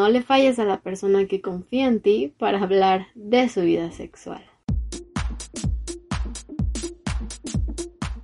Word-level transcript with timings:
no 0.00 0.08
le 0.08 0.22
falles 0.22 0.58
a 0.58 0.64
la 0.64 0.80
persona 0.80 1.26
que 1.26 1.42
confía 1.42 1.84
en 1.84 2.00
ti 2.00 2.32
para 2.38 2.62
hablar 2.62 3.08
de 3.14 3.50
su 3.50 3.60
vida 3.60 3.90
sexual. 3.90 4.42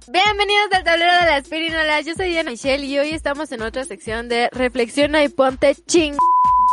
Bienvenidos 0.08 0.72
al 0.72 0.84
tablero 0.84 1.12
de 1.12 1.26
las 1.26 1.46
pirinolas, 1.46 2.06
yo 2.06 2.14
soy 2.14 2.30
Diana 2.30 2.52
Michelle 2.52 2.86
y 2.86 2.98
hoy 2.98 3.10
estamos 3.10 3.52
en 3.52 3.60
otra 3.60 3.84
sección 3.84 4.30
de 4.30 4.48
Reflexiona 4.52 5.22
y 5.22 5.28
ponte 5.28 5.74
ching. 5.74 6.16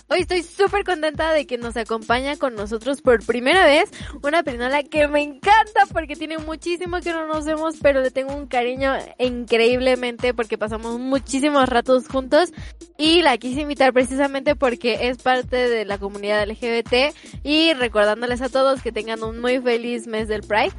Hoy 0.09 0.19
estoy 0.19 0.43
súper 0.43 0.83
contenta 0.83 1.31
de 1.31 1.47
que 1.47 1.57
nos 1.57 1.77
acompaña 1.77 2.35
con 2.35 2.55
nosotros 2.55 3.01
por 3.01 3.25
primera 3.25 3.65
vez 3.65 3.89
una 4.21 4.43
perinola 4.43 4.83
que 4.83 5.07
me 5.07 5.21
encanta 5.21 5.85
porque 5.91 6.15
tiene 6.15 6.37
muchísimo 6.37 6.99
que 6.99 7.11
no 7.11 7.25
nos 7.25 7.45
vemos, 7.45 7.77
pero 7.81 8.01
le 8.01 8.11
tengo 8.11 8.35
un 8.35 8.47
cariño 8.47 8.93
increíblemente 9.17 10.33
porque 10.33 10.57
pasamos 10.57 10.99
muchísimos 10.99 11.69
ratos 11.69 12.07
juntos 12.09 12.51
y 12.97 13.21
la 13.21 13.37
quise 13.37 13.61
invitar 13.61 13.93
precisamente 13.93 14.55
porque 14.55 15.09
es 15.09 15.17
parte 15.19 15.69
de 15.69 15.85
la 15.85 15.97
comunidad 15.97 16.47
LGBT 16.47 17.15
y 17.43 17.73
recordándoles 17.73 18.41
a 18.41 18.49
todos 18.49 18.81
que 18.81 18.91
tengan 18.91 19.23
un 19.23 19.39
muy 19.39 19.59
feliz 19.61 20.05
mes 20.05 20.27
del 20.27 20.41
Pride. 20.41 20.73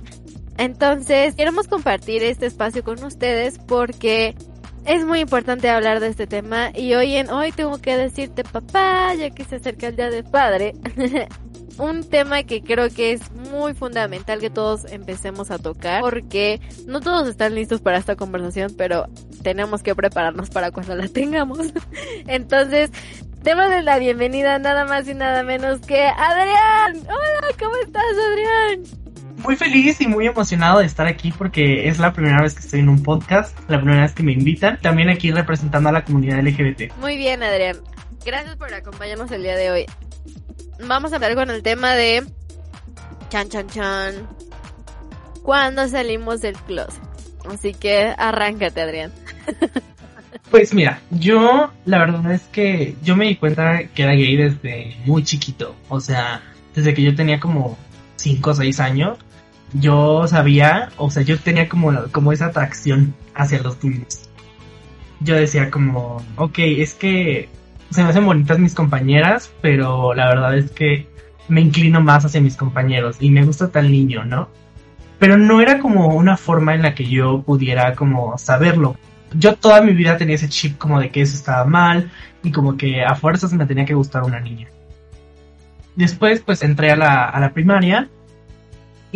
Entonces, 0.58 1.34
queremos 1.34 1.66
compartir 1.66 2.22
este 2.22 2.46
espacio 2.46 2.84
con 2.84 3.02
ustedes 3.02 3.58
porque 3.58 4.36
es 4.86 5.04
muy 5.04 5.20
importante 5.20 5.68
hablar 5.68 6.00
de 6.00 6.08
este 6.08 6.26
tema 6.26 6.70
y 6.74 6.94
hoy 6.94 7.16
en 7.16 7.30
hoy 7.30 7.52
tengo 7.52 7.78
que 7.78 7.96
decirte 7.96 8.44
papá, 8.44 9.14
ya 9.14 9.30
que 9.30 9.44
se 9.44 9.56
acerca 9.56 9.88
el 9.88 9.96
día 9.96 10.10
del 10.10 10.24
padre, 10.24 10.74
un 11.78 12.08
tema 12.08 12.42
que 12.42 12.62
creo 12.62 12.88
que 12.90 13.12
es 13.12 13.32
muy 13.32 13.74
fundamental 13.74 14.40
que 14.40 14.50
todos 14.50 14.84
empecemos 14.90 15.50
a 15.50 15.58
tocar 15.58 16.00
porque 16.02 16.60
no 16.86 17.00
todos 17.00 17.28
están 17.28 17.54
listos 17.54 17.80
para 17.80 17.98
esta 17.98 18.16
conversación, 18.16 18.74
pero 18.76 19.06
tenemos 19.42 19.82
que 19.82 19.94
prepararnos 19.94 20.50
para 20.50 20.70
cuando 20.70 20.94
la 20.94 21.08
tengamos. 21.08 21.72
Entonces, 22.26 22.90
démosle 23.42 23.82
la 23.82 23.98
bienvenida 23.98 24.58
nada 24.58 24.84
más 24.84 25.08
y 25.08 25.14
nada 25.14 25.42
menos 25.42 25.80
que 25.80 26.04
Adrián. 26.04 26.96
Hola, 27.06 27.56
¿cómo 27.58 27.76
estás, 27.76 28.02
Adrián? 28.30 29.03
Muy 29.44 29.56
feliz 29.56 30.00
y 30.00 30.06
muy 30.06 30.26
emocionado 30.26 30.80
de 30.80 30.86
estar 30.86 31.06
aquí 31.06 31.30
porque 31.30 31.86
es 31.88 31.98
la 31.98 32.12
primera 32.12 32.40
vez 32.42 32.54
que 32.54 32.60
estoy 32.60 32.80
en 32.80 32.88
un 32.88 33.02
podcast, 33.02 33.56
la 33.68 33.78
primera 33.78 34.02
vez 34.02 34.12
que 34.12 34.22
me 34.22 34.32
invitan, 34.32 34.80
también 34.80 35.10
aquí 35.10 35.30
representando 35.30 35.90
a 35.90 35.92
la 35.92 36.04
comunidad 36.04 36.42
LGBT. 36.42 36.96
Muy 36.98 37.16
bien, 37.16 37.42
Adrián. 37.42 37.76
Gracias 38.24 38.56
por 38.56 38.72
acompañarnos 38.72 39.30
el 39.30 39.42
día 39.42 39.54
de 39.54 39.70
hoy. 39.70 39.86
Vamos 40.86 41.12
a 41.12 41.16
hablar 41.16 41.34
con 41.34 41.50
el 41.50 41.62
tema 41.62 41.92
de 41.92 42.24
chan 43.28 43.48
chan 43.50 43.68
chan. 43.68 44.28
¿Cuándo 45.42 45.86
salimos 45.88 46.40
del 46.40 46.56
closet? 46.56 47.02
Así 47.48 47.74
que 47.74 48.14
arráncate, 48.16 48.80
Adrián. 48.80 49.12
Pues 50.50 50.72
mira, 50.72 51.00
yo 51.10 51.72
la 51.84 51.98
verdad 51.98 52.32
es 52.32 52.42
que 52.42 52.94
yo 53.02 53.16
me 53.16 53.26
di 53.26 53.36
cuenta 53.36 53.88
que 53.88 54.04
era 54.04 54.12
gay 54.12 54.36
desde 54.36 54.96
muy 55.04 55.24
chiquito. 55.24 55.74
O 55.88 55.98
sea, 55.98 56.42
desde 56.76 56.94
que 56.94 57.02
yo 57.02 57.14
tenía 57.16 57.40
como 57.40 57.76
5 58.16 58.50
o 58.50 58.54
6 58.54 58.78
años 58.78 59.18
yo 59.74 60.26
sabía, 60.28 60.90
o 60.96 61.10
sea, 61.10 61.22
yo 61.22 61.38
tenía 61.38 61.68
como, 61.68 61.92
como 62.12 62.32
esa 62.32 62.46
atracción 62.46 63.14
hacia 63.34 63.60
los 63.60 63.82
niños. 63.82 64.30
Yo 65.20 65.34
decía 65.34 65.70
como, 65.70 66.24
ok, 66.36 66.58
es 66.58 66.94
que 66.94 67.48
se 67.90 68.02
me 68.02 68.08
hacen 68.08 68.24
bonitas 68.24 68.58
mis 68.58 68.74
compañeras, 68.74 69.52
pero 69.60 70.14
la 70.14 70.28
verdad 70.28 70.56
es 70.56 70.70
que 70.70 71.08
me 71.48 71.60
inclino 71.60 72.00
más 72.00 72.24
hacia 72.24 72.40
mis 72.40 72.56
compañeros 72.56 73.16
y 73.20 73.30
me 73.30 73.44
gusta 73.44 73.70
tal 73.70 73.90
niño, 73.90 74.24
¿no? 74.24 74.48
Pero 75.18 75.36
no 75.36 75.60
era 75.60 75.78
como 75.80 76.08
una 76.08 76.36
forma 76.36 76.74
en 76.74 76.82
la 76.82 76.94
que 76.94 77.06
yo 77.06 77.42
pudiera 77.42 77.94
como 77.94 78.38
saberlo. 78.38 78.96
Yo 79.36 79.56
toda 79.56 79.82
mi 79.82 79.92
vida 79.92 80.16
tenía 80.16 80.36
ese 80.36 80.48
chip 80.48 80.78
como 80.78 81.00
de 81.00 81.10
que 81.10 81.22
eso 81.22 81.34
estaba 81.34 81.64
mal 81.64 82.10
y 82.42 82.52
como 82.52 82.76
que 82.76 83.04
a 83.04 83.14
fuerzas 83.16 83.52
me 83.52 83.66
tenía 83.66 83.84
que 83.84 83.94
gustar 83.94 84.22
una 84.22 84.40
niña. 84.40 84.68
Después 85.96 86.40
pues 86.40 86.62
entré 86.62 86.92
a 86.92 86.96
la, 86.96 87.24
a 87.24 87.40
la 87.40 87.52
primaria 87.52 88.08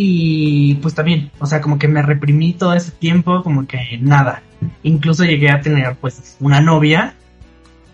y 0.00 0.76
pues 0.76 0.94
también, 0.94 1.32
o 1.40 1.46
sea, 1.46 1.60
como 1.60 1.76
que 1.76 1.88
me 1.88 2.02
reprimí 2.02 2.52
todo 2.52 2.72
ese 2.72 2.92
tiempo, 2.92 3.42
como 3.42 3.66
que 3.66 3.98
nada. 4.00 4.44
Incluso 4.84 5.24
llegué 5.24 5.50
a 5.50 5.60
tener 5.60 5.96
pues 5.96 6.36
una 6.38 6.60
novia. 6.60 7.14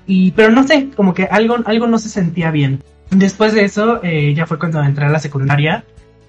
Y, 0.06 0.32
pero 0.32 0.50
no 0.50 0.68
sé, 0.68 0.90
como 0.94 1.14
que 1.14 1.24
algo, 1.24 1.56
algo 1.64 1.86
no 1.86 1.98
se 1.98 2.10
sentía 2.10 2.50
bien. 2.50 2.82
Después 3.08 3.54
de 3.54 3.64
eso, 3.64 4.04
eh, 4.04 4.34
ya 4.34 4.44
fue 4.44 4.58
cuando 4.58 4.82
entré 4.82 5.06
a 5.06 5.08
la 5.08 5.18
secundaria 5.18 5.86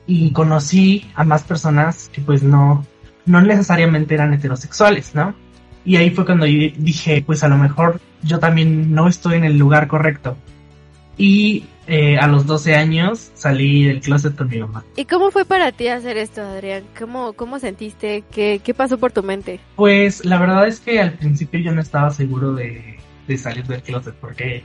y 0.08 0.32
conocí 0.32 1.10
a 1.14 1.26
más 1.26 1.44
personas 1.44 2.10
que 2.14 2.22
pues 2.22 2.42
no, 2.42 2.86
no 3.26 3.42
necesariamente 3.42 4.14
eran 4.14 4.34
heterosexuales, 4.34 5.14
¿no? 5.14 5.36
Y 5.84 5.98
ahí 5.98 6.10
fue 6.10 6.26
cuando 6.26 6.46
dije, 6.46 7.22
pues 7.26 7.44
a 7.44 7.50
lo 7.50 7.58
mejor 7.58 8.00
yo 8.24 8.40
también 8.40 8.96
no 8.96 9.10
estoy 9.10 9.36
en 9.36 9.44
el 9.44 9.58
lugar 9.58 9.90
correcto. 9.90 10.38
Y 11.18 11.66
eh, 11.88 12.18
a 12.18 12.28
los 12.28 12.46
12 12.46 12.76
años 12.76 13.32
salí 13.36 13.86
del 13.86 14.02
closet 14.02 14.36
con 14.36 14.50
mi 14.50 14.60
mamá. 14.60 14.84
¿Y 14.96 15.06
cómo 15.06 15.32
fue 15.32 15.46
para 15.46 15.72
ti 15.72 15.88
hacer 15.88 16.18
esto, 16.18 16.42
Adrián? 16.42 16.84
¿Cómo, 16.98 17.34
cómo 17.34 17.60
sentiste? 17.60 18.24
¿Qué, 18.32 18.60
¿Qué 18.64 18.74
pasó 18.74 18.98
por 18.98 19.12
tu 19.12 19.22
mente? 19.22 19.60
Pues 19.76 20.26
la 20.26 20.40
verdad 20.40 20.68
es 20.68 20.80
que 20.80 21.00
al 21.00 21.14
principio 21.14 21.60
yo 21.60 21.72
no 21.72 21.82
estaba 21.82 22.10
seguro 22.12 22.54
de, 22.54 22.98
de 23.28 23.38
salir 23.38 23.66
del 23.68 23.84
closet 23.84 24.16
porque 24.16 24.64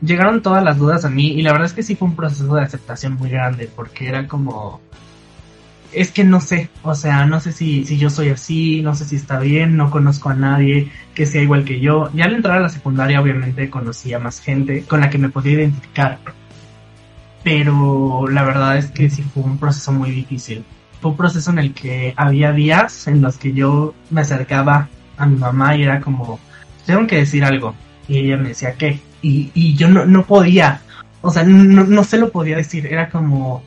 llegaron 0.00 0.42
todas 0.42 0.64
las 0.64 0.78
dudas 0.78 1.04
a 1.04 1.10
mí 1.10 1.28
y 1.32 1.42
la 1.42 1.52
verdad 1.52 1.66
es 1.66 1.72
que 1.74 1.82
sí 1.82 1.94
fue 1.94 2.08
un 2.08 2.16
proceso 2.16 2.54
de 2.54 2.62
aceptación 2.62 3.14
muy 3.14 3.30
grande 3.30 3.68
porque 3.74 4.08
era 4.08 4.26
como 4.26 4.80
es 5.92 6.10
que 6.10 6.24
no 6.24 6.40
sé, 6.40 6.70
o 6.82 6.94
sea, 6.94 7.26
no 7.26 7.38
sé 7.40 7.52
si, 7.52 7.84
si 7.84 7.98
yo 7.98 8.08
soy 8.08 8.30
así, 8.30 8.80
no 8.82 8.94
sé 8.94 9.04
si 9.04 9.16
está 9.16 9.38
bien, 9.38 9.76
no 9.76 9.90
conozco 9.90 10.30
a 10.30 10.34
nadie 10.34 10.90
que 11.14 11.26
sea 11.26 11.42
igual 11.42 11.64
que 11.64 11.80
yo. 11.80 12.10
Ya 12.14 12.24
al 12.24 12.34
entrar 12.34 12.58
a 12.58 12.60
la 12.60 12.68
secundaria 12.70 13.20
obviamente 13.20 13.68
conocí 13.68 14.12
a 14.14 14.18
más 14.18 14.40
gente 14.40 14.84
con 14.84 15.00
la 15.00 15.10
que 15.10 15.18
me 15.18 15.28
podía 15.28 15.52
identificar 15.52 16.18
pero 17.42 18.28
la 18.28 18.42
verdad 18.44 18.76
es 18.76 18.90
que 18.90 19.10
sí 19.10 19.22
fue 19.22 19.42
un 19.42 19.58
proceso 19.58 19.92
muy 19.92 20.10
difícil. 20.10 20.64
Fue 21.00 21.10
un 21.10 21.16
proceso 21.16 21.50
en 21.50 21.58
el 21.58 21.74
que 21.74 22.14
había 22.16 22.52
días 22.52 23.08
en 23.08 23.20
los 23.20 23.36
que 23.36 23.52
yo 23.52 23.94
me 24.10 24.20
acercaba 24.20 24.88
a 25.16 25.26
mi 25.26 25.36
mamá 25.36 25.76
y 25.76 25.82
era 25.82 26.00
como, 26.00 26.38
tengo 26.86 27.06
que 27.06 27.16
decir 27.16 27.44
algo. 27.44 27.74
Y 28.08 28.18
ella 28.18 28.36
me 28.36 28.50
decía, 28.50 28.74
¿qué? 28.74 29.00
Y, 29.22 29.50
y 29.54 29.74
yo 29.74 29.88
no, 29.88 30.04
no 30.04 30.24
podía, 30.24 30.82
o 31.20 31.30
sea, 31.30 31.44
no, 31.44 31.84
no 31.84 32.04
se 32.04 32.18
lo 32.18 32.30
podía 32.30 32.56
decir, 32.56 32.86
era 32.86 33.08
como, 33.10 33.62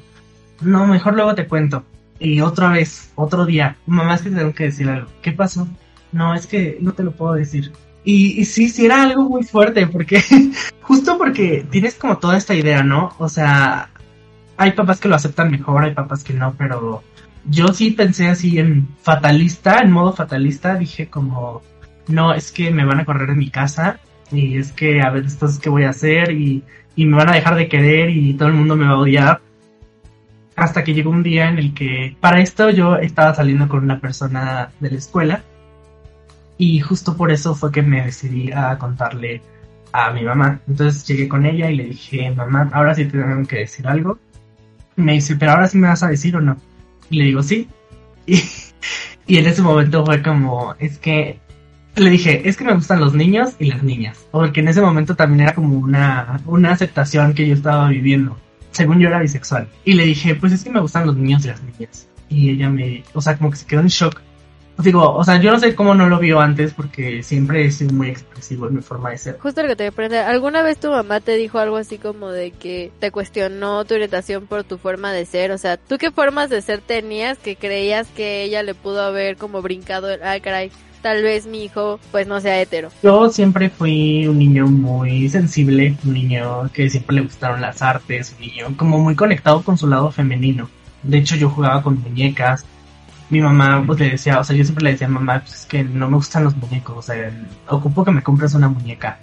no, 0.62 0.88
mejor 0.88 1.16
luego 1.16 1.35
te 1.35 1.47
cuento. 1.47 1.84
Y 2.19 2.41
otra 2.41 2.69
vez, 2.69 3.12
otro 3.16 3.46
día, 3.46 3.78
mamá 3.85 4.16
es 4.16 4.22
que 4.22 4.30
tengo 4.30 4.53
que 4.53 4.66
decir 4.66 4.90
algo. 4.90 5.09
¿Qué 5.22 5.31
pasó? 5.34 5.68
No, 6.12 6.34
es 6.34 6.47
que 6.47 6.78
no 6.80 6.94
te 6.94 7.03
lo 7.03 7.12
puedo 7.12 7.34
decir. 7.34 7.74
Y, 8.08 8.46
sí, 8.46 8.70
sí 8.70 8.86
era 8.86 9.02
algo 9.02 9.24
muy 9.28 9.44
fuerte, 9.44 9.88
porque 9.88 10.24
justo 10.82 11.18
porque 11.18 11.66
tienes 11.72 11.96
como 11.96 12.20
toda 12.20 12.38
esta 12.38 12.54
idea, 12.54 12.84
¿no? 12.84 13.14
O 13.18 13.28
sea, 13.28 13.90
hay 14.58 14.72
papás 14.74 15.00
que 15.00 15.08
lo 15.10 15.16
aceptan 15.16 15.50
mejor, 15.50 15.84
hay 15.84 15.96
papás 15.96 16.24
que 16.24 16.34
no, 16.34 16.54
pero 16.56 17.02
yo 17.50 17.70
sí 17.70 17.92
pensé 17.92 18.28
así 18.28 18.60
en 18.60 18.88
fatalista, 19.02 19.80
en 19.80 19.92
modo 19.92 20.14
fatalista, 20.14 20.76
dije 20.76 21.08
como, 21.10 21.64
no, 22.08 22.34
es 22.34 22.52
que 22.52 22.70
me 22.70 22.86
van 22.86 23.00
a 23.00 23.06
correr 23.06 23.30
de 23.30 23.36
mi 23.36 23.50
casa 23.50 24.00
y 24.32 24.58
es 24.58 24.72
que 24.72 25.02
a 25.02 25.10
ver, 25.10 25.24
entonces 25.24 25.60
qué 25.60 25.70
voy 25.70 25.84
a 25.84 25.90
hacer 25.90 26.32
y, 26.32 26.64
y 26.96 27.06
me 27.06 27.18
van 27.18 27.30
a 27.30 27.36
dejar 27.36 27.56
de 27.56 27.68
querer 27.68 28.12
y 28.12 28.36
todo 28.36 28.50
el 28.50 28.54
mundo 28.54 28.76
me 28.76 28.86
va 28.86 28.94
a 28.94 29.00
odiar. 29.00 29.42
Hasta 30.56 30.84
que 30.84 30.94
llegó 30.94 31.10
un 31.10 31.24
día 31.24 31.50
en 31.50 31.58
el 31.58 31.74
que, 31.74 32.16
para 32.20 32.40
esto 32.40 32.70
yo 32.70 32.98
estaba 32.98 33.34
saliendo 33.34 33.68
con 33.68 33.84
una 33.84 34.00
persona 34.00 34.70
de 34.80 34.92
la 34.92 34.98
escuela 34.98 35.44
y 36.58 36.80
justo 36.80 37.18
por 37.18 37.32
eso 37.32 37.56
fue 37.56 37.72
que 37.72 37.82
me 37.82 38.04
decidí 38.06 38.52
a 38.52 38.78
contarle 38.78 39.42
a 39.92 40.12
mi 40.12 40.24
mamá. 40.24 40.60
Entonces 40.68 41.06
llegué 41.08 41.28
con 41.28 41.46
ella 41.46 41.70
y 41.70 41.76
le 41.76 41.86
dije, 41.86 42.32
mamá, 42.32 42.70
ahora 42.74 42.96
sí 42.96 43.06
te 43.06 43.18
tengo 43.18 43.48
que 43.48 43.58
decir 43.58 43.88
algo. 43.88 44.20
me 44.96 45.14
dice, 45.14 45.36
pero 45.36 45.52
ahora 45.54 45.68
sí 45.68 45.78
me 45.78 45.88
vas 45.88 46.04
a 46.04 46.10
decir 46.10 46.36
o 46.36 46.42
no. 46.42 46.58
Y 47.10 47.18
le 47.18 47.26
digo, 47.26 47.44
sí. 47.44 47.68
Y, 48.28 48.42
y 49.28 49.38
en 49.38 49.46
ese 49.46 49.62
momento 49.62 50.04
fue 50.06 50.24
como, 50.24 50.74
es 50.80 50.98
que 50.98 51.40
le 51.96 52.10
dije, 52.10 52.48
es 52.48 52.58
que 52.58 52.64
me 52.66 52.74
gustan 52.74 53.00
los 53.00 53.14
niños 53.14 53.56
y 53.60 53.66
las 53.66 53.84
niñas. 53.84 54.28
Porque 54.32 54.60
en 54.60 54.68
ese 54.68 54.82
momento 54.82 55.16
también 55.16 55.42
era 55.42 55.56
como 55.56 55.78
una, 55.78 56.42
una 56.46 56.72
aceptación 56.72 57.34
que 57.34 57.47
yo 57.47 57.53
estaba 57.53 57.88
viviendo. 57.90 58.38
Según 58.72 59.00
yo 59.00 59.08
era 59.08 59.20
bisexual. 59.20 59.70
Y 59.85 59.94
le 59.94 60.06
dije, 60.06 60.35
pues 60.35 60.52
es 60.52 60.64
que 60.64 60.70
me 60.70 60.82
gustan 60.82 61.08
los 61.08 61.16
niños 61.16 61.46
y 61.46 61.47
las 61.47 61.64
niñas. 61.64 62.08
Y 62.29 62.50
ella 62.50 62.70
me, 62.70 63.03
o 63.14 63.22
sea, 63.22 63.38
como 63.38 63.52
que 63.52 63.58
se 63.58 63.66
quedó 63.66 63.82
en 63.82 63.88
shock. 63.88 64.22
Digo, 64.78 65.16
o 65.16 65.24
sea, 65.24 65.40
yo 65.40 65.52
no 65.52 65.60
sé 65.60 65.74
cómo 65.74 65.96
no 65.96 66.10
lo 66.10 66.20
vio 66.20 66.40
antes 66.40 66.74
porque 66.74 67.24
siempre 67.24 67.66
he 67.66 67.72
sido 67.72 67.94
muy 67.94 68.10
expresivo 68.10 68.68
en 68.68 68.76
mi 68.76 68.82
forma 68.82 69.12
de 69.12 69.18
ser. 69.18 69.40
Justo 69.40 69.62
lo 69.62 69.70
que 69.70 69.76
te 69.76 69.90
voy 69.90 70.16
¿alguna 70.18 70.64
vez 70.64 70.78
tu 70.78 70.90
mamá 70.90 71.22
te 71.22 71.38
dijo 71.38 71.60
algo 71.60 71.78
así 71.78 71.98
como 71.98 72.30
de 72.30 72.52
que 72.52 72.92
te 73.00 73.12
cuestionó 73.12 73.86
tu 73.86 73.94
orientación 73.94 74.48
por 74.48 74.64
tu 74.66 74.78
forma 74.78 75.14
de 75.14 75.26
ser? 75.26 75.52
O 75.52 75.58
sea, 75.58 75.78
¿tú 75.78 75.98
qué 75.98 76.12
formas 76.12 76.50
de 76.50 76.62
ser 76.62 76.82
tenías 76.82 77.38
que 77.38 77.56
creías 77.56 78.08
que 78.10 78.44
ella 78.44 78.64
le 78.64 78.76
pudo 78.76 79.02
haber 79.02 79.38
como 79.38 79.62
brincado 79.62 80.08
ay 80.22 80.42
caray, 80.42 80.72
tal 81.02 81.24
vez 81.24 81.48
mi 81.48 81.64
hijo 81.64 82.00
pues 82.12 82.28
no 82.28 82.42
sea 82.42 82.62
hetero? 82.62 82.90
Yo 83.02 83.30
siempre 83.30 83.70
fui 83.70 84.28
un 84.28 84.40
niño 84.40 84.68
muy 84.68 85.30
sensible, 85.30 85.96
un 86.04 86.14
niño 86.14 86.70
que 86.74 86.90
siempre 86.90 87.16
le 87.16 87.22
gustaron 87.22 87.62
las 87.62 87.82
artes, 87.82 88.36
un 88.38 88.46
niño 88.46 88.78
como 88.78 89.00
muy 89.00 89.16
conectado 89.16 89.64
con 89.64 89.78
su 89.78 89.88
lado 89.88 90.12
femenino. 90.12 90.70
De 91.04 91.20
hecho, 91.20 91.36
yo 91.36 91.50
jugaba 91.50 91.84
con 91.84 92.02
muñecas, 92.02 92.66
mi 93.30 93.42
mamá 93.42 93.84
pues 93.86 94.00
le 94.00 94.12
decía, 94.12 94.40
o 94.40 94.44
sea, 94.44 94.56
yo 94.56 94.64
siempre 94.64 94.84
le 94.84 94.92
decía 94.92 95.08
mamá, 95.08 95.40
pues 95.40 95.62
es 95.62 95.66
que 95.66 95.84
no 95.84 96.10
me 96.10 96.18
gustan 96.18 96.44
los 96.44 96.56
muñecos, 96.56 96.98
o 96.98 97.02
sea, 97.02 97.32
ocupo 97.68 98.06
que 98.06 98.12
me 98.12 98.22
compres 98.24 98.54
una 98.54 98.70
muñeca. 98.70 99.20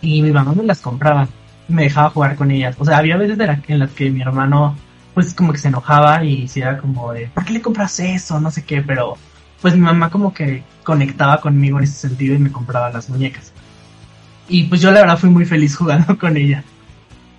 Y 0.00 0.22
mi 0.22 0.30
mamá 0.30 0.52
me 0.54 0.64
las 0.64 0.80
compraba. 0.80 1.28
me 1.68 1.84
dejaba 1.84 2.10
jugar 2.10 2.36
con 2.36 2.50
ellas. 2.50 2.76
O 2.78 2.84
sea, 2.84 2.98
había 2.98 3.16
veces 3.16 3.38
en 3.68 3.78
las 3.78 3.90
que 3.92 4.10
mi 4.10 4.22
hermano 4.22 4.76
pues 5.14 5.34
como 5.34 5.52
que 5.52 5.58
se 5.58 5.68
enojaba 5.68 6.24
y 6.24 6.42
decía 6.42 6.78
como 6.78 7.12
de, 7.12 7.26
¿por 7.28 7.44
qué 7.44 7.52
le 7.52 7.62
compras 7.62 7.98
eso? 8.00 8.40
No 8.40 8.50
sé 8.50 8.64
qué, 8.64 8.82
pero 8.82 9.16
pues 9.60 9.74
mi 9.74 9.80
mamá 9.80 10.10
como 10.10 10.32
que 10.32 10.62
conectaba 10.84 11.40
conmigo 11.40 11.78
en 11.78 11.84
ese 11.84 12.08
sentido 12.08 12.34
y 12.34 12.38
me 12.38 12.52
compraba 12.52 12.90
las 12.90 13.08
muñecas. 13.10 13.52
Y 14.48 14.64
pues 14.64 14.80
yo 14.80 14.90
la 14.90 15.00
verdad 15.00 15.18
fui 15.18 15.30
muy 15.30 15.44
feliz 15.44 15.76
jugando 15.76 16.18
con 16.18 16.36
ella. 16.36 16.64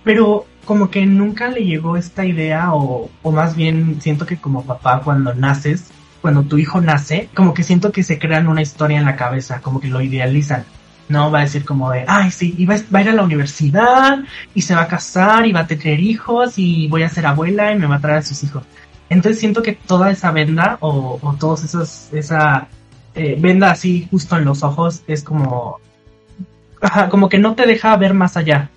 Pero 0.04 0.46
como 0.64 0.90
que 0.90 1.04
nunca 1.06 1.48
le 1.48 1.64
llegó 1.64 1.96
esta 1.96 2.24
idea 2.24 2.74
o, 2.74 3.10
o 3.22 3.32
más 3.32 3.56
bien 3.56 4.00
siento 4.00 4.26
que 4.26 4.36
como 4.36 4.64
papá 4.64 5.00
cuando 5.00 5.34
naces, 5.34 5.90
cuando 6.22 6.44
tu 6.44 6.56
hijo 6.56 6.80
nace, 6.80 7.28
como 7.34 7.52
que 7.52 7.64
siento 7.64 7.92
que 7.92 8.04
se 8.04 8.18
crean 8.18 8.48
una 8.48 8.62
historia 8.62 8.98
en 8.98 9.04
la 9.04 9.16
cabeza, 9.16 9.60
como 9.60 9.80
que 9.80 9.88
lo 9.88 10.00
idealizan. 10.00 10.64
No 11.08 11.30
va 11.30 11.40
a 11.40 11.42
decir 11.42 11.64
como 11.64 11.90
de, 11.90 12.04
ay, 12.06 12.30
sí, 12.30 12.54
y 12.56 12.64
va, 12.64 12.76
a 12.76 13.00
ir 13.02 13.08
a 13.08 13.12
la 13.12 13.24
universidad 13.24 14.20
y 14.54 14.62
se 14.62 14.74
va 14.74 14.82
a 14.82 14.88
casar 14.88 15.46
y 15.46 15.52
va 15.52 15.60
a 15.60 15.66
tener 15.66 16.00
hijos 16.00 16.54
y 16.56 16.86
voy 16.88 17.02
a 17.02 17.08
ser 17.08 17.26
abuela 17.26 17.72
y 17.72 17.78
me 17.78 17.86
va 17.86 17.96
a 17.96 18.00
traer 18.00 18.18
a 18.18 18.22
sus 18.22 18.42
hijos. 18.44 18.62
Entonces 19.10 19.40
siento 19.40 19.62
que 19.62 19.72
toda 19.72 20.10
esa 20.10 20.30
venda 20.30 20.78
o, 20.80 21.18
o 21.20 21.34
todos 21.34 21.64
esos, 21.64 22.08
esa 22.12 22.68
eh, 23.14 23.36
venda 23.38 23.70
así 23.70 24.08
justo 24.10 24.38
en 24.38 24.44
los 24.44 24.62
ojos 24.62 25.02
es 25.06 25.22
como, 25.22 25.80
ajá, 26.80 27.08
como 27.08 27.28
que 27.28 27.38
no 27.38 27.54
te 27.54 27.66
deja 27.66 27.96
ver 27.96 28.14
más 28.14 28.36
allá. 28.36 28.70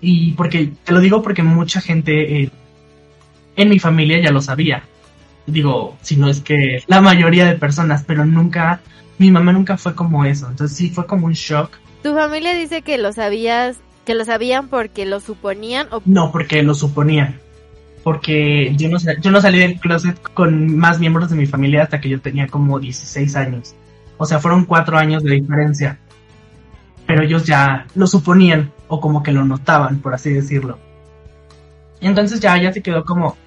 Y 0.00 0.32
porque, 0.32 0.72
te 0.84 0.92
lo 0.92 1.00
digo 1.00 1.22
porque 1.22 1.42
mucha 1.42 1.80
gente 1.80 2.42
eh, 2.42 2.50
en 3.56 3.68
mi 3.70 3.78
familia 3.78 4.20
ya 4.20 4.30
lo 4.30 4.42
sabía. 4.42 4.84
Digo, 5.46 5.96
si 6.00 6.16
no 6.16 6.28
es 6.28 6.40
que 6.40 6.82
la 6.86 7.00
mayoría 7.00 7.46
de 7.46 7.54
personas, 7.54 8.04
pero 8.06 8.24
nunca 8.24 8.80
mi 9.18 9.30
mamá 9.30 9.52
nunca 9.52 9.76
fue 9.76 9.94
como 9.94 10.24
eso, 10.24 10.48
entonces 10.48 10.76
sí 10.76 10.90
fue 10.90 11.06
como 11.06 11.26
un 11.26 11.32
shock. 11.32 11.70
¿Tu 12.02 12.14
familia 12.14 12.54
dice 12.54 12.82
que 12.82 12.98
lo 12.98 13.12
sabías, 13.12 13.78
que 14.04 14.14
lo 14.14 14.24
sabían 14.24 14.68
porque 14.68 15.06
lo 15.06 15.20
suponían 15.20 15.88
o 15.90 16.02
No, 16.04 16.32
porque 16.32 16.62
lo 16.62 16.74
suponían. 16.74 17.40
Porque 18.02 18.74
yo 18.76 18.90
no, 18.90 18.98
yo 18.98 19.30
no 19.30 19.40
salí 19.40 19.58
del 19.58 19.80
closet 19.80 20.20
con 20.34 20.76
más 20.76 20.98
miembros 20.98 21.30
de 21.30 21.36
mi 21.36 21.46
familia 21.46 21.84
hasta 21.84 22.00
que 22.00 22.10
yo 22.10 22.20
tenía 22.20 22.46
como 22.48 22.78
16 22.78 23.34
años. 23.36 23.74
O 24.18 24.26
sea, 24.26 24.40
fueron 24.40 24.66
cuatro 24.66 24.98
años 24.98 25.22
de 25.22 25.36
diferencia. 25.36 25.98
Pero 27.06 27.22
ellos 27.22 27.44
ya 27.44 27.86
lo 27.94 28.06
suponían 28.06 28.72
o 28.88 29.00
como 29.00 29.22
que 29.22 29.32
lo 29.32 29.44
notaban, 29.44 30.00
por 30.00 30.12
así 30.14 30.30
decirlo. 30.30 30.78
Y 32.00 32.06
entonces 32.06 32.40
ya, 32.40 32.60
ya 32.60 32.72
se 32.72 32.82
quedó 32.82 33.04
como, 33.04 33.38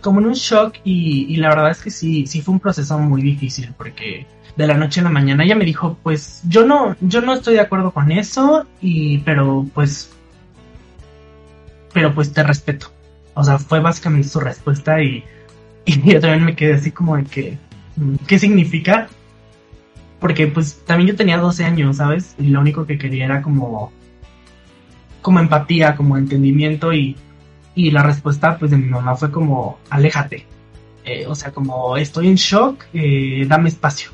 como 0.00 0.20
en 0.20 0.26
un 0.26 0.34
shock 0.34 0.76
y, 0.84 1.36
la 1.36 1.48
verdad 1.48 1.70
es 1.70 1.82
que 1.82 1.90
sí, 1.90 2.26
sí 2.26 2.40
fue 2.40 2.54
un 2.54 2.60
proceso 2.60 2.98
muy 2.98 3.22
difícil 3.22 3.72
porque 3.76 4.26
de 4.56 4.66
la 4.66 4.74
noche 4.74 5.00
a 5.00 5.04
la 5.04 5.10
mañana. 5.10 5.44
Ella 5.44 5.54
me 5.54 5.64
dijo, 5.64 5.96
pues 6.02 6.42
yo 6.48 6.66
no, 6.66 6.96
yo 7.00 7.20
no 7.20 7.34
estoy 7.34 7.54
de 7.54 7.60
acuerdo 7.60 7.92
con 7.92 8.10
eso, 8.10 8.66
y 8.80 9.18
pero 9.18 9.64
pues, 9.72 10.10
pero 11.92 12.14
pues 12.14 12.32
te 12.32 12.42
respeto. 12.42 12.90
O 13.34 13.44
sea, 13.44 13.58
fue 13.58 13.80
básicamente 13.80 14.28
su 14.28 14.40
respuesta 14.40 15.00
y, 15.00 15.22
y 15.84 16.02
yo 16.12 16.20
también 16.20 16.44
me 16.44 16.56
quedé 16.56 16.74
así 16.74 16.90
como 16.90 17.16
de 17.16 17.24
que, 17.24 17.58
mm, 17.96 18.16
¿qué 18.26 18.38
significa? 18.38 19.08
Porque 20.18 20.48
pues 20.48 20.82
también 20.84 21.10
yo 21.10 21.16
tenía 21.16 21.38
12 21.38 21.64
años, 21.64 21.98
¿sabes? 21.98 22.34
Y 22.38 22.48
lo 22.48 22.60
único 22.60 22.84
que 22.84 22.98
quería 22.98 23.26
era 23.26 23.42
como, 23.42 23.92
como 25.22 25.38
empatía, 25.38 25.94
como 25.94 26.18
entendimiento 26.18 26.92
y, 26.92 27.16
y 27.78 27.92
la 27.92 28.02
respuesta 28.02 28.58
pues 28.58 28.72
de 28.72 28.76
mi 28.76 28.88
mamá 28.88 29.14
fue 29.14 29.30
como, 29.30 29.78
aléjate. 29.88 30.44
Eh, 31.04 31.26
o 31.28 31.34
sea, 31.36 31.52
como 31.52 31.96
estoy 31.96 32.26
en 32.26 32.34
shock, 32.34 32.84
eh, 32.92 33.46
dame 33.46 33.68
espacio. 33.68 34.10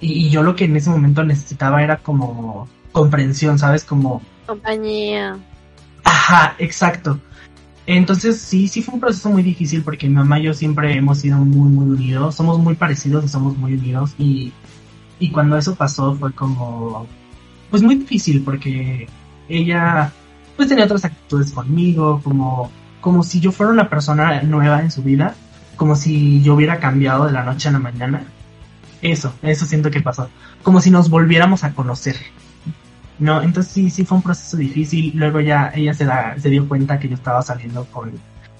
Y, 0.00 0.28
yo 0.30 0.42
lo 0.42 0.56
que 0.56 0.64
en 0.64 0.76
ese 0.76 0.90
momento 0.90 1.22
necesitaba 1.22 1.80
era 1.80 1.98
como 1.98 2.68
comprensión, 2.90 3.56
¿sabes? 3.56 3.84
Como... 3.84 4.20
Compañía. 4.46 5.38
Ajá, 6.02 6.56
exacto. 6.58 7.20
Entonces 7.86 8.40
sí, 8.40 8.66
sí 8.66 8.82
fue 8.82 8.94
un 8.94 9.00
proceso 9.00 9.30
muy 9.30 9.44
difícil 9.44 9.82
porque 9.84 10.08
mi 10.08 10.16
mamá 10.16 10.40
y 10.40 10.44
yo 10.44 10.54
siempre 10.54 10.92
hemos 10.92 11.18
sido 11.18 11.38
muy, 11.38 11.70
muy 11.70 11.96
unidos, 11.96 12.34
somos 12.34 12.58
muy 12.58 12.74
parecidos 12.74 13.24
y 13.24 13.28
somos 13.28 13.56
muy 13.56 13.74
unidos 13.74 14.12
y, 14.18 14.52
y 15.20 15.30
cuando 15.30 15.56
eso 15.56 15.76
pasó 15.76 16.16
fue 16.16 16.32
como, 16.32 17.06
pues 17.70 17.80
muy 17.80 17.94
difícil 17.94 18.42
porque 18.42 19.06
ella 19.48 20.12
pues 20.56 20.68
tenía 20.68 20.86
otras 20.86 21.04
actitudes 21.04 21.52
conmigo, 21.52 22.20
como, 22.24 22.72
como 23.00 23.22
si 23.22 23.40
yo 23.40 23.52
fuera 23.52 23.72
una 23.72 23.88
persona 23.88 24.42
nueva 24.42 24.80
en 24.80 24.90
su 24.90 25.02
vida, 25.02 25.34
como 25.76 25.96
si 25.96 26.42
yo 26.42 26.54
hubiera 26.54 26.78
cambiado 26.78 27.26
de 27.26 27.32
la 27.32 27.44
noche 27.44 27.68
a 27.68 27.72
la 27.72 27.78
mañana 27.78 28.22
eso, 29.02 29.32
eso 29.42 29.66
siento 29.66 29.90
que 29.90 30.00
pasó. 30.00 30.28
Como 30.62 30.80
si 30.80 30.90
nos 30.90 31.08
volviéramos 31.08 31.64
a 31.64 31.72
conocer. 31.72 32.16
No, 33.18 33.42
entonces 33.42 33.72
sí, 33.72 33.90
sí 33.90 34.04
fue 34.04 34.16
un 34.16 34.22
proceso 34.22 34.56
difícil. 34.56 35.12
Luego 35.14 35.40
ya 35.40 35.70
ella 35.74 35.94
se, 35.94 36.04
da, 36.04 36.36
se 36.38 36.50
dio 36.50 36.68
cuenta 36.68 36.98
que 36.98 37.08
yo 37.08 37.14
estaba 37.14 37.42
saliendo 37.42 37.84
con, 37.86 38.12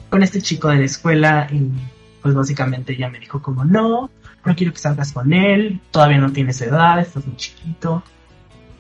con 0.09 0.23
este 0.23 0.41
chico 0.41 0.69
de 0.69 0.79
la 0.79 0.85
escuela 0.85 1.49
y 1.51 1.71
pues 2.23 2.35
básicamente 2.35 2.93
ella 2.93 3.09
me 3.09 3.21
dijo 3.21 3.41
como 3.41 3.65
no, 3.65 4.11
no 4.45 4.57
quiero 4.57 4.73
que 4.73 4.79
salgas 4.79 5.13
con 5.13 5.33
él, 5.33 5.81
todavía 5.91 6.19
no 6.19 6.33
tienes 6.33 6.61
edad, 6.61 6.99
estás 7.01 7.27
muy 7.27 7.37
chiquito. 7.37 8.03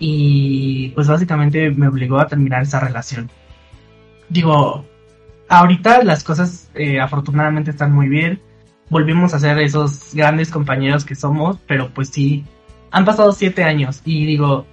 Y 0.00 0.90
pues 0.90 1.08
básicamente 1.08 1.70
me 1.70 1.88
obligó 1.88 2.20
a 2.20 2.28
terminar 2.28 2.62
esa 2.62 2.78
relación. 2.78 3.30
Digo, 4.28 4.84
ahorita 5.48 6.02
las 6.04 6.24
cosas 6.24 6.70
eh, 6.74 7.00
afortunadamente 7.00 7.70
están 7.70 7.92
muy 7.92 8.08
bien 8.08 8.40
volvimos 8.90 9.34
a 9.34 9.38
ser 9.38 9.58
esos 9.58 10.14
grandes 10.14 10.50
compañeros 10.50 11.04
que 11.04 11.14
somos, 11.14 11.58
pero 11.66 11.92
pues 11.92 12.08
sí, 12.08 12.44
han 12.90 13.04
pasado 13.04 13.32
siete 13.32 13.64
años 13.64 14.00
y 14.04 14.26
digo, 14.26 14.66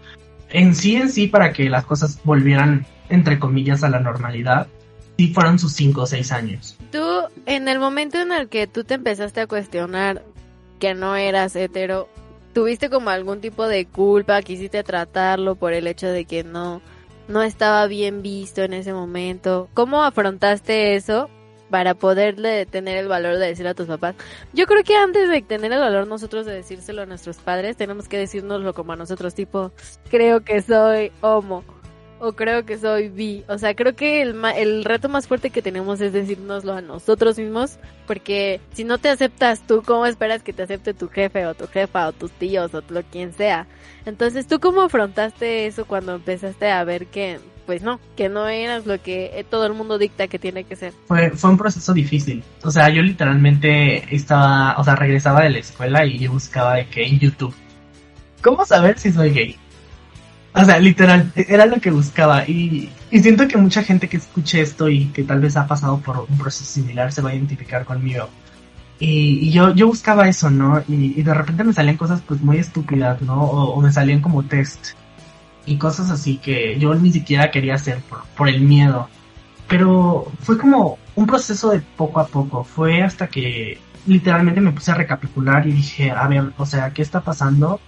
en 0.49 0.75
sí 0.75 0.95
en 0.95 1.09
sí 1.09 1.27
para 1.27 1.51
que 1.53 1.69
las 1.69 1.85
cosas 1.85 2.19
volvieran 2.23 2.85
entre 3.09 3.39
comillas 3.39 3.83
a 3.83 3.89
la 3.89 3.99
normalidad, 3.99 4.67
sí 5.17 5.33
fueron 5.33 5.59
sus 5.59 5.73
cinco 5.73 6.01
o 6.01 6.05
seis 6.05 6.31
años. 6.31 6.77
Tú, 6.91 7.03
en 7.45 7.67
el 7.67 7.79
momento 7.79 8.19
en 8.19 8.31
el 8.31 8.49
que 8.49 8.67
tú 8.67 8.83
te 8.83 8.95
empezaste 8.95 9.41
a 9.41 9.47
cuestionar 9.47 10.23
que 10.79 10.93
no 10.93 11.15
eras 11.15 11.55
hetero, 11.55 12.09
¿tuviste 12.53 12.89
como 12.89 13.09
algún 13.09 13.41
tipo 13.41 13.67
de 13.67 13.85
culpa? 13.85 14.41
¿Quisiste 14.41 14.83
tratarlo 14.83 15.55
por 15.55 15.73
el 15.73 15.87
hecho 15.87 16.07
de 16.07 16.25
que 16.25 16.43
no, 16.43 16.81
no 17.27 17.41
estaba 17.43 17.87
bien 17.87 18.21
visto 18.21 18.61
en 18.61 18.73
ese 18.73 18.93
momento? 18.93 19.69
¿Cómo 19.73 20.03
afrontaste 20.03 20.95
eso? 20.95 21.29
para 21.69 21.95
poderle 21.95 22.65
tener 22.65 22.97
el 22.97 23.07
valor 23.07 23.37
de 23.37 23.47
decir 23.47 23.67
a 23.67 23.73
tus 23.73 23.87
papás. 23.87 24.15
Yo 24.53 24.65
creo 24.65 24.83
que 24.83 24.95
antes 24.95 25.29
de 25.29 25.41
tener 25.41 25.73
el 25.73 25.79
valor 25.79 26.07
nosotros 26.07 26.45
de 26.45 26.53
decírselo 26.53 27.01
a 27.01 27.05
nuestros 27.05 27.37
padres, 27.37 27.75
tenemos 27.75 28.07
que 28.07 28.17
decírnoslo 28.17 28.73
como 28.73 28.93
a 28.93 28.95
nosotros, 28.95 29.33
tipo, 29.33 29.71
creo 30.09 30.41
que 30.41 30.61
soy 30.61 31.11
homo 31.21 31.63
o 32.19 32.33
creo 32.33 32.65
que 32.65 32.77
soy 32.77 33.09
bi. 33.09 33.43
O 33.47 33.57
sea, 33.57 33.75
creo 33.75 33.95
que 33.95 34.21
el, 34.21 34.35
el 34.55 34.85
reto 34.85 35.09
más 35.09 35.27
fuerte 35.27 35.49
que 35.49 35.61
tenemos 35.61 36.01
es 36.01 36.13
decírnoslo 36.13 36.73
a 36.73 36.81
nosotros 36.81 37.37
mismos, 37.37 37.77
porque 38.07 38.61
si 38.73 38.83
no 38.83 38.97
te 38.97 39.09
aceptas 39.09 39.65
tú, 39.65 39.83
¿cómo 39.85 40.05
esperas 40.05 40.43
que 40.43 40.53
te 40.53 40.63
acepte 40.63 40.93
tu 40.93 41.09
jefe 41.09 41.45
o 41.45 41.53
tu 41.53 41.67
jefa 41.67 42.07
o 42.07 42.13
tus 42.13 42.31
tíos 42.31 42.73
o 42.73 42.81
lo 42.89 43.03
quien 43.03 43.33
sea? 43.33 43.67
Entonces, 44.05 44.47
¿tú 44.47 44.59
cómo 44.59 44.81
afrontaste 44.81 45.65
eso 45.67 45.85
cuando 45.85 46.15
empezaste 46.15 46.69
a 46.71 46.83
ver 46.83 47.07
que 47.07 47.39
pues 47.65 47.81
no, 47.81 47.99
que 48.15 48.29
no 48.29 48.47
eras 48.47 48.85
lo 48.85 49.01
que 49.01 49.31
eh, 49.33 49.43
todo 49.43 49.65
el 49.65 49.73
mundo 49.73 49.97
dicta 49.97 50.27
que 50.27 50.39
tiene 50.39 50.63
que 50.65 50.75
ser. 50.75 50.93
Fue, 51.07 51.31
fue 51.31 51.49
un 51.49 51.57
proceso 51.57 51.93
difícil. 51.93 52.43
O 52.63 52.71
sea, 52.71 52.89
yo 52.89 53.01
literalmente 53.01 54.15
estaba, 54.15 54.75
o 54.77 54.83
sea, 54.83 54.95
regresaba 54.95 55.41
de 55.41 55.49
la 55.49 55.57
escuela 55.59 56.05
y 56.05 56.19
yo 56.19 56.31
buscaba 56.31 56.75
de 56.75 56.87
que 56.87 57.05
en 57.05 57.19
YouTube, 57.19 57.55
¿cómo 58.41 58.65
saber 58.65 58.99
si 58.99 59.11
soy 59.11 59.31
gay? 59.31 59.57
O 60.55 60.63
sea, 60.63 60.79
literal, 60.79 61.31
era 61.35 61.65
lo 61.65 61.81
que 61.81 61.91
buscaba. 61.91 62.47
Y, 62.47 62.89
y 63.11 63.19
siento 63.19 63.47
que 63.47 63.57
mucha 63.57 63.83
gente 63.83 64.07
que 64.07 64.17
escuche 64.17 64.61
esto 64.61 64.89
y 64.89 65.07
que 65.07 65.23
tal 65.23 65.41
vez 65.41 65.57
ha 65.57 65.67
pasado 65.67 65.99
por 65.99 66.25
un 66.29 66.37
proceso 66.37 66.65
similar 66.65 67.11
se 67.11 67.21
va 67.21 67.31
a 67.31 67.35
identificar 67.35 67.83
conmigo. 67.85 68.29
Y, 68.99 69.47
y 69.47 69.51
yo, 69.51 69.73
yo 69.75 69.87
buscaba 69.87 70.29
eso, 70.29 70.49
¿no? 70.49 70.81
Y, 70.87 71.19
y, 71.19 71.23
de 71.23 71.33
repente 71.33 71.65
me 71.65 71.73
salían 71.73 71.97
cosas 71.97 72.21
pues 72.25 72.41
muy 72.41 72.57
estúpidas, 72.57 73.21
¿no? 73.21 73.41
O, 73.43 73.75
o 73.75 73.81
me 73.81 73.91
salían 73.91 74.21
como 74.21 74.43
test 74.43 74.95
y 75.65 75.77
cosas 75.77 76.11
así 76.11 76.37
que 76.37 76.77
yo 76.79 76.93
ni 76.95 77.11
siquiera 77.11 77.51
quería 77.51 77.75
hacer 77.75 77.99
por, 78.35 78.49
el 78.49 78.61
miedo. 78.61 79.09
Pero 79.67 80.31
fue 80.41 80.57
como 80.57 80.97
un 81.15 81.25
proceso 81.25 81.71
de 81.71 81.81
poco 81.81 82.19
a 82.19 82.27
poco. 82.27 82.63
Fue 82.63 83.01
hasta 83.01 83.27
que 83.27 83.79
literalmente 84.05 84.61
me 84.61 84.71
puse 84.71 84.91
a 84.91 84.95
recapitular 84.95 85.67
y 85.67 85.71
dije, 85.71 86.11
a 86.11 86.27
ver, 86.27 86.51
o 86.57 86.65
sea, 86.65 86.91
¿qué 86.91 87.01
está 87.01 87.21
pasando 87.21 87.79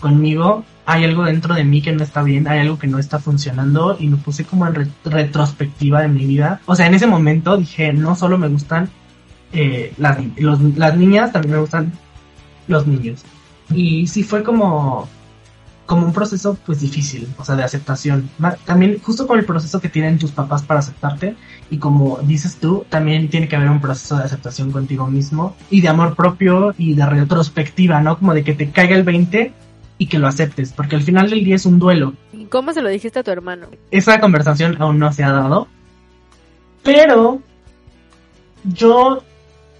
conmigo? 0.00 0.64
Hay 0.90 1.04
algo 1.04 1.22
dentro 1.22 1.54
de 1.54 1.62
mí 1.62 1.82
que 1.82 1.92
no 1.92 2.02
está 2.02 2.20
bien, 2.24 2.48
hay 2.48 2.58
algo 2.58 2.76
que 2.76 2.88
no 2.88 2.98
está 2.98 3.20
funcionando 3.20 3.96
y 4.00 4.08
me 4.08 4.16
puse 4.16 4.44
como 4.44 4.66
en 4.66 4.92
retrospectiva 5.04 6.02
de 6.02 6.08
mi 6.08 6.24
vida. 6.26 6.60
O 6.66 6.74
sea, 6.74 6.88
en 6.88 6.94
ese 6.94 7.06
momento 7.06 7.56
dije, 7.56 7.92
no 7.92 8.16
solo 8.16 8.38
me 8.38 8.48
gustan 8.48 8.90
eh, 9.52 9.94
las, 9.98 10.18
las 10.76 10.96
niñas, 10.96 11.30
también 11.30 11.54
me 11.54 11.60
gustan 11.60 11.92
los 12.66 12.88
niños. 12.88 13.22
Y 13.72 14.08
sí 14.08 14.24
fue 14.24 14.42
como 14.42 15.08
como 15.86 16.06
un 16.06 16.12
proceso 16.12 16.56
pues 16.66 16.80
difícil, 16.80 17.28
o 17.36 17.44
sea, 17.44 17.54
de 17.54 17.62
aceptación. 17.62 18.28
También 18.64 18.98
justo 19.00 19.28
con 19.28 19.38
el 19.38 19.44
proceso 19.44 19.80
que 19.80 19.88
tienen 19.88 20.18
tus 20.18 20.32
papás 20.32 20.62
para 20.62 20.80
aceptarte 20.80 21.36
y 21.70 21.78
como 21.78 22.18
dices 22.22 22.56
tú, 22.56 22.84
también 22.88 23.28
tiene 23.28 23.46
que 23.46 23.54
haber 23.54 23.70
un 23.70 23.80
proceso 23.80 24.16
de 24.16 24.24
aceptación 24.24 24.72
contigo 24.72 25.06
mismo 25.06 25.54
y 25.68 25.82
de 25.82 25.88
amor 25.88 26.16
propio 26.16 26.74
y 26.78 26.94
de 26.94 27.06
retrospectiva, 27.06 28.00
¿no? 28.00 28.18
Como 28.18 28.34
de 28.34 28.42
que 28.42 28.54
te 28.54 28.70
caiga 28.70 28.96
el 28.96 29.04
20 29.04 29.52
y 30.00 30.06
que 30.06 30.18
lo 30.18 30.28
aceptes, 30.28 30.72
porque 30.72 30.96
al 30.96 31.02
final 31.02 31.28
del 31.28 31.44
día 31.44 31.56
es 31.56 31.66
un 31.66 31.78
duelo. 31.78 32.14
¿Y 32.32 32.46
cómo 32.46 32.72
se 32.72 32.80
lo 32.80 32.88
dijiste 32.88 33.18
a 33.18 33.22
tu 33.22 33.30
hermano? 33.30 33.66
Esa 33.90 34.18
conversación 34.18 34.80
aún 34.80 34.98
no 34.98 35.12
se 35.12 35.22
ha 35.22 35.30
dado, 35.30 35.68
pero 36.82 37.42
yo 38.64 39.22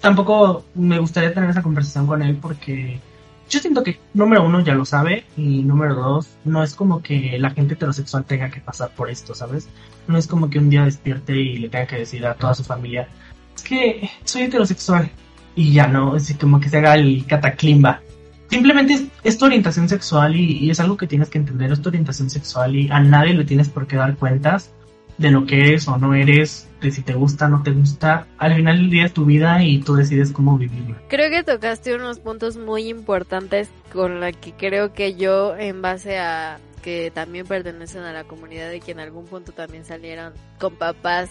tampoco 0.02 0.66
me 0.74 0.98
gustaría 0.98 1.32
tener 1.32 1.48
esa 1.48 1.62
conversación 1.62 2.06
con 2.06 2.20
él 2.20 2.36
porque 2.36 3.00
yo 3.48 3.60
siento 3.60 3.82
que 3.82 3.98
número 4.12 4.44
uno 4.44 4.60
ya 4.60 4.74
lo 4.74 4.84
sabe 4.84 5.24
y 5.38 5.62
número 5.62 5.94
dos 5.94 6.28
no 6.44 6.62
es 6.62 6.74
como 6.74 7.02
que 7.02 7.38
la 7.38 7.52
gente 7.52 7.72
heterosexual 7.72 8.26
tenga 8.26 8.50
que 8.50 8.60
pasar 8.60 8.90
por 8.94 9.08
esto, 9.08 9.34
¿sabes? 9.34 9.70
No 10.06 10.18
es 10.18 10.26
como 10.26 10.50
que 10.50 10.58
un 10.58 10.68
día 10.68 10.84
despierte 10.84 11.34
y 11.34 11.56
le 11.56 11.70
tenga 11.70 11.86
que 11.86 11.96
decir 11.96 12.26
a 12.26 12.34
toda 12.34 12.54
su 12.54 12.62
familia, 12.62 13.08
es 13.56 13.62
que 13.62 14.10
soy 14.24 14.42
heterosexual 14.42 15.10
y 15.54 15.72
ya 15.72 15.86
no, 15.86 16.14
es 16.14 16.36
como 16.38 16.60
que 16.60 16.68
se 16.68 16.76
haga 16.76 16.96
el 16.96 17.24
cataclimba. 17.26 18.02
Simplemente 18.50 19.08
es, 19.22 19.38
tu 19.38 19.44
orientación 19.44 19.88
sexual 19.88 20.34
y, 20.34 20.70
es 20.70 20.80
algo 20.80 20.96
que 20.96 21.06
tienes 21.06 21.30
que 21.30 21.38
entender, 21.38 21.70
es 21.70 21.80
tu 21.80 21.88
orientación 21.88 22.28
sexual 22.28 22.74
y 22.74 22.90
a 22.90 22.98
nadie 22.98 23.32
le 23.32 23.44
tienes 23.44 23.68
por 23.68 23.86
qué 23.86 23.96
dar 23.96 24.16
cuentas 24.16 24.72
de 25.18 25.30
lo 25.30 25.46
que 25.46 25.60
eres 25.68 25.86
o 25.86 25.98
no 25.98 26.14
eres, 26.14 26.66
de 26.80 26.90
si 26.90 27.02
te 27.02 27.12
gusta 27.12 27.46
o 27.46 27.48
no 27.48 27.62
te 27.62 27.70
gusta. 27.70 28.26
Al 28.38 28.56
final 28.56 28.78
del 28.78 28.90
día 28.90 29.04
es 29.04 29.12
tu 29.12 29.24
vida 29.24 29.62
y 29.62 29.80
tú 29.80 29.94
decides 29.94 30.32
cómo 30.32 30.58
vivirla. 30.58 30.96
Creo 31.08 31.30
que 31.30 31.44
tocaste 31.44 31.94
unos 31.94 32.18
puntos 32.18 32.56
muy 32.56 32.88
importantes 32.88 33.68
con 33.92 34.18
la 34.18 34.32
que 34.32 34.52
creo 34.52 34.94
que 34.94 35.14
yo, 35.14 35.56
en 35.56 35.80
base 35.82 36.18
a 36.18 36.58
que 36.82 37.12
también 37.14 37.46
pertenecen 37.46 38.02
a 38.02 38.12
la 38.12 38.24
comunidad 38.24 38.72
y 38.72 38.80
que 38.80 38.92
en 38.92 39.00
algún 39.00 39.26
punto 39.26 39.52
también 39.52 39.84
salieron 39.84 40.32
con 40.58 40.74
papás 40.74 41.30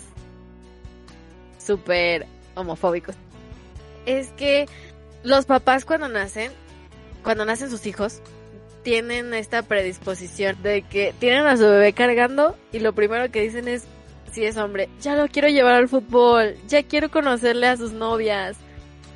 súper 1.57 2.27
homofóbicos, 2.55 3.15
es 4.05 4.29
que 4.29 4.67
los 5.23 5.45
papás 5.45 5.83
cuando 5.83 6.07
nacen, 6.07 6.51
cuando 7.23 7.45
nacen 7.45 7.69
sus 7.69 7.85
hijos, 7.85 8.21
tienen 8.83 9.33
esta 9.33 9.61
predisposición 9.61 10.61
de 10.63 10.83
que 10.83 11.13
tienen 11.19 11.45
a 11.45 11.57
su 11.57 11.63
bebé 11.63 11.93
cargando 11.93 12.55
y 12.71 12.79
lo 12.79 12.93
primero 12.93 13.29
que 13.31 13.41
dicen 13.41 13.67
es, 13.67 13.85
si 14.31 14.45
es 14.45 14.57
hombre, 14.57 14.89
ya 15.01 15.15
lo 15.15 15.27
quiero 15.27 15.47
llevar 15.49 15.73
al 15.73 15.89
fútbol, 15.89 16.55
ya 16.67 16.83
quiero 16.83 17.09
conocerle 17.09 17.67
a 17.67 17.77
sus 17.77 17.91
novias, 17.91 18.57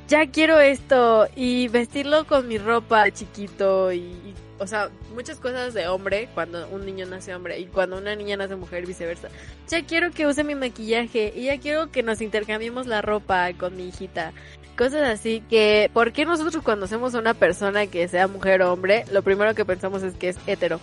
ya 0.08 0.26
quiero 0.26 0.60
esto 0.60 1.28
y 1.34 1.68
vestirlo 1.68 2.26
con 2.26 2.46
mi 2.48 2.58
ropa 2.58 3.10
chiquito 3.10 3.92
y, 3.92 3.98
y, 3.98 4.34
o 4.64 4.66
sea, 4.66 4.90
muchas 5.14 5.38
cosas 5.38 5.74
de 5.74 5.86
hombre 5.86 6.28
cuando 6.34 6.66
un 6.68 6.84
niño 6.84 7.06
nace 7.06 7.34
hombre 7.34 7.58
y 7.58 7.66
cuando 7.66 7.98
una 7.98 8.16
niña 8.16 8.36
nace 8.36 8.56
mujer 8.56 8.86
viceversa. 8.86 9.28
Ya 9.68 9.84
quiero 9.84 10.10
que 10.10 10.26
use 10.26 10.42
mi 10.42 10.54
maquillaje 10.54 11.32
y 11.36 11.44
ya 11.44 11.60
quiero 11.60 11.92
que 11.92 12.02
nos 12.02 12.20
intercambiemos 12.20 12.86
la 12.86 13.02
ropa 13.02 13.52
con 13.52 13.76
mi 13.76 13.88
hijita 13.88 14.32
cosas 14.76 15.02
así 15.02 15.42
que, 15.48 15.90
¿por 15.92 16.12
qué 16.12 16.24
nosotros 16.24 16.62
cuando 16.62 16.86
hacemos 16.86 17.14
a 17.14 17.18
una 17.18 17.34
persona 17.34 17.86
que 17.86 18.08
sea 18.08 18.26
mujer 18.26 18.62
o 18.62 18.72
hombre, 18.72 19.04
lo 19.12 19.22
primero 19.22 19.54
que 19.54 19.64
pensamos 19.64 20.02
es 20.02 20.14
que 20.14 20.30
es 20.30 20.36
hetero? 20.46 20.80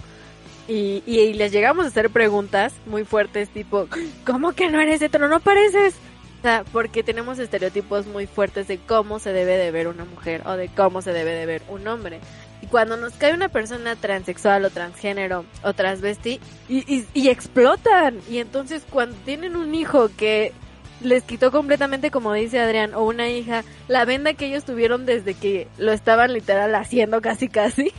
Y, 0.67 1.03
y, 1.05 1.33
les 1.33 1.51
llegamos 1.51 1.85
a 1.85 1.89
hacer 1.89 2.09
preguntas 2.09 2.73
muy 2.85 3.03
fuertes 3.03 3.49
tipo, 3.49 3.87
¿cómo 4.25 4.53
que 4.53 4.69
no 4.69 4.79
eres 4.79 5.01
hetero? 5.01 5.27
No 5.27 5.41
pareces. 5.41 5.95
O 6.39 6.41
sea, 6.41 6.63
porque 6.71 7.03
tenemos 7.03 7.37
estereotipos 7.39 8.07
muy 8.07 8.25
fuertes 8.25 8.67
de 8.67 8.79
cómo 8.79 9.19
se 9.19 9.31
debe 9.33 9.57
de 9.57 9.69
ver 9.69 9.87
una 9.87 10.05
mujer 10.05 10.41
o 10.45 10.53
de 10.53 10.69
cómo 10.69 11.01
se 11.01 11.13
debe 11.13 11.31
de 11.31 11.45
ver 11.45 11.61
un 11.69 11.87
hombre. 11.87 12.19
Y 12.61 12.67
cuando 12.67 12.97
nos 12.97 13.13
cae 13.13 13.33
una 13.33 13.49
persona 13.49 13.95
transexual 13.95 14.65
o 14.65 14.69
transgénero 14.69 15.45
o 15.63 15.73
transvesti 15.73 16.39
y, 16.69 16.77
y, 16.93 17.05
y 17.13 17.29
explotan. 17.29 18.19
Y 18.29 18.37
entonces 18.37 18.83
cuando 18.89 19.15
tienen 19.25 19.55
un 19.55 19.73
hijo 19.73 20.09
que 20.15 20.53
les 21.03 21.23
quitó 21.23 21.51
completamente, 21.51 22.11
como 22.11 22.33
dice 22.33 22.59
Adrián, 22.59 22.93
o 22.93 23.03
una 23.03 23.29
hija, 23.29 23.63
la 23.87 24.05
venda 24.05 24.33
que 24.33 24.45
ellos 24.45 24.63
tuvieron 24.63 25.05
desde 25.05 25.33
que 25.33 25.67
lo 25.77 25.91
estaban 25.91 26.33
literal 26.33 26.73
haciendo 26.75 27.21
casi 27.21 27.47
casi. 27.47 27.91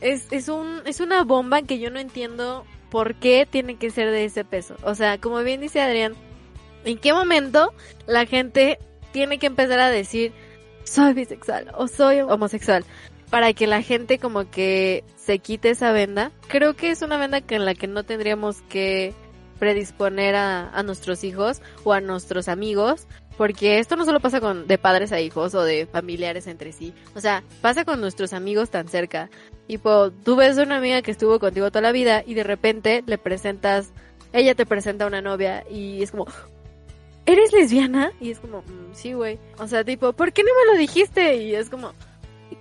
Es, 0.00 0.26
es, 0.30 0.48
un, 0.48 0.82
es 0.84 1.00
una 1.00 1.24
bomba 1.24 1.62
que 1.62 1.78
yo 1.78 1.90
no 1.90 1.98
entiendo 1.98 2.66
por 2.90 3.14
qué 3.14 3.46
tiene 3.50 3.76
que 3.76 3.90
ser 3.90 4.10
de 4.10 4.24
ese 4.26 4.44
peso. 4.44 4.76
O 4.82 4.94
sea, 4.94 5.18
como 5.18 5.42
bien 5.42 5.60
dice 5.60 5.80
Adrián, 5.80 6.14
¿en 6.84 6.98
qué 6.98 7.12
momento 7.12 7.72
la 8.06 8.26
gente 8.26 8.78
tiene 9.12 9.38
que 9.38 9.46
empezar 9.46 9.80
a 9.80 9.90
decir 9.90 10.32
soy 10.84 11.14
bisexual 11.14 11.70
o 11.74 11.88
soy 11.88 12.20
homosexual? 12.20 12.84
Para 13.34 13.52
que 13.52 13.66
la 13.66 13.82
gente 13.82 14.20
como 14.20 14.48
que 14.48 15.02
se 15.16 15.40
quite 15.40 15.70
esa 15.70 15.90
venda. 15.90 16.30
Creo 16.46 16.74
que 16.74 16.92
es 16.92 17.02
una 17.02 17.16
venda 17.16 17.40
que 17.40 17.56
en 17.56 17.64
la 17.64 17.74
que 17.74 17.88
no 17.88 18.04
tendríamos 18.04 18.62
que 18.68 19.12
predisponer 19.58 20.36
a, 20.36 20.70
a, 20.70 20.84
nuestros 20.84 21.24
hijos 21.24 21.60
o 21.82 21.92
a 21.92 22.00
nuestros 22.00 22.46
amigos, 22.46 23.08
porque 23.36 23.80
esto 23.80 23.96
no 23.96 24.04
solo 24.04 24.20
pasa 24.20 24.40
con 24.40 24.68
de 24.68 24.78
padres 24.78 25.10
a 25.10 25.20
hijos 25.20 25.52
o 25.56 25.64
de 25.64 25.86
familiares 25.86 26.46
entre 26.46 26.70
sí, 26.70 26.94
o 27.16 27.20
sea, 27.20 27.42
pasa 27.60 27.84
con 27.84 28.00
nuestros 28.00 28.32
amigos 28.34 28.70
tan 28.70 28.86
cerca. 28.86 29.28
Tipo, 29.66 30.12
tú 30.12 30.36
ves 30.36 30.56
a 30.56 30.62
una 30.62 30.76
amiga 30.76 31.02
que 31.02 31.10
estuvo 31.10 31.40
contigo 31.40 31.72
toda 31.72 31.82
la 31.82 31.90
vida 31.90 32.22
y 32.24 32.34
de 32.34 32.44
repente 32.44 33.02
le 33.04 33.18
presentas, 33.18 33.90
ella 34.32 34.54
te 34.54 34.64
presenta 34.64 35.06
a 35.06 35.08
una 35.08 35.22
novia 35.22 35.64
y 35.68 36.04
es 36.04 36.12
como, 36.12 36.28
¿eres 37.26 37.52
lesbiana? 37.52 38.12
Y 38.20 38.30
es 38.30 38.38
como, 38.38 38.60
mmm, 38.60 38.94
sí, 38.94 39.12
güey. 39.12 39.40
O 39.58 39.66
sea, 39.66 39.82
tipo, 39.82 40.12
¿por 40.12 40.32
qué 40.32 40.44
no 40.44 40.50
me 40.54 40.72
lo 40.72 40.78
dijiste? 40.78 41.38
Y 41.38 41.56
es 41.56 41.68
como, 41.68 41.94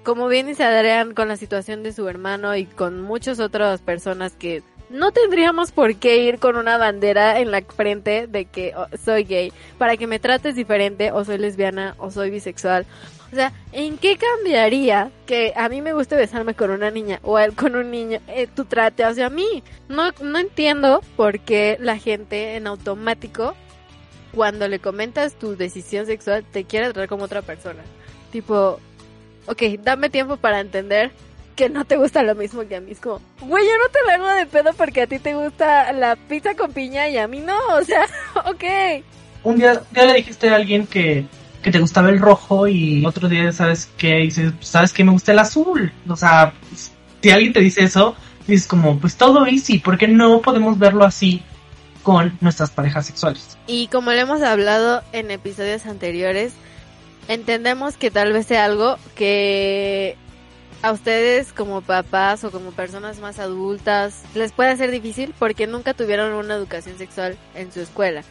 como 0.04 0.28
bien 0.28 0.48
dice 0.48 0.64
Adrián 0.64 1.14
con 1.14 1.28
la 1.28 1.38
situación 1.38 1.84
de 1.84 1.94
su 1.94 2.08
hermano 2.08 2.56
y 2.56 2.66
con 2.66 3.02
muchas 3.02 3.40
otras 3.40 3.82
personas 3.82 4.34
que 4.34 4.64
no 4.90 5.12
tendríamos 5.12 5.72
por 5.72 5.96
qué 5.96 6.18
ir 6.18 6.40
con 6.40 6.56
una 6.56 6.78
bandera 6.78 7.40
en 7.40 7.52
la 7.52 7.62
frente 7.62 8.28
de 8.28 8.46
que 8.46 8.74
oh, 8.76 8.88
soy 9.04 9.24
gay 9.24 9.52
para 9.78 9.98
que 9.98 10.08
me 10.08 10.20
trates 10.20 10.56
diferente 10.56 11.12
o 11.12 11.26
soy 11.26 11.40
lesbiana 11.40 11.96
o 11.98 12.12
soy 12.12 12.30
bisexual. 12.30 12.86
O 13.32 13.36
sea, 13.36 13.52
¿en 13.72 13.98
qué 13.98 14.18
cambiaría 14.18 15.12
que 15.26 15.54
a 15.56 15.68
mí 15.68 15.82
me 15.82 15.94
guste 15.94 16.16
besarme 16.16 16.54
con 16.54 16.70
una 16.70 16.92
niña 16.92 17.20
o 17.24 17.40
con 17.56 17.76
un 17.76 17.90
niño, 17.90 18.20
eh, 18.28 18.48
tú 18.54 18.66
trate 18.66 19.04
hacia 19.04 19.32
mí? 19.32 19.64
No, 19.90 20.12
no 20.22 20.38
entiendo 20.38 21.02
por 21.16 21.40
qué 21.40 21.78
la 21.80 21.98
gente 21.98 22.56
en 22.56 22.68
automático, 22.68 23.56
cuando 24.36 24.68
le 24.68 24.78
comentas 24.78 25.34
tu 25.34 25.56
decisión 25.56 26.06
sexual, 26.06 26.46
te 26.52 26.66
quiere 26.66 26.86
tratar 26.88 27.10
como 27.10 27.24
otra 27.24 27.42
persona. 27.42 27.82
Tipo, 28.32 28.80
ok, 29.48 29.62
dame 29.84 30.10
tiempo 30.10 30.38
para 30.38 30.60
entender 30.60 31.12
que 31.56 31.70
no 31.70 31.86
te 31.86 31.98
gusta 31.98 32.24
lo 32.24 32.36
mismo 32.36 32.68
que 32.68 32.76
a 32.76 32.82
mí. 32.82 32.92
Es 32.92 33.00
como, 33.00 33.22
güey, 33.42 33.66
yo 33.66 33.72
no 33.78 33.90
te 33.92 34.00
lo 34.06 34.12
hago 34.12 34.36
de 34.36 34.46
pedo 34.46 34.72
porque 34.74 35.04
a 35.04 35.08
ti 35.08 35.20
te 35.20 35.36
gusta 35.36 35.92
la 35.94 36.16
pizza 36.16 36.56
con 36.56 36.72
piña 36.72 37.08
y 37.10 37.18
a 37.18 37.28
mí 37.28 37.40
no. 37.40 37.58
O 37.80 37.84
sea, 37.84 38.06
ok. 38.46 39.04
Un 39.44 39.58
día, 39.58 39.82
ya 39.92 40.06
le 40.06 40.14
dijiste 40.14 40.50
a 40.50 40.56
alguien 40.56 40.88
que, 40.88 41.26
que 41.62 41.72
te 41.72 41.80
gustaba 41.80 42.10
el 42.10 42.20
rojo 42.20 42.68
y 42.68 43.06
otro 43.06 43.28
día, 43.28 43.52
¿sabes 43.52 43.90
qué? 43.98 44.18
dices, 44.18 44.54
¿sabes 44.62 44.94
qué? 44.94 45.04
Me 45.04 45.12
gusta 45.12 45.32
el 45.32 45.40
azul. 45.40 45.92
O 46.08 46.16
sea, 46.16 46.54
si 47.22 47.30
alguien 47.30 47.54
te 47.54 47.60
dice 47.60 47.84
eso, 47.84 48.16
dices 48.48 48.68
como, 48.68 49.00
pues 49.00 49.16
todo 49.16 49.46
easy, 49.46 49.80
¿por 49.80 49.98
qué 49.98 50.08
no 50.08 50.42
podemos 50.42 50.80
verlo 50.80 51.06
así 51.06 51.42
con 52.04 52.38
nuestras 52.42 52.72
parejas 52.72 53.06
sexuales? 53.06 53.58
Y 53.68 53.88
como 53.88 54.12
le 54.12 54.22
hemos 54.22 54.42
hablado 54.42 55.04
en 55.12 55.32
episodios 55.32 55.86
anteriores, 55.86 56.54
entendemos 57.28 57.98
que 57.98 58.12
tal 58.12 58.34
vez 58.34 58.48
sea 58.48 58.66
algo 58.66 58.98
que 59.16 60.18
a 60.82 60.92
ustedes 60.92 61.54
como 61.54 61.82
papás 61.82 62.44
o 62.44 62.52
como 62.52 62.72
personas 62.72 63.20
más 63.20 63.40
adultas 63.40 64.24
les 64.36 64.52
puede 64.52 64.76
ser 64.76 64.92
difícil 64.92 65.34
porque 65.40 65.66
nunca 65.66 65.94
tuvieron 65.94 66.34
una 66.34 66.56
educación 66.56 66.98
sexual 66.98 67.38
en 67.56 67.72
su 67.72 67.80
escuela. 67.80 68.24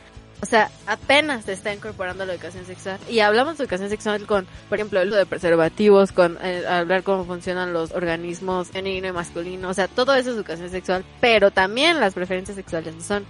O 0.43 0.47
sea, 0.47 0.73
apenas 0.87 1.45
se 1.45 1.53
está 1.53 1.73
incorporando 1.73 2.27
la 2.27 2.35
educación 2.35 2.67
sexual. 2.67 2.99
Y 3.09 3.21
hablamos 3.21 3.57
de 3.57 3.65
educación 3.65 3.89
sexual 3.89 4.27
con, 4.27 4.45
por 4.69 4.77
ejemplo, 4.77 5.01
el 5.01 5.09
uso 5.09 5.17
de 5.17 5.25
preservativos, 5.25 6.11
con 6.11 6.37
eh, 6.43 6.65
hablar 6.69 7.05
cómo 7.05 7.25
funcionan 7.25 7.73
los 7.73 7.93
organismos 7.93 8.69
femenino 8.69 9.07
y 9.07 9.13
masculino. 9.13 9.69
O 9.69 9.75
sea, 9.75 9.87
todo 9.87 10.15
eso 10.15 10.31
es 10.31 10.37
educación 10.37 10.69
sexual, 10.69 11.05
pero 11.21 11.53
también 11.53 12.01
las 12.01 12.15
preferencias 12.15 12.57
sexuales 12.57 12.93
son. 13.05 13.25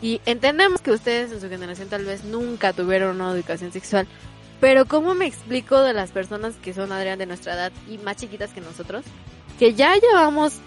Y 0.00 0.22
entendemos 0.24 0.80
que 0.80 0.90
ustedes 0.90 1.32
en 1.32 1.40
su 1.42 1.50
generación 1.50 1.88
tal 1.88 2.06
vez 2.06 2.24
nunca 2.24 2.72
tuvieron 2.72 3.20
una 3.20 3.32
educación 3.32 3.70
sexual, 3.70 4.06
pero 4.64 4.86
¿cómo 4.86 5.14
me 5.14 5.26
explico 5.26 5.82
de 5.82 5.92
las 5.92 6.10
personas 6.10 6.54
que 6.54 6.72
son 6.72 6.90
Adrián 6.90 7.18
de 7.18 7.26
nuestra 7.26 7.52
edad 7.52 7.72
y 7.86 7.98
más 7.98 8.16
chiquitas 8.16 8.50
que 8.50 8.62
nosotros? 8.62 9.04
Que 9.58 9.74
ya 9.74 9.94
llevamos 9.96 10.58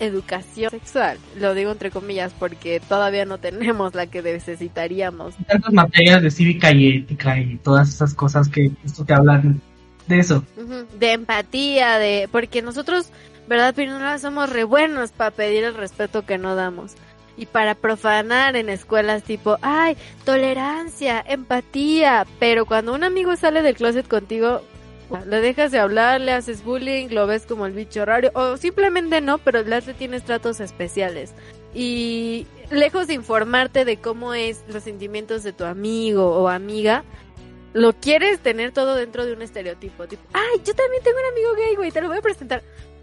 educación 0.00 0.70
sexual, 0.70 1.18
lo 1.38 1.52
digo 1.52 1.70
entre 1.70 1.90
comillas 1.90 2.32
porque 2.38 2.80
todavía 2.80 3.26
no 3.26 3.36
tenemos 3.36 3.94
la 3.94 4.06
que 4.06 4.22
necesitaríamos. 4.22 5.34
Tantas 5.46 5.70
materias 5.70 6.22
de 6.22 6.30
cívica 6.30 6.72
y 6.72 6.96
ética 6.96 7.38
y 7.38 7.56
todas 7.56 7.90
esas 7.90 8.14
cosas 8.14 8.48
que 8.48 8.70
esto 8.86 9.04
te 9.04 9.12
hablan 9.12 9.60
de 10.06 10.18
eso. 10.18 10.42
Uh 10.56 10.62
-huh. 10.62 10.86
De 10.98 11.12
empatía, 11.12 11.98
de 11.98 12.30
porque 12.32 12.62
nosotros, 12.62 13.10
verdad, 13.48 13.74
Pirinola, 13.74 14.18
somos 14.18 14.48
re 14.48 14.64
buenos 14.64 15.12
para 15.12 15.30
pedir 15.30 15.64
el 15.64 15.74
respeto 15.74 16.24
que 16.24 16.38
no 16.38 16.54
damos 16.54 16.94
y 17.36 17.46
para 17.46 17.74
profanar 17.74 18.56
en 18.56 18.68
escuelas 18.68 19.22
tipo, 19.22 19.58
ay, 19.62 19.96
tolerancia, 20.24 21.22
empatía, 21.26 22.26
pero 22.38 22.66
cuando 22.66 22.94
un 22.94 23.04
amigo 23.04 23.36
sale 23.36 23.62
del 23.62 23.74
closet 23.74 24.06
contigo, 24.06 24.62
le 25.26 25.40
dejas 25.40 25.72
de 25.72 25.78
hablar, 25.78 26.20
le 26.20 26.32
haces 26.32 26.64
bullying, 26.64 27.08
lo 27.10 27.26
ves 27.26 27.46
como 27.46 27.66
el 27.66 27.72
bicho 27.72 28.04
raro, 28.04 28.30
o 28.34 28.56
simplemente 28.56 29.20
no, 29.20 29.38
pero 29.38 29.62
le 29.62 29.80
tienes 29.94 30.24
tratos 30.24 30.60
especiales. 30.60 31.34
Y 31.74 32.46
lejos 32.70 33.06
de 33.06 33.14
informarte 33.14 33.84
de 33.84 33.98
cómo 33.98 34.34
es 34.34 34.64
los 34.68 34.82
sentimientos 34.82 35.42
de 35.42 35.52
tu 35.52 35.64
amigo 35.64 36.34
o 36.34 36.48
amiga, 36.48 37.04
lo 37.74 37.94
quieres 37.94 38.40
tener 38.40 38.72
todo 38.72 38.94
dentro 38.94 39.24
de 39.24 39.32
un 39.32 39.42
estereotipo, 39.42 40.06
tipo, 40.06 40.22
ay, 40.34 40.60
yo 40.64 40.74
también 40.74 41.02
tengo 41.02 41.18
un 41.18 41.32
amigo 41.32 41.54
gay, 41.54 41.74
güey, 41.76 41.90
te 41.90 42.02
lo 42.02 42.08
voy 42.08 42.18
a 42.18 42.22
presentar 42.22 42.62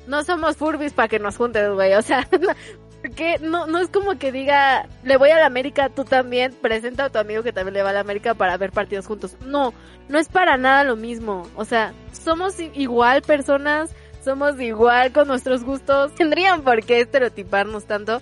no 0.09 0.23
somos 0.23 0.57
furbis 0.57 0.91
para 0.91 1.07
que 1.07 1.19
nos 1.19 1.37
juntes, 1.37 1.71
güey. 1.71 1.93
O 1.93 2.01
sea, 2.01 2.27
porque 3.01 3.37
no, 3.39 3.67
no 3.67 3.79
es 3.79 3.87
como 3.87 4.17
que 4.17 4.31
diga, 4.31 4.87
le 5.03 5.17
voy 5.17 5.29
a 5.29 5.39
la 5.39 5.45
América, 5.45 5.89
tú 5.89 6.03
también, 6.03 6.53
presenta 6.53 7.05
a 7.05 7.09
tu 7.09 7.17
amigo 7.17 7.43
que 7.43 7.53
también 7.53 7.73
le 7.75 7.83
va 7.83 7.91
a 7.91 7.93
la 7.93 8.01
América 8.01 8.33
para 8.33 8.57
ver 8.57 8.71
partidos 8.71 9.07
juntos. 9.07 9.37
No, 9.45 9.73
no 10.09 10.19
es 10.19 10.27
para 10.27 10.57
nada 10.57 10.83
lo 10.83 10.95
mismo. 10.95 11.47
O 11.55 11.63
sea, 11.63 11.93
somos 12.11 12.59
igual 12.59 13.21
personas, 13.21 13.91
somos 14.23 14.59
igual 14.59 15.13
con 15.13 15.27
nuestros 15.27 15.63
gustos. 15.63 16.13
Tendrían 16.15 16.61
por 16.63 16.83
qué 16.83 16.99
estereotiparnos 16.99 17.85
tanto. 17.85 18.21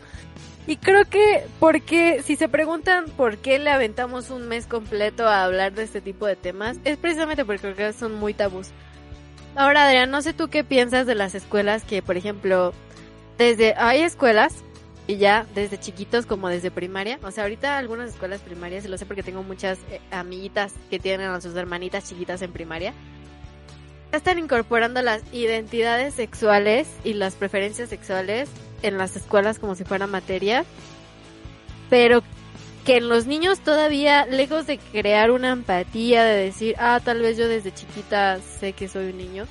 Y 0.68 0.78
creo 0.78 1.06
que 1.06 1.46
porque 1.60 2.22
si 2.24 2.36
se 2.36 2.50
preguntan 2.50 3.06
por 3.16 3.38
qué 3.38 3.58
le 3.58 3.72
aventamos 3.72 4.30
un 4.30 4.48
mes 4.48 4.68
completo 4.68 5.26
a 5.26 5.44
hablar 5.44 5.74
de 5.74 5.84
este 5.84 6.02
tipo 6.02 6.28
de 6.28 6.36
temas, 6.36 6.78
es 6.84 6.98
precisamente 6.98 7.46
porque 7.46 7.62
creo 7.62 7.76
que 7.76 7.94
son 7.94 8.14
muy 8.16 8.34
tabús. 8.34 8.70
Ahora, 9.56 9.86
Adrián, 9.86 10.12
no 10.12 10.22
sé 10.22 10.34
tú 10.34 10.50
qué 10.50 10.64
piensas 10.64 11.08
de 11.08 11.16
las 11.16 11.34
escuelas 11.34 11.84
que, 11.84 12.04
por 12.04 12.18
ejemplo, 12.18 12.74
desde 13.38 13.76
hay 13.76 14.02
escuelas 14.02 14.64
y 15.08 15.16
ya 15.16 15.46
desde 15.56 15.80
chiquitos 15.80 16.26
como 16.26 16.50
desde 16.50 16.70
primaria, 16.70 17.18
o 17.24 17.32
sea, 17.32 17.44
ahorita 17.44 17.78
algunas 17.78 18.10
escuelas 18.10 18.42
primarias, 18.42 18.86
lo 18.86 18.98
sé 18.98 19.06
porque 19.06 19.24
tengo 19.24 19.42
muchas 19.42 19.80
eh, 19.90 20.02
amiguitas 20.12 20.74
que 20.90 21.00
tienen 21.00 21.30
a 21.30 21.40
sus 21.40 21.56
hermanitas 21.56 22.10
chiquitas 22.10 22.42
en 22.42 22.52
primaria, 22.52 22.94
están 24.12 24.38
incorporando 24.38 25.02
las 25.02 25.22
identidades 25.34 26.14
sexuales 26.14 26.88
y 27.04 27.14
las 27.14 27.36
preferencias 27.36 27.90
sexuales 27.90 28.50
en 28.82 28.98
las 28.98 29.16
escuelas 29.16 29.60
como 29.60 29.76
si 29.76 29.86
fuera 29.86 30.08
materia, 30.08 30.66
pero 31.90 32.22
que 32.86 32.98
en 32.98 33.10
los 33.10 33.26
niños 33.28 33.60
todavía, 33.60 34.26
lejos 34.26 34.68
de 34.68 34.78
crear 34.78 35.32
una 35.32 35.52
empatía, 35.52 36.24
de 36.24 36.44
decir, 36.44 36.76
ah, 36.80 37.00
tal 37.04 37.22
vez 37.22 37.38
yo 37.38 37.48
desde 37.48 37.74
chiquita 37.74 38.40
sé 38.60 38.74
que 38.74 38.88
soy 38.88 39.08
un 39.12 39.18
niño, 39.18 39.46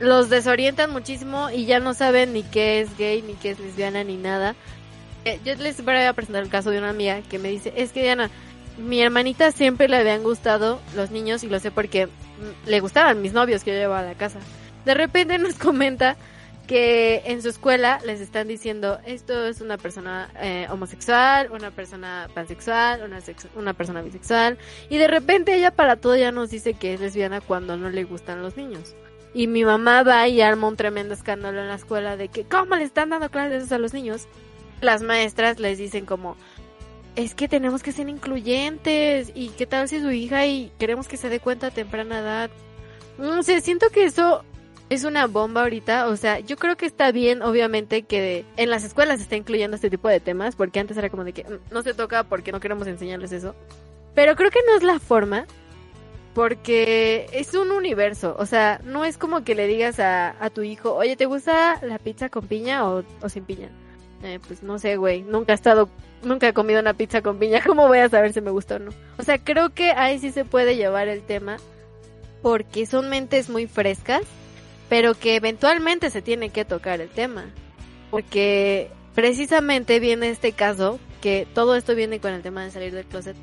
los 0.00 0.30
desorientan 0.30 0.92
muchísimo 0.92 1.50
y 1.50 1.66
ya 1.66 1.80
no 1.80 1.94
saben 1.94 2.32
ni 2.32 2.42
qué 2.42 2.80
es 2.80 2.96
gay, 2.96 3.22
ni 3.22 3.34
qué 3.34 3.50
es 3.50 3.58
lesbiana, 3.58 4.04
ni 4.04 4.16
nada. 4.16 4.54
Eh, 5.24 5.40
yo 5.44 5.54
les 5.56 5.84
voy 5.84 5.96
a 5.96 6.12
presentar 6.12 6.42
el 6.42 6.48
caso 6.48 6.70
de 6.70 6.78
una 6.78 6.90
amiga 6.90 7.20
que 7.22 7.38
me 7.38 7.48
dice, 7.48 7.72
es 7.76 7.92
que 7.92 8.02
Diana, 8.02 8.30
mi 8.78 9.00
hermanita 9.00 9.50
siempre 9.50 9.88
le 9.88 9.96
habían 9.96 10.22
gustado 10.22 10.80
los 10.94 11.10
niños 11.10 11.42
y 11.42 11.48
lo 11.48 11.58
sé 11.58 11.70
porque 11.70 12.06
mm, 12.06 12.68
le 12.68 12.80
gustaban 12.80 13.20
mis 13.20 13.32
novios 13.32 13.64
que 13.64 13.72
yo 13.72 13.76
llevaba 13.76 14.00
a 14.00 14.04
la 14.04 14.14
casa. 14.14 14.38
De 14.84 14.94
repente 14.94 15.38
nos 15.38 15.54
comenta 15.58 16.16
que 16.68 17.22
en 17.24 17.40
su 17.42 17.48
escuela 17.48 17.98
les 18.04 18.20
están 18.20 18.46
diciendo 18.46 19.00
esto 19.06 19.46
es 19.46 19.62
una 19.62 19.78
persona 19.78 20.30
eh, 20.38 20.66
homosexual, 20.70 21.50
una 21.50 21.70
persona 21.70 22.28
pansexual, 22.34 23.02
una, 23.02 23.20
una 23.56 23.72
persona 23.72 24.02
bisexual 24.02 24.58
y 24.90 24.98
de 24.98 25.08
repente 25.08 25.54
ella 25.54 25.70
para 25.70 25.96
todo 25.96 26.14
ya 26.14 26.30
nos 26.30 26.50
dice 26.50 26.74
que 26.74 26.92
es 26.92 27.00
lesbiana 27.00 27.40
cuando 27.40 27.78
no 27.78 27.88
le 27.88 28.04
gustan 28.04 28.42
los 28.42 28.58
niños. 28.58 28.94
Y 29.34 29.46
mi 29.46 29.64
mamá 29.64 30.02
va 30.02 30.26
y 30.28 30.40
arma 30.40 30.68
un 30.68 30.76
tremendo 30.76 31.14
escándalo 31.14 31.60
en 31.60 31.68
la 31.68 31.74
escuela 31.74 32.16
de 32.16 32.28
que 32.28 32.44
¿cómo 32.44 32.76
le 32.76 32.84
están 32.84 33.10
dando 33.10 33.30
clases 33.30 33.70
a 33.72 33.78
los 33.78 33.92
niños? 33.92 34.26
Las 34.80 35.02
maestras 35.02 35.58
les 35.58 35.78
dicen 35.78 36.06
como 36.06 36.36
es 37.16 37.34
que 37.34 37.48
tenemos 37.48 37.82
que 37.82 37.92
ser 37.92 38.08
incluyentes 38.08 39.32
y 39.34 39.48
qué 39.50 39.66
tal 39.66 39.88
si 39.88 40.00
su 40.00 40.10
hija 40.10 40.46
y 40.46 40.72
queremos 40.78 41.08
que 41.08 41.16
se 41.16 41.28
dé 41.28 41.40
cuenta 41.40 41.66
a 41.66 41.70
temprana 41.70 42.20
edad. 42.20 42.50
No 43.18 43.42
sé, 43.42 43.60
siento 43.60 43.90
que 43.90 44.04
eso 44.04 44.44
es 44.88 45.04
una 45.04 45.26
bomba 45.26 45.62
ahorita, 45.62 46.06
o 46.08 46.16
sea, 46.16 46.38
yo 46.38 46.56
creo 46.56 46.76
que 46.76 46.86
está 46.86 47.12
bien, 47.12 47.42
obviamente, 47.42 48.02
que 48.02 48.44
en 48.56 48.70
las 48.70 48.84
escuelas 48.84 49.18
se 49.18 49.24
está 49.24 49.36
incluyendo 49.36 49.74
este 49.74 49.90
tipo 49.90 50.08
de 50.08 50.20
temas, 50.20 50.56
porque 50.56 50.80
antes 50.80 50.96
era 50.96 51.10
como 51.10 51.24
de 51.24 51.32
que 51.32 51.44
mm, 51.44 51.72
no 51.72 51.82
se 51.82 51.92
toca 51.92 52.24
porque 52.24 52.52
no 52.52 52.60
queremos 52.60 52.86
enseñarles 52.86 53.32
eso. 53.32 53.54
Pero 54.14 54.34
creo 54.36 54.50
que 54.50 54.60
no 54.66 54.76
es 54.76 54.82
la 54.82 54.98
forma, 54.98 55.46
porque 56.34 57.26
es 57.32 57.54
un 57.54 57.70
universo, 57.70 58.36
o 58.38 58.46
sea, 58.46 58.80
no 58.84 59.04
es 59.04 59.18
como 59.18 59.44
que 59.44 59.54
le 59.54 59.66
digas 59.66 59.98
a, 59.98 60.36
a 60.42 60.50
tu 60.50 60.62
hijo, 60.62 60.94
oye, 60.94 61.16
¿te 61.16 61.26
gusta 61.26 61.80
la 61.82 61.98
pizza 61.98 62.28
con 62.28 62.46
piña 62.46 62.88
o, 62.88 63.04
sin 63.28 63.44
piña? 63.44 63.68
Eh, 64.22 64.38
pues 64.46 64.62
no 64.62 64.78
sé, 64.78 64.96
güey, 64.96 65.22
nunca 65.22 65.52
he 65.52 65.54
estado, 65.54 65.88
nunca 66.22 66.48
he 66.48 66.52
comido 66.52 66.80
una 66.80 66.94
pizza 66.94 67.22
con 67.22 67.38
piña, 67.38 67.62
¿cómo 67.66 67.88
voy 67.88 67.98
a 67.98 68.08
saber 68.08 68.32
si 68.32 68.40
me 68.40 68.50
gusta 68.50 68.76
o 68.76 68.78
no? 68.78 68.90
O 69.18 69.22
sea, 69.22 69.38
creo 69.38 69.70
que 69.70 69.90
ahí 69.92 70.18
sí 70.18 70.30
se 70.30 70.44
puede 70.44 70.76
llevar 70.76 71.08
el 71.08 71.22
tema, 71.22 71.56
porque 72.42 72.86
son 72.86 73.08
mentes 73.08 73.50
muy 73.50 73.66
frescas 73.66 74.22
pero 74.88 75.14
que 75.14 75.36
eventualmente 75.36 76.10
se 76.10 76.22
tiene 76.22 76.50
que 76.50 76.64
tocar 76.64 77.00
el 77.00 77.08
tema. 77.08 77.46
Porque 78.10 78.90
precisamente 79.14 80.00
viene 80.00 80.30
este 80.30 80.52
caso, 80.52 80.98
que 81.20 81.46
todo 81.54 81.76
esto 81.76 81.94
viene 81.94 82.20
con 82.20 82.32
el 82.32 82.42
tema 82.42 82.64
de 82.64 82.70
salir 82.70 82.94
del 82.94 83.04
closet, 83.04 83.36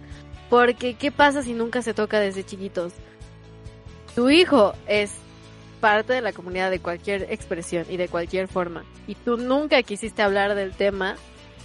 porque 0.50 0.96
¿qué 0.96 1.12
pasa 1.12 1.44
si 1.44 1.54
nunca 1.54 1.82
se 1.82 1.94
toca 1.94 2.20
desde 2.20 2.46
chiquitos? 2.46 2.94
Tu 4.16 4.30
hijo 4.30 4.74
es 4.88 5.12
parte 5.82 6.14
de 6.14 6.22
la 6.22 6.34
comunidad 6.34 6.72
de 6.72 6.80
cualquier 6.80 7.24
expresión 7.30 7.86
y 7.90 7.98
de 7.98 8.08
cualquier 8.08 8.48
forma, 8.48 8.86
y 9.08 9.16
tú 9.16 9.38
nunca 9.38 9.84
quisiste 9.84 10.22
hablar 10.22 10.56
del 10.56 10.74
tema, 10.74 11.16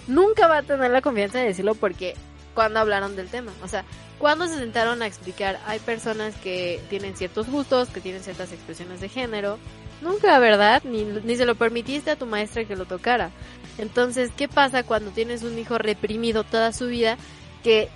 nunca 0.06 0.48
va 0.48 0.58
a 0.58 0.62
tener 0.62 0.90
la 0.90 1.00
confianza 1.00 1.38
de 1.38 1.46
decirlo 1.46 1.74
porque 1.74 2.14
cuando 2.54 2.80
hablaron 2.80 3.16
del 3.16 3.28
tema, 3.28 3.52
o 3.62 3.68
sea, 3.68 3.84
cuando 4.18 4.46
se 4.46 4.58
sentaron 4.58 5.00
a 5.00 5.06
explicar, 5.06 5.58
hay 5.66 5.78
personas 5.78 6.34
que 6.36 6.78
tienen 6.90 7.16
ciertos 7.16 7.48
gustos, 7.48 7.88
que 7.88 8.02
tienen 8.02 8.22
ciertas 8.22 8.52
expresiones 8.52 9.00
de 9.00 9.08
género. 9.08 9.58
Nunca, 10.02 10.38
¿verdad? 10.38 10.82
Ni, 10.84 11.04
ni 11.04 11.36
se 11.36 11.46
lo 11.46 11.54
permitiste 11.54 12.10
a 12.10 12.16
tu 12.16 12.26
maestra 12.26 12.66
que 12.66 12.76
lo 12.76 12.84
tocara. 12.84 13.30
Entonces, 13.78 14.30
¿qué 14.36 14.46
pasa 14.46 14.82
cuando 14.82 15.10
tienes 15.10 15.42
un 15.42 15.58
hijo 15.58 15.78
reprimido 15.78 16.44
toda 16.44 16.72
su 16.74 16.88
vida 16.88 17.16
que 17.62 17.88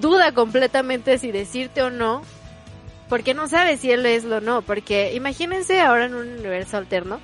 duda 0.00 0.32
completamente 0.32 1.18
si 1.18 1.32
decirte 1.32 1.82
o 1.82 1.90
no? 1.90 2.22
Porque 3.08 3.34
no 3.34 3.48
sabe 3.48 3.76
si 3.76 3.90
él 3.90 4.04
es 4.06 4.24
lo 4.24 4.40
no. 4.40 4.62
Porque 4.62 5.14
imagínense 5.14 5.80
ahora 5.80 6.06
en 6.06 6.14
un 6.14 6.28
universo 6.28 6.76
alterno 6.76 7.20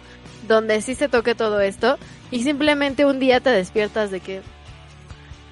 donde 0.46 0.80
sí 0.82 0.94
se 0.94 1.08
toque 1.08 1.34
todo 1.34 1.60
esto 1.60 1.98
y 2.30 2.42
simplemente 2.42 3.04
un 3.04 3.18
día 3.18 3.40
te 3.40 3.50
despiertas 3.50 4.10
de 4.10 4.20
que, 4.20 4.42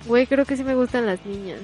güey, 0.06 0.26
creo 0.26 0.44
que 0.44 0.56
sí 0.56 0.64
me 0.64 0.74
gustan 0.74 1.06
las 1.06 1.24
niñas 1.24 1.60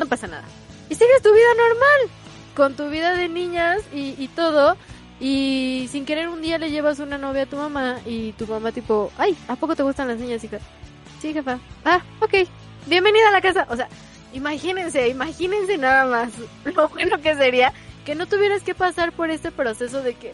no 0.00 0.06
pasa 0.06 0.26
nada. 0.26 0.44
Y 0.88 0.96
sigues 0.96 1.22
tu 1.22 1.32
vida 1.32 1.54
normal, 1.56 2.16
con 2.56 2.74
tu 2.74 2.90
vida 2.90 3.14
de 3.14 3.28
niñas 3.28 3.82
y, 3.92 4.26
todo. 4.28 4.76
Y 5.20 5.86
sin 5.92 6.06
querer 6.06 6.28
un 6.28 6.42
día 6.42 6.58
le 6.58 6.70
llevas 6.70 6.98
una 6.98 7.18
novia 7.18 7.42
a 7.42 7.46
tu 7.46 7.56
mamá 7.56 8.00
y 8.06 8.32
tu 8.32 8.46
mamá 8.46 8.72
tipo, 8.72 9.12
ay, 9.18 9.36
¿a 9.46 9.54
poco 9.54 9.76
te 9.76 9.82
gustan 9.84 10.08
las 10.08 10.18
niñas, 10.18 10.42
hija? 10.42 10.58
Sí, 11.20 11.32
jefa. 11.32 11.60
Ah, 11.84 12.02
ok. 12.20 12.48
Bienvenida 12.86 13.28
a 13.28 13.32
la 13.32 13.40
casa. 13.40 13.66
O 13.70 13.76
sea, 13.76 13.88
imagínense, 14.32 15.08
imagínense 15.08 15.78
nada 15.78 16.06
más 16.06 16.30
lo 16.64 16.88
bueno 16.88 17.20
que 17.20 17.34
sería 17.34 17.72
que 18.04 18.14
no 18.14 18.26
tuvieras 18.26 18.62
que 18.62 18.74
pasar 18.74 19.12
por 19.12 19.30
este 19.30 19.50
proceso 19.50 20.02
de 20.02 20.14
que, 20.14 20.32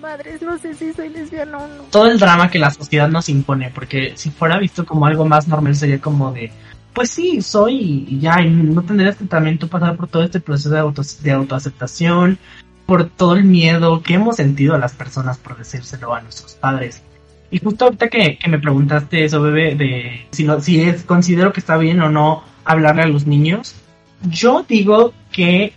madres, 0.00 0.42
no 0.42 0.58
sé 0.58 0.74
si 0.74 0.92
soy 0.92 1.08
lesbiana 1.08 1.58
o 1.58 1.66
no. 1.66 1.82
Todo 1.84 2.10
el 2.10 2.18
drama 2.18 2.50
que 2.50 2.58
la 2.58 2.70
sociedad 2.70 3.08
nos 3.08 3.28
impone, 3.28 3.70
porque 3.74 4.12
si 4.16 4.30
fuera 4.30 4.58
visto 4.58 4.84
como 4.84 5.06
algo 5.06 5.24
más 5.24 5.48
normal 5.48 5.74
sería 5.74 6.00
como 6.00 6.32
de, 6.32 6.52
pues 6.92 7.10
sí, 7.10 7.40
soy 7.40 8.06
y 8.08 8.20
ya, 8.20 8.40
y 8.42 8.50
no 8.50 8.82
tendrías 8.82 9.16
que 9.16 9.24
también 9.24 9.58
tú 9.58 9.68
pasar 9.68 9.96
por 9.96 10.08
todo 10.08 10.22
este 10.22 10.40
proceso 10.40 10.70
de, 10.70 10.78
auto, 10.78 11.02
de 11.22 11.32
autoaceptación, 11.32 12.38
por 12.86 13.08
todo 13.08 13.34
el 13.34 13.44
miedo 13.44 14.02
que 14.02 14.14
hemos 14.14 14.36
sentido 14.36 14.74
a 14.74 14.78
las 14.78 14.92
personas 14.92 15.38
por 15.38 15.56
decírselo 15.56 16.14
a 16.14 16.20
nuestros 16.20 16.54
padres. 16.54 17.02
Y 17.50 17.58
justo 17.60 17.86
ahorita 17.86 18.08
que, 18.08 18.38
me 18.48 18.58
preguntaste 18.58 19.24
eso, 19.24 19.40
bebé, 19.40 19.74
de 19.74 20.26
si, 20.32 20.44
no, 20.44 20.60
si 20.60 20.82
es, 20.82 21.02
considero 21.02 21.52
que 21.52 21.60
está 21.60 21.76
bien 21.76 22.00
o 22.02 22.10
no 22.10 22.42
hablarle 22.64 23.02
a 23.02 23.06
los 23.08 23.26
niños, 23.26 23.74
yo 24.22 24.64
digo 24.68 25.14
que 25.32 25.72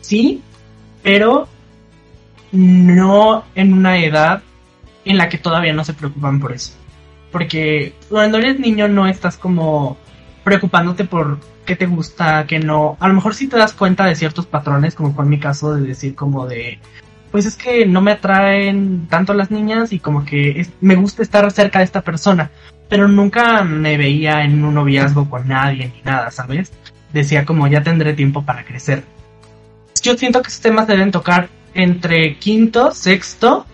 sí, 0.00 0.42
pero 1.02 1.48
no 2.52 3.44
en 3.54 3.72
una 3.72 3.98
edad 3.98 4.42
en 5.04 5.18
la 5.18 5.28
que 5.28 5.38
todavía 5.38 5.72
no 5.72 5.84
se 5.84 5.94
preocupan 5.94 6.38
por 6.38 6.52
eso. 6.52 6.72
Porque 7.32 7.94
cuando 8.08 8.38
eres 8.38 8.60
niño 8.60 8.86
no 8.86 9.08
estás 9.08 9.36
como 9.36 9.96
preocupándote 10.44 11.04
por 11.04 11.40
qué 11.64 11.74
te 11.74 11.86
gusta, 11.86 12.46
qué 12.46 12.60
no. 12.60 12.96
A 13.00 13.08
lo 13.08 13.14
mejor 13.14 13.34
sí 13.34 13.48
te 13.48 13.56
das 13.56 13.72
cuenta 13.72 14.04
de 14.04 14.14
ciertos 14.14 14.46
patrones, 14.46 14.94
como 14.94 15.12
fue 15.12 15.24
en 15.24 15.30
mi 15.30 15.40
caso 15.40 15.74
de 15.74 15.82
decir 15.82 16.14
como 16.14 16.46
de, 16.46 16.78
pues 17.34 17.46
es 17.46 17.56
que 17.56 17.84
no 17.84 18.00
me 18.00 18.12
atraen 18.12 19.08
tanto 19.08 19.34
las 19.34 19.50
niñas 19.50 19.92
y 19.92 19.98
como 19.98 20.24
que 20.24 20.68
me 20.80 20.94
gusta 20.94 21.20
estar 21.24 21.50
cerca 21.50 21.80
de 21.80 21.84
esta 21.84 22.00
persona, 22.00 22.52
pero 22.88 23.08
nunca 23.08 23.64
me 23.64 23.96
veía 23.96 24.44
en 24.44 24.64
un 24.64 24.74
noviazgo 24.74 25.28
con 25.28 25.48
nadie 25.48 25.90
ni 25.92 26.00
nada, 26.02 26.30
¿sabes? 26.30 26.70
Decía 27.12 27.44
como 27.44 27.66
ya 27.66 27.82
tendré 27.82 28.12
tiempo 28.12 28.44
para 28.44 28.64
crecer. 28.64 29.02
Yo 30.00 30.16
siento 30.16 30.42
que 30.42 30.46
estos 30.46 30.62
temas 30.62 30.86
deben 30.86 31.10
tocar 31.10 31.48
entre 31.74 32.36
quinto, 32.36 32.92
sexto 32.92 33.66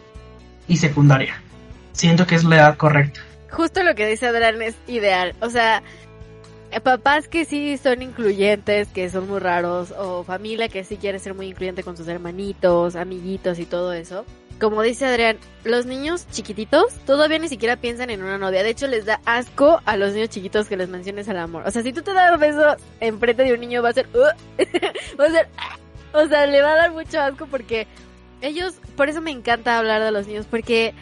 y 0.67 0.79
secundaria. 0.79 1.43
Siento 1.93 2.27
que 2.27 2.37
es 2.37 2.45
la 2.45 2.57
edad 2.57 2.77
correcta. 2.79 3.21
Justo 3.51 3.83
lo 3.83 3.95
que 3.95 4.07
dice 4.07 4.29
Adrián 4.29 4.63
es 4.63 4.77
ideal. 4.87 5.35
O 5.43 5.51
sea, 5.51 5.83
papás 6.83 7.27
que 7.27 7.45
sí 7.45 7.77
son 7.79 8.03
incluyentes, 8.03 8.89
que 8.89 9.11
son 9.11 9.29
muy 9.29 9.41
raros, 9.41 9.93
o 9.99 10.23
familia 10.23 10.69
que 10.69 10.85
sí 10.85 10.97
quiere 10.97 11.19
ser 11.19 11.35
muy 11.35 11.47
incluyente 11.47 11.83
con 11.83 11.97
sus 11.97 12.07
hermanitos, 12.07 12.97
amiguitos 12.97 13.59
y 13.59 13.67
todo 13.67 13.93
eso. 13.93 14.25
Como 14.61 14.83
dice 14.83 15.07
Adrián, 15.07 15.39
los 15.65 15.87
niños 15.87 16.27
chiquititos 16.31 16.93
todavía 17.07 17.39
ni 17.39 17.49
siquiera 17.49 17.77
piensan 17.77 18.11
en 18.11 18.23
una 18.23 18.37
novia. 18.37 18.63
De 18.63 18.69
hecho, 18.69 18.87
les 18.87 19.07
da 19.07 19.21
asco 19.25 19.81
a 19.87 19.97
los 19.97 20.13
niños 20.13 20.29
chiquitos 20.29 20.69
que 20.69 20.77
les 20.77 20.89
menciones 20.89 21.29
al 21.31 21.39
amor. 21.39 21.63
O 21.67 21.71
sea, 21.71 21.83
si 21.83 21.93
tú 21.93 22.03
te 22.03 22.13
das 22.13 22.39
beso 22.39 22.77
enfrente 23.01 23.43
de 23.43 23.55
un 23.55 23.61
niño, 23.61 23.83
va 23.83 23.89
a 23.89 23.95
ser. 23.95 24.07
Uh, 24.13 24.59
va 25.19 25.25
a 25.25 25.31
ser. 25.31 25.49
O 26.13 26.27
sea, 26.29 26.47
le 26.47 26.61
va 26.61 26.73
a 26.73 26.77
dar 26.77 26.93
mucho 26.93 27.21
asco 27.21 27.47
porque 27.47 27.87
ellos, 28.43 28.75
por 28.97 29.09
eso 29.09 29.21
me 29.21 29.31
encanta 29.31 29.79
hablar 29.79 30.03
de 30.03 30.11
los 30.11 30.27
niños, 30.27 30.47
porque 30.51 30.95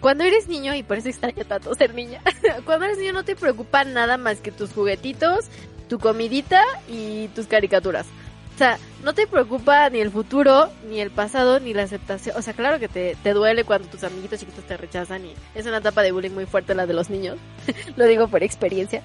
cuando 0.00 0.24
eres 0.24 0.48
niño, 0.48 0.74
y 0.74 0.82
por 0.82 0.98
eso 0.98 1.08
extraño 1.08 1.44
tanto 1.44 1.74
ser 1.74 1.94
niña, 1.94 2.20
cuando 2.64 2.86
eres 2.86 2.98
niño 2.98 3.12
no 3.12 3.24
te 3.24 3.36
preocupa 3.36 3.84
nada 3.84 4.16
más 4.16 4.40
que 4.40 4.50
tus 4.50 4.72
juguetitos, 4.72 5.46
tu 5.88 5.98
comidita 5.98 6.62
y 6.88 7.28
tus 7.28 7.46
caricaturas. 7.46 8.06
O 8.54 8.58
sea, 8.58 8.78
no 9.02 9.14
te 9.14 9.26
preocupa 9.26 9.88
ni 9.88 10.00
el 10.00 10.10
futuro, 10.10 10.70
ni 10.86 11.00
el 11.00 11.10
pasado, 11.10 11.60
ni 11.60 11.72
la 11.72 11.84
aceptación. 11.84 12.36
O 12.36 12.42
sea, 12.42 12.52
claro 12.52 12.78
que 12.78 12.88
te, 12.88 13.16
te 13.22 13.32
duele 13.32 13.64
cuando 13.64 13.88
tus 13.88 14.04
amiguitos 14.04 14.38
chiquitos 14.38 14.64
te 14.64 14.76
rechazan 14.76 15.24
y 15.24 15.34
es 15.54 15.64
una 15.64 15.78
etapa 15.78 16.02
de 16.02 16.12
bullying 16.12 16.32
muy 16.32 16.44
fuerte 16.44 16.74
la 16.74 16.86
de 16.86 16.92
los 16.92 17.08
niños. 17.08 17.38
Lo 17.96 18.04
digo 18.04 18.28
por 18.28 18.42
experiencia. 18.42 19.02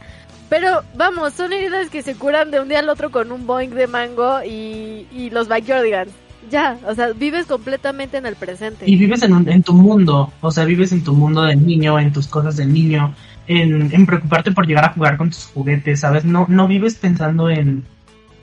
Pero 0.49 0.83
vamos, 0.95 1.33
son 1.33 1.53
heridas 1.53 1.89
que 1.89 2.03
se 2.03 2.15
curan 2.15 2.51
de 2.51 2.59
un 2.59 2.67
día 2.67 2.79
al 2.79 2.89
otro 2.89 3.11
con 3.11 3.31
un 3.31 3.47
boing 3.47 3.69
de 3.69 3.87
mango 3.87 4.43
y, 4.43 5.07
y 5.11 5.29
los 5.29 5.47
backyardigans. 5.47 6.11
Ya, 6.49 6.77
o 6.87 6.93
sea, 6.93 7.11
vives 7.13 7.45
completamente 7.47 8.17
en 8.17 8.25
el 8.25 8.35
presente. 8.35 8.85
Y 8.89 8.95
vives 8.97 9.23
en, 9.23 9.33
un- 9.33 9.49
en 9.49 9.63
tu 9.63 9.73
mundo, 9.73 10.31
o 10.41 10.51
sea, 10.51 10.65
vives 10.65 10.91
en 10.91 11.03
tu 11.03 11.13
mundo 11.13 11.41
del 11.43 11.65
niño, 11.65 11.99
en 11.99 12.11
tus 12.13 12.27
cosas 12.27 12.57
del 12.57 12.71
niño, 12.73 13.15
en, 13.47 13.93
en 13.93 14.05
preocuparte 14.05 14.51
por 14.51 14.67
llegar 14.67 14.85
a 14.85 14.93
jugar 14.93 15.17
con 15.17 15.29
tus 15.29 15.45
juguetes, 15.53 15.99
¿sabes? 16.01 16.25
No, 16.25 16.45
no 16.49 16.67
vives 16.67 16.95
pensando 16.95 17.49
en, 17.49 17.83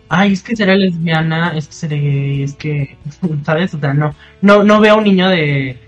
ay, 0.09 0.33
es 0.33 0.43
que 0.43 0.57
seré 0.57 0.77
lesbiana, 0.77 1.57
es 1.57 1.69
que 1.69 1.75
seré 1.75 1.99
gay, 2.01 2.43
es 2.43 2.55
que, 2.55 2.97
¿sabes? 3.45 3.75
O 3.75 3.79
sea, 3.81 3.95
no, 3.95 4.15
no, 4.41 4.65
no 4.65 4.81
veo 4.81 4.95
a 4.95 4.99
un 4.99 5.05
niño 5.05 5.29
de 5.29 5.79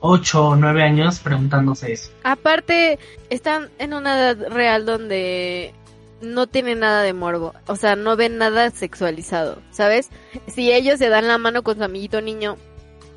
8 0.00 0.44
o 0.48 0.56
9 0.56 0.82
años 0.82 1.18
preguntándose 1.20 1.92
eso. 1.92 2.10
Aparte, 2.24 2.98
están 3.28 3.68
en 3.78 3.92
una 3.94 4.18
edad 4.18 4.48
real 4.50 4.86
donde 4.86 5.74
no 6.20 6.46
tienen 6.46 6.80
nada 6.80 7.02
de 7.02 7.12
morbo. 7.12 7.54
O 7.66 7.76
sea, 7.76 7.96
no 7.96 8.16
ven 8.16 8.38
nada 8.38 8.70
sexualizado, 8.70 9.60
¿sabes? 9.70 10.10
Si 10.46 10.72
ellos 10.72 10.98
se 10.98 11.08
dan 11.08 11.28
la 11.28 11.38
mano 11.38 11.62
con 11.62 11.76
su 11.76 11.84
amiguito 11.84 12.20
niño, 12.20 12.56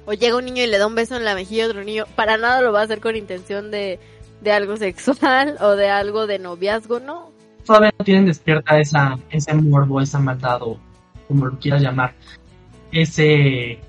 o 0.05 0.13
llega 0.13 0.37
un 0.37 0.45
niño 0.45 0.63
y 0.63 0.67
le 0.67 0.77
da 0.77 0.87
un 0.87 0.95
beso 0.95 1.15
en 1.15 1.25
la 1.25 1.35
mejilla 1.35 1.65
a 1.65 1.67
otro 1.67 1.83
niño, 1.83 2.05
para 2.15 2.37
nada 2.37 2.61
lo 2.61 2.73
va 2.73 2.81
a 2.81 2.83
hacer 2.83 2.99
con 2.99 3.15
intención 3.15 3.71
de, 3.71 3.99
de 4.41 4.51
algo 4.51 4.77
sexual 4.77 5.57
o 5.61 5.71
de 5.71 5.89
algo 5.89 6.27
de 6.27 6.39
noviazgo, 6.39 6.99
no. 6.99 7.31
Todavía 7.65 7.91
no 7.97 8.03
tienen 8.03 8.25
despierta 8.25 8.79
esa, 8.79 9.17
ese 9.29 9.53
morbo, 9.53 10.01
esa 10.01 10.19
maldad 10.19 10.61
o 10.61 10.77
como 11.27 11.45
lo 11.45 11.57
quieras 11.57 11.81
llamar, 11.81 12.13
ese, 12.91 13.79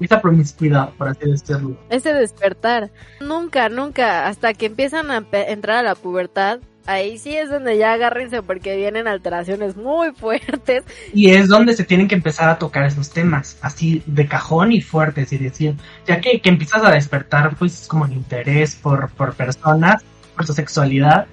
esa 0.00 0.20
promiscuidad, 0.20 0.90
por 0.90 1.08
así 1.08 1.30
decirlo. 1.30 1.76
Ese 1.88 2.12
despertar. 2.12 2.90
Nunca, 3.20 3.70
nunca, 3.70 4.26
hasta 4.26 4.52
que 4.52 4.66
empiezan 4.66 5.10
a 5.10 5.24
entrar 5.32 5.78
a 5.78 5.82
la 5.82 5.94
pubertad, 5.94 6.60
ahí 6.86 7.18
sí 7.18 7.36
es 7.36 7.50
donde 7.50 7.78
ya 7.78 7.92
agárrense 7.92 8.42
porque 8.42 8.76
vienen 8.76 9.08
alteraciones 9.08 9.76
muy 9.76 10.12
fuertes. 10.12 10.84
Y 11.12 11.30
es 11.30 11.48
donde 11.48 11.74
se 11.74 11.84
tienen 11.84 12.08
que 12.08 12.14
empezar 12.14 12.48
a 12.48 12.58
tocar 12.58 12.84
esos 12.84 13.10
temas, 13.10 13.58
así 13.60 14.02
de 14.06 14.26
cajón 14.26 14.72
y 14.72 14.80
fuertes, 14.80 15.32
y 15.32 15.38
decir, 15.38 15.74
ya 16.06 16.20
que, 16.20 16.40
que 16.40 16.48
empiezas 16.48 16.84
a 16.84 16.90
despertar, 16.90 17.56
pues, 17.56 17.86
como 17.88 18.06
el 18.06 18.12
interés 18.12 18.74
por, 18.74 19.10
por 19.10 19.34
personas, 19.34 20.02
por 20.34 20.46
su 20.46 20.52
sexualidad, 20.52 21.26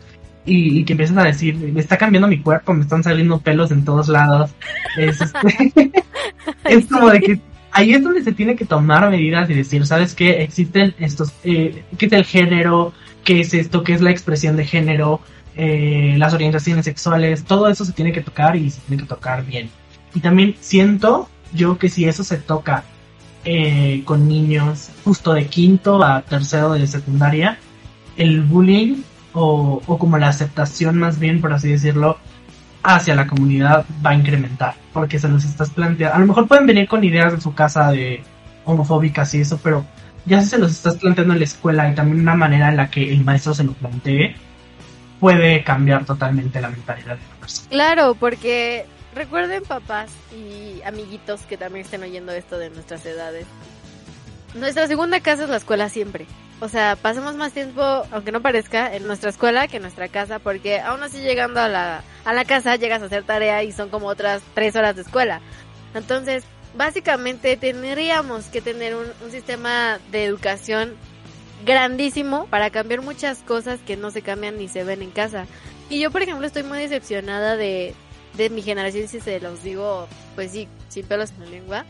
y, 0.45 0.79
y 0.79 0.85
que 0.85 0.93
empiezas 0.93 1.17
a 1.17 1.23
decir, 1.23 1.55
me 1.55 1.79
está 1.79 1.97
cambiando 1.97 2.27
mi 2.27 2.41
cuerpo, 2.41 2.73
me 2.73 2.81
están 2.81 3.03
saliendo 3.03 3.39
pelos 3.39 3.71
en 3.71 3.85
todos 3.85 4.09
lados. 4.09 4.51
Es, 4.97 5.21
este, 5.21 5.91
es 6.65 6.85
como 6.87 7.09
de 7.09 7.19
que 7.21 7.39
ahí 7.71 7.93
es 7.93 8.03
donde 8.03 8.23
se 8.23 8.31
tiene 8.31 8.55
que 8.55 8.65
tomar 8.65 9.09
medidas 9.09 9.49
y 9.49 9.53
decir, 9.53 9.85
¿sabes 9.85 10.13
qué? 10.13 10.43
Existen 10.43 10.93
estos, 10.99 11.33
eh, 11.43 11.83
¿qué 11.97 12.05
es 12.05 12.13
el 12.13 12.25
género? 12.25 12.93
¿Qué 13.23 13.41
es 13.41 13.53
esto? 13.53 13.83
¿Qué 13.83 13.93
es 13.93 14.01
la 14.01 14.11
expresión 14.11 14.55
de 14.57 14.65
género? 14.65 15.21
Eh, 15.55 16.15
las 16.17 16.33
orientaciones 16.33 16.85
sexuales, 16.85 17.43
todo 17.43 17.67
eso 17.67 17.85
se 17.85 17.93
tiene 17.93 18.11
que 18.11 18.21
tocar 18.21 18.55
y 18.55 18.69
se 18.69 18.81
tiene 18.81 19.03
que 19.03 19.09
tocar 19.09 19.45
bien. 19.45 19.69
Y 20.15 20.19
también 20.19 20.55
siento 20.59 21.29
yo 21.53 21.77
que 21.77 21.89
si 21.89 22.05
eso 22.05 22.23
se 22.23 22.37
toca 22.37 22.83
eh, 23.45 24.01
con 24.05 24.27
niños 24.27 24.89
justo 25.03 25.33
de 25.33 25.45
quinto 25.47 26.03
a 26.03 26.21
tercero 26.21 26.73
de 26.73 26.87
secundaria, 26.87 27.57
el 28.17 28.41
bullying 28.41 29.03
o, 29.33 29.81
o 29.85 29.97
como 29.97 30.17
la 30.17 30.29
aceptación 30.29 30.97
más 30.97 31.19
bien, 31.19 31.41
por 31.41 31.53
así 31.53 31.69
decirlo, 31.69 32.17
hacia 32.83 33.15
la 33.15 33.27
comunidad 33.27 33.85
va 34.05 34.11
a 34.11 34.15
incrementar, 34.15 34.75
porque 34.91 35.19
se 35.19 35.29
los 35.29 35.45
estás 35.45 35.69
planteando. 35.69 36.15
A 36.15 36.19
lo 36.19 36.27
mejor 36.27 36.47
pueden 36.47 36.67
venir 36.67 36.87
con 36.87 37.03
ideas 37.03 37.33
de 37.33 37.41
su 37.41 37.53
casa 37.53 37.91
de 37.91 38.21
homofóbicas 38.65 39.33
y 39.33 39.41
eso, 39.41 39.59
pero 39.63 39.85
ya 40.25 40.41
si 40.41 40.47
se 40.47 40.57
los 40.57 40.71
estás 40.71 40.97
planteando 40.97 41.33
en 41.33 41.39
la 41.39 41.45
escuela 41.45 41.89
y 41.89 41.95
también 41.95 42.21
una 42.21 42.35
manera 42.35 42.69
en 42.69 42.77
la 42.77 42.89
que 42.89 43.11
el 43.11 43.23
maestro 43.23 43.53
se 43.53 43.63
lo 43.63 43.73
plantee, 43.73 44.35
puede 45.23 45.63
cambiar 45.63 46.03
totalmente 46.03 46.59
la 46.59 46.67
mentalidad 46.67 47.15
de 47.15 47.25
la 47.29 47.35
persona. 47.39 47.69
Claro, 47.69 48.13
porque 48.13 48.85
recuerden 49.15 49.63
papás 49.63 50.11
y 50.35 50.81
amiguitos 50.81 51.43
que 51.43 51.55
también 51.55 51.85
estén 51.85 52.03
oyendo 52.03 52.33
esto 52.33 52.57
de 52.57 52.69
nuestras 52.69 53.05
edades. 53.05 53.45
Nuestra 54.53 54.85
segunda 54.85 55.21
casa 55.21 55.45
es 55.45 55.49
la 55.49 55.55
escuela 55.55 55.87
siempre. 55.87 56.25
O 56.59 56.67
sea, 56.67 56.97
pasamos 56.97 57.35
más 57.35 57.53
tiempo, 57.53 57.81
aunque 58.11 58.33
no 58.33 58.41
parezca, 58.41 58.93
en 58.93 59.07
nuestra 59.07 59.29
escuela 59.29 59.69
que 59.69 59.77
en 59.77 59.83
nuestra 59.83 60.09
casa, 60.09 60.39
porque 60.39 60.81
aún 60.81 61.01
así 61.01 61.21
llegando 61.21 61.61
a 61.61 61.69
la, 61.69 62.03
a 62.25 62.33
la 62.33 62.43
casa 62.43 62.75
llegas 62.75 63.01
a 63.01 63.05
hacer 63.05 63.23
tarea 63.23 63.63
y 63.63 63.71
son 63.71 63.87
como 63.87 64.07
otras 64.07 64.41
tres 64.53 64.75
horas 64.75 64.97
de 64.97 65.03
escuela. 65.03 65.39
Entonces, 65.95 66.43
básicamente 66.75 67.55
tendríamos 67.55 68.47
que 68.47 68.59
tener 68.59 68.93
un 68.93 69.31
sistema 69.31 69.99
de 70.11 70.25
educación 70.25 70.97
grandísimo 71.65 72.47
para 72.47 72.69
cambiar 72.69 73.01
muchas 73.01 73.39
cosas 73.39 73.79
que 73.85 73.97
no 73.97 74.11
se 74.11 74.21
cambian 74.21 74.57
ni 74.57 74.67
se 74.67 74.83
ven 74.83 75.01
en 75.01 75.11
casa. 75.11 75.45
Y 75.89 75.99
yo, 75.99 76.11
por 76.11 76.21
ejemplo, 76.21 76.45
estoy 76.45 76.63
muy 76.63 76.79
decepcionada 76.79 77.57
de, 77.57 77.93
de 78.37 78.49
mi 78.49 78.61
generación, 78.61 79.07
si 79.07 79.19
se 79.19 79.39
los 79.39 79.63
digo, 79.63 80.07
pues 80.35 80.51
sí, 80.51 80.67
sin 80.89 81.05
pelos 81.05 81.31
en 81.31 81.39
la 81.41 81.45
lengua. 81.49 81.85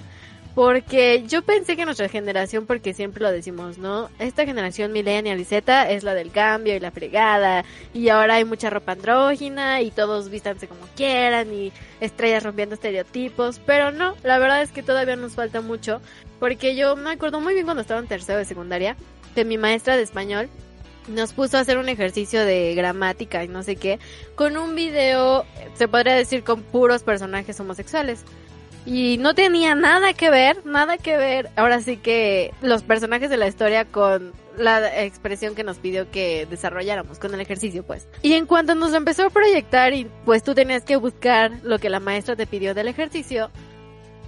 Porque 0.56 1.24
yo 1.28 1.42
pensé 1.42 1.76
que 1.76 1.84
nuestra 1.86 2.10
generación, 2.10 2.68
porque 2.68 2.94
siempre 2.94 3.24
lo 3.24 3.32
decimos, 3.32 3.80
¿no? 3.80 4.10
Esta 4.20 4.46
generación 4.46 4.92
millennial 4.92 5.40
y 5.40 5.46
Z 5.46 5.90
es 5.90 6.04
la 6.04 6.14
del 6.14 6.32
cambio 6.32 6.76
y 6.76 6.80
la 6.80 6.92
fregada. 6.92 7.66
Y 7.92 8.10
ahora 8.10 8.36
hay 8.36 8.46
mucha 8.46 8.70
ropa 8.70 8.92
andrógina 8.92 9.82
y 9.82 9.90
todos 9.90 10.30
vístanse 10.30 10.68
como 10.68 10.86
quieran 10.96 11.52
y 11.52 11.72
estrellas 12.02 12.44
rompiendo 12.44 12.76
estereotipos. 12.76 13.60
Pero 13.66 13.92
no, 13.92 14.16
la 14.22 14.38
verdad 14.38 14.62
es 14.62 14.72
que 14.72 14.84
todavía 14.84 15.16
nos 15.16 15.34
falta 15.34 15.62
mucho. 15.62 16.02
Porque 16.40 16.76
yo 16.76 16.96
me 16.96 17.10
acuerdo 17.10 17.42
muy 17.42 17.56
bien 17.56 17.66
cuando 17.66 17.82
estaba 17.82 18.00
en 18.00 18.08
tercero 18.08 18.38
de 18.38 18.46
secundaria 18.46 18.96
que 19.34 19.46
mi 19.46 19.58
maestra 19.58 19.98
de 19.98 20.04
español 20.04 20.50
nos 21.08 21.34
puso 21.34 21.58
a 21.58 21.62
hacer 21.62 21.78
un 21.78 21.90
ejercicio 21.90 22.46
de 22.46 22.76
gramática 22.76 23.44
y 23.44 23.48
no 23.48 23.64
sé 23.64 23.76
qué, 23.76 24.00
con 24.36 24.58
un 24.58 24.76
video, 24.76 25.46
se 25.76 25.88
podría 25.88 26.14
decir, 26.14 26.44
con 26.44 26.62
puros 26.62 27.04
personajes 27.04 27.60
homosexuales. 27.60 28.24
Y 28.86 29.18
no 29.18 29.34
tenía 29.34 29.76
nada 29.76 30.14
que 30.14 30.30
ver, 30.30 30.66
nada 30.66 30.98
que 30.98 31.16
ver, 31.16 31.50
ahora 31.56 31.80
sí 31.80 31.98
que 31.98 32.54
los 32.62 32.84
personajes 32.84 33.30
de 33.30 33.38
la 33.38 33.48
historia 33.48 33.86
con 33.86 34.34
la 34.58 35.04
expresión 35.04 35.56
que 35.56 35.64
nos 35.64 35.78
pidió 35.78 36.12
que 36.12 36.46
desarrolláramos 36.50 37.18
con 37.18 37.34
el 37.34 37.40
ejercicio, 37.40 37.84
pues. 37.84 38.08
Y 38.22 38.34
en 38.34 38.46
cuanto 38.46 38.76
nos 38.76 38.94
empezó 38.94 39.26
a 39.26 39.30
proyectar 39.30 39.94
y 39.94 40.08
pues 40.26 40.44
tú 40.44 40.54
tenías 40.54 40.84
que 40.84 40.98
buscar 40.98 41.52
lo 41.64 41.80
que 41.80 41.90
la 41.90 42.02
maestra 42.02 42.36
te 42.36 42.46
pidió 42.46 42.74
del 42.74 42.90
ejercicio, 42.90 43.50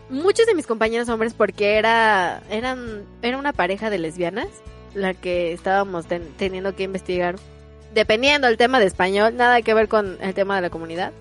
muchos 0.10 0.46
de 0.46 0.56
mis 0.56 0.68
compañeros 0.68 1.10
hombres, 1.10 1.34
porque 1.34 1.76
era, 1.76 2.42
eran, 2.50 3.04
era 3.22 3.38
una 3.38 3.52
pareja 3.54 3.90
de 3.90 4.00
lesbianas, 4.00 4.48
la 4.96 5.14
que 5.14 5.54
estábamos 5.54 6.08
ten- 6.08 6.34
teniendo 6.38 6.76
que 6.76 6.84
investigar, 6.84 7.36
dependiendo 7.94 8.48
del 8.48 8.58
tema 8.58 8.80
de 8.80 8.88
español, 8.88 9.36
nada 9.38 9.62
que 9.62 9.74
ver 9.76 9.88
con 9.88 10.18
el 10.22 10.34
tema 10.34 10.56
de 10.56 10.62
la 10.62 10.70
comunidad, 10.72 11.12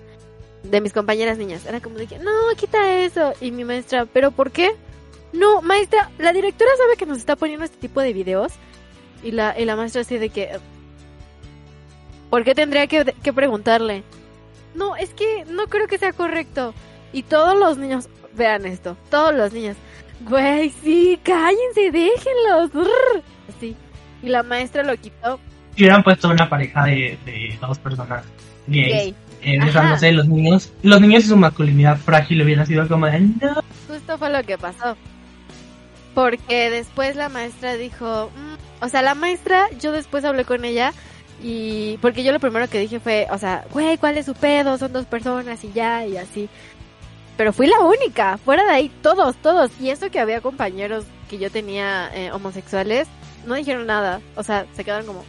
de 0.63 0.81
mis 0.81 0.93
compañeras 0.93 1.37
niñas. 1.37 1.65
Era 1.65 1.79
como 1.81 1.95
de 1.97 2.07
que, 2.07 2.17
no, 2.17 2.31
quita 2.57 3.03
eso. 3.03 3.33
Y 3.39 3.51
mi 3.51 3.63
maestra, 3.63 4.05
¿pero 4.05 4.31
por 4.31 4.49
qué? 4.51 4.71
No, 5.33 5.61
maestra, 5.61 6.09
la 6.17 6.33
directora 6.33 6.71
sabe 6.77 6.97
que 6.97 7.05
nos 7.05 7.17
está 7.19 7.35
poniendo 7.35 7.65
este 7.65 7.77
tipo 7.77 8.01
de 8.01 8.13
videos. 8.13 8.53
Y 9.23 9.31
la, 9.31 9.57
y 9.59 9.65
la 9.65 9.75
maestra 9.75 10.01
así 10.01 10.17
de 10.17 10.29
que, 10.29 10.49
¿por 12.29 12.43
qué 12.43 12.55
tendría 12.55 12.87
que, 12.87 13.13
que 13.23 13.33
preguntarle? 13.33 14.03
No, 14.73 14.95
es 14.95 15.13
que 15.13 15.45
no 15.45 15.67
creo 15.67 15.87
que 15.87 15.97
sea 15.97 16.13
correcto. 16.13 16.73
Y 17.13 17.23
todos 17.23 17.57
los 17.57 17.77
niños, 17.77 18.07
vean 18.33 18.65
esto, 18.65 18.97
todos 19.09 19.33
los 19.33 19.53
niños, 19.53 19.77
güey, 20.21 20.69
sí, 20.83 21.19
cállense, 21.23 21.91
déjenlos. 21.91 22.71
brr". 22.73 23.23
Y 24.25 24.29
la 24.29 24.43
maestra 24.43 24.83
lo 24.83 24.97
quitó 24.97 25.39
Si 25.75 25.83
hubieran 25.83 26.03
puesto 26.03 26.27
una 26.29 26.49
pareja 26.49 26.83
de, 26.85 27.17
de 27.25 27.57
dos 27.61 27.77
personas 27.79 28.23
gays, 28.67 28.87
gay. 28.93 29.15
eh, 29.43 29.59
besándose, 29.63 30.11
los 30.11 30.27
niños, 30.27 30.71
los 30.83 30.99
niños 30.99 31.23
y 31.23 31.27
su 31.27 31.37
masculinidad 31.37 31.97
frágil 31.97 32.41
hubiera 32.41 32.65
sido 32.65 32.87
como 32.87 33.05
de, 33.05 33.19
no, 33.21 33.63
Justo 33.87 34.17
fue 34.17 34.29
lo 34.31 34.43
que 34.43 34.57
pasó. 34.57 34.97
Porque 36.13 36.69
después 36.69 37.15
la 37.15 37.29
maestra 37.29 37.75
dijo, 37.75 38.31
"Mm", 38.35 38.83
o 38.85 38.89
sea, 38.89 39.01
la 39.01 39.15
maestra, 39.15 39.67
yo 39.79 39.91
después 39.91 40.23
hablé 40.23 40.45
con 40.45 40.63
ella 40.65 40.93
y 41.43 41.97
porque 42.01 42.23
yo 42.23 42.31
lo 42.31 42.39
primero 42.39 42.69
que 42.69 42.79
dije 42.79 42.99
fue, 43.01 43.27
o 43.31 43.37
sea, 43.37 43.65
güey, 43.71 43.97
¿cuál 43.97 44.17
es 44.17 44.25
su 44.25 44.33
pedo? 44.33 44.77
Son 44.77 44.93
dos 44.93 45.05
personas 45.05 45.63
y 45.63 45.71
ya 45.73 46.05
y 46.05 46.17
así. 46.17 46.47
Pero 47.37 47.51
fui 47.51 47.67
la 47.67 47.79
única, 47.81 48.37
fuera 48.37 48.63
de 48.63 48.71
ahí, 48.71 48.91
todos, 49.01 49.35
todos. 49.37 49.69
Y 49.81 49.89
eso 49.89 50.09
que 50.09 50.21
había 50.21 50.39
compañeros 50.39 51.03
que 51.29 51.37
yo 51.37 51.51
tenía 51.51 52.09
eh, 52.15 52.31
homosexuales, 52.31 53.07
no 53.45 53.55
dijeron 53.55 53.85
nada. 53.87 54.21
O 54.35 54.43
sea, 54.43 54.65
se 54.73 54.83
quedaron 54.83 55.05
como... 55.07 55.23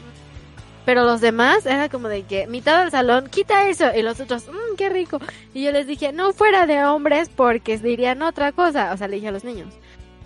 Pero 0.85 1.05
los 1.05 1.21
demás 1.21 1.67
era 1.67 1.89
como 1.89 2.09
de 2.09 2.23
que 2.23 2.47
mitad 2.47 2.81
del 2.81 2.93
salón, 2.93 3.29
quita 3.29 3.69
eso. 3.69 3.87
Y 3.95 4.03
los 4.03 4.21
otros, 4.21 4.47
mmm, 4.49 4.77
qué 4.77 4.89
rico. 4.89 5.19
Y 5.53 5.65
yo 5.65 5.73
les 5.73 5.87
dije, 5.89 6.13
no 6.13 6.33
fuera 6.33 6.67
de 6.67 6.85
hombres 6.85 7.29
porque 7.35 7.77
dirían 7.79 8.23
otra 8.23 8.53
cosa. 8.53 8.93
O 8.93 8.97
sea, 8.97 9.09
le 9.09 9.17
dije 9.17 9.29
a 9.29 9.33
los 9.33 9.43
niños. 9.43 9.75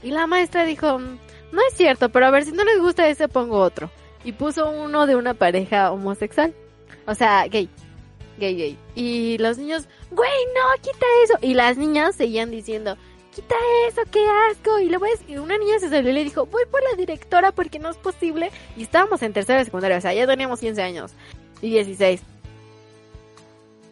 Y 0.03 0.11
la 0.11 0.27
maestra 0.27 0.65
dijo, 0.65 0.99
"Mm, 0.99 1.19
no 1.53 1.61
es 1.69 1.77
cierto, 1.77 2.11
pero 2.11 2.27
a 2.27 2.31
ver, 2.31 2.45
si 2.45 2.53
no 2.53 2.65
les 2.65 2.79
gusta 2.79 3.09
ese, 3.09 3.27
pongo 3.29 3.59
otro. 3.59 3.91
Y 4.23 4.33
puso 4.33 4.69
uno 4.71 5.07
de 5.07 5.17
una 5.17 5.33
pareja 5.33 5.91
homosexual. 5.93 6.53
O 7.07 7.15
sea, 7.15 7.47
gay. 7.49 7.69
Gay, 8.39 8.55
gay. 8.55 8.79
Y 8.95 9.39
los 9.39 9.57
niños, 9.59 9.87
güey, 10.11 10.31
no, 10.55 10.83
quita 10.83 11.07
eso. 11.25 11.35
Y 11.41 11.55
las 11.55 11.79
niñas 11.79 12.17
seguían 12.17 12.51
diciendo, 12.51 12.97
quita 13.41 13.55
eso, 13.89 14.03
qué 14.11 14.25
asco. 14.51 14.79
Y 14.81 14.89
luego 14.89 15.07
es, 15.07 15.21
y 15.29 15.37
una 15.37 15.57
niña 15.59 15.79
se 15.79 15.89
salió 15.89 16.11
y 16.11 16.15
le 16.15 16.25
dijo, 16.25 16.47
voy 16.47 16.63
por 16.71 16.81
la 16.83 16.97
directora 16.97 17.53
porque 17.53 17.79
no 17.79 17.91
es 17.91 17.97
posible. 17.97 18.51
Y 18.77 18.83
estábamos 18.83 19.23
en 19.23 19.33
tercero 19.33 19.59
de 19.59 19.65
secundaria, 19.65 19.99
o 19.99 20.01
sea, 20.01 20.13
ya 20.13 20.27
teníamos 20.27 20.61
15 20.61 20.83
años. 20.83 21.13
Y 21.63 21.71
16. 21.71 22.23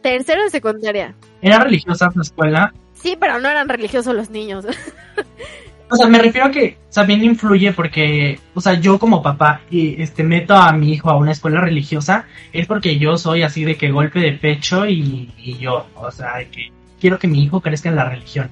Tercero 0.03 0.43
de 0.43 0.51
secundaria. 0.51 1.15
¿Era 1.43 1.59
religiosa 1.59 2.11
tu 2.11 2.21
escuela? 2.21 2.73
Sí, 2.95 3.17
pero 3.19 3.39
no 3.41 3.49
eran 3.49 3.69
religiosos 3.69 4.15
los 4.15 4.31
niños. 4.31 4.67
O 5.91 5.97
sea, 5.97 6.07
me 6.07 6.19
refiero 6.19 6.49
a 6.49 6.51
que 6.51 6.77
también 6.93 7.25
influye 7.25 7.73
porque, 7.73 8.39
o 8.53 8.61
sea, 8.61 8.75
yo 8.75 8.99
como 8.99 9.23
papá 9.23 9.63
y 9.71 10.03
este 10.03 10.23
meto 10.23 10.55
a 10.55 10.71
mi 10.75 10.93
hijo 10.93 11.09
a 11.09 11.17
una 11.17 11.33
escuela 11.33 11.63
religiosa 11.63 12.27
es 12.53 12.67
porque 12.67 12.99
yo 12.99 13.17
soy 13.17 13.41
así 13.41 13.65
de 13.65 13.77
que 13.77 13.91
golpe 13.91 14.21
de 14.21 14.33
pecho 14.33 14.85
y, 14.87 15.33
y 15.39 15.57
yo, 15.57 15.87
o 15.95 16.11
sea, 16.11 16.37
de 16.37 16.49
que 16.51 16.73
quiero 17.01 17.19
que 17.19 17.27
mi 17.27 17.43
hijo 17.43 17.63
crezca 17.63 17.89
en 17.89 17.97
la 17.97 18.05
religión. 18.05 18.51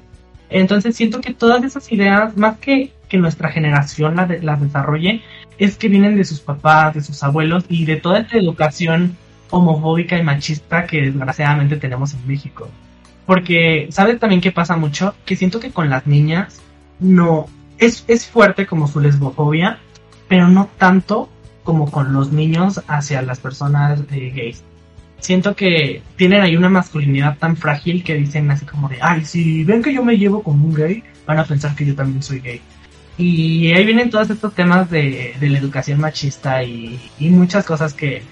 Entonces 0.51 0.97
siento 0.97 1.21
que 1.21 1.35
todas 1.35 1.65
esas 1.65 1.91
ideas, 1.93 2.37
más 2.37 2.59
que 2.59 2.93
que 3.09 3.19
nuestra 3.19 3.51
generación 3.51 4.17
las 4.17 4.61
desarrolle, 4.61 5.23
es 5.59 5.77
que 5.77 5.89
vienen 5.89 6.17
de 6.17 6.25
sus 6.25 6.41
papás, 6.41 6.95
de 6.95 7.03
sus 7.03 7.23
abuelos 7.23 7.65
y 7.69 7.85
de 7.85 7.97
toda 7.97 8.21
esta 8.21 8.37
educación 8.37 9.17
homofóbica 9.51 10.19
y 10.19 10.23
machista 10.23 10.87
que 10.87 11.03
desgraciadamente 11.03 11.77
tenemos 11.77 12.15
en 12.15 12.27
México. 12.27 12.69
Porque, 13.25 13.89
¿sabes 13.91 14.19
también 14.21 14.41
qué 14.41 14.53
pasa 14.53 14.77
mucho? 14.77 15.15
Que 15.25 15.37
siento 15.37 15.61
que 15.61 15.71
con 15.71 15.91
las 15.91 16.07
niñas 16.07 16.61
no 17.01 17.47
es, 17.79 18.05
es 18.09 18.27
fuerte 18.27 18.67
como 18.67 18.87
su 18.89 19.01
lesbofobia, 19.01 19.79
pero 20.29 20.49
no 20.49 20.69
tanto 20.79 21.29
como 21.65 21.91
con 21.91 22.13
los 22.13 22.33
niños 22.33 22.83
hacia 22.87 23.23
las 23.23 23.41
personas 23.41 24.01
eh, 24.13 24.33
gays. 24.35 24.63
Siento 25.27 25.57
que 25.57 26.03
tienen 26.15 26.41
ahí 26.41 26.57
una 26.57 26.69
masculinidad 26.69 27.37
tan 27.37 27.57
frágil 27.57 28.05
que 28.05 28.15
dicen 28.15 28.49
así 28.49 28.65
como 28.65 28.89
de, 28.89 28.99
ay, 29.01 29.25
si 29.25 29.65
ven 29.65 29.83
que 29.83 29.93
yo 29.93 30.05
me 30.05 30.17
llevo 30.17 30.41
como 30.41 30.65
un 30.65 30.73
gay, 30.73 31.03
van 31.27 31.41
a 31.41 31.45
pensar 31.45 31.75
que 31.75 31.85
yo 31.85 31.97
también 31.97 32.23
soy 32.23 32.39
gay. 32.39 32.61
Y 33.19 33.73
ahí 33.73 33.85
vienen 33.85 34.09
todos 34.09 34.31
estos 34.31 34.55
temas 34.55 34.89
de, 34.89 35.35
de 35.41 35.49
la 35.49 35.59
educación 35.59 35.99
machista 35.99 36.63
y, 36.63 37.01
y 37.19 37.31
muchas 37.31 37.65
cosas 37.65 37.93
que 37.93 38.23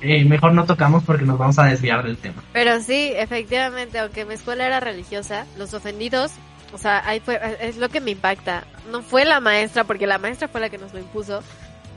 eh, 0.00 0.24
mejor 0.24 0.54
no 0.54 0.64
tocamos 0.64 1.02
porque 1.02 1.24
nos 1.24 1.38
vamos 1.38 1.58
a 1.58 1.64
desviar 1.64 2.04
del 2.04 2.18
tema. 2.18 2.44
Pero 2.52 2.80
sí, 2.80 3.10
efectivamente, 3.16 3.98
aunque 3.98 4.24
mi 4.24 4.34
escuela 4.34 4.64
era 4.64 4.78
religiosa, 4.78 5.46
los 5.58 5.74
ofendidos, 5.74 6.30
o 6.72 6.78
sea, 6.78 7.02
ahí 7.04 7.20
es 7.62 7.78
lo 7.78 7.88
que 7.88 8.00
me 8.00 8.12
impacta. 8.12 8.62
No 8.92 9.02
fue 9.02 9.24
la 9.24 9.40
maestra, 9.40 9.82
porque 9.82 10.06
la 10.06 10.18
maestra 10.18 10.46
fue 10.46 10.60
la 10.60 10.70
que 10.70 10.78
nos 10.78 10.94
lo 10.94 11.00
impuso, 11.00 11.42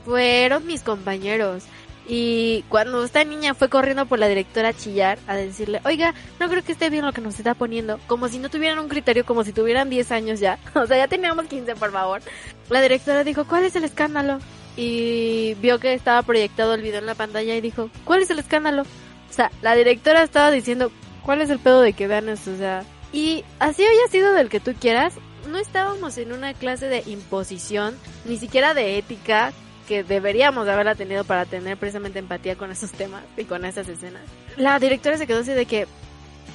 fueron 0.04 0.66
mis 0.66 0.82
compañeros. 0.82 1.62
Y 2.10 2.64
cuando 2.70 3.04
esta 3.04 3.22
niña 3.22 3.52
fue 3.52 3.68
corriendo 3.68 4.06
por 4.06 4.18
la 4.18 4.28
directora 4.28 4.70
a 4.70 4.72
chillar, 4.72 5.18
a 5.26 5.36
decirle, 5.36 5.82
oiga, 5.84 6.14
no 6.40 6.48
creo 6.48 6.64
que 6.64 6.72
esté 6.72 6.88
bien 6.88 7.04
lo 7.04 7.12
que 7.12 7.20
nos 7.20 7.38
está 7.38 7.54
poniendo, 7.54 8.00
como 8.06 8.28
si 8.28 8.38
no 8.38 8.48
tuvieran 8.48 8.78
un 8.78 8.88
criterio, 8.88 9.26
como 9.26 9.44
si 9.44 9.52
tuvieran 9.52 9.90
10 9.90 10.10
años 10.12 10.40
ya, 10.40 10.58
o 10.74 10.86
sea, 10.86 10.96
ya 10.96 11.06
teníamos 11.06 11.46
15, 11.46 11.76
por 11.76 11.92
favor. 11.92 12.22
La 12.70 12.80
directora 12.80 13.24
dijo, 13.24 13.44
¿cuál 13.44 13.64
es 13.64 13.76
el 13.76 13.84
escándalo? 13.84 14.38
Y 14.74 15.54
vio 15.60 15.78
que 15.78 15.92
estaba 15.92 16.22
proyectado 16.22 16.72
el 16.74 16.82
video 16.82 17.00
en 17.00 17.06
la 17.06 17.14
pantalla 17.14 17.54
y 17.54 17.60
dijo, 17.60 17.90
¿cuál 18.04 18.22
es 18.22 18.30
el 18.30 18.38
escándalo? 18.38 18.82
O 18.82 19.32
sea, 19.32 19.50
la 19.60 19.74
directora 19.74 20.22
estaba 20.22 20.50
diciendo, 20.50 20.90
¿cuál 21.22 21.42
es 21.42 21.50
el 21.50 21.58
pedo 21.58 21.82
de 21.82 21.92
que 21.92 22.06
vean 22.06 22.30
esto? 22.30 22.52
O 22.52 22.56
sea, 22.56 22.84
y 23.12 23.44
así 23.58 23.82
haya 23.82 24.10
sido 24.10 24.32
del 24.32 24.48
que 24.48 24.60
tú 24.60 24.72
quieras, 24.80 25.14
no 25.50 25.58
estábamos 25.58 26.16
en 26.16 26.32
una 26.32 26.54
clase 26.54 26.88
de 26.88 27.02
imposición, 27.06 27.96
ni 28.24 28.38
siquiera 28.38 28.72
de 28.72 28.96
ética, 28.96 29.52
que 29.88 30.04
deberíamos 30.04 30.66
de 30.66 30.72
haberla 30.72 30.94
tenido 30.94 31.24
para 31.24 31.46
tener 31.46 31.78
precisamente 31.78 32.18
empatía 32.18 32.56
con 32.56 32.70
esos 32.70 32.92
temas 32.92 33.24
y 33.38 33.44
con 33.44 33.64
esas 33.64 33.88
escenas. 33.88 34.22
La 34.58 34.78
directora 34.78 35.16
se 35.16 35.26
quedó 35.26 35.40
así 35.40 35.52
de 35.52 35.64
que, 35.64 35.86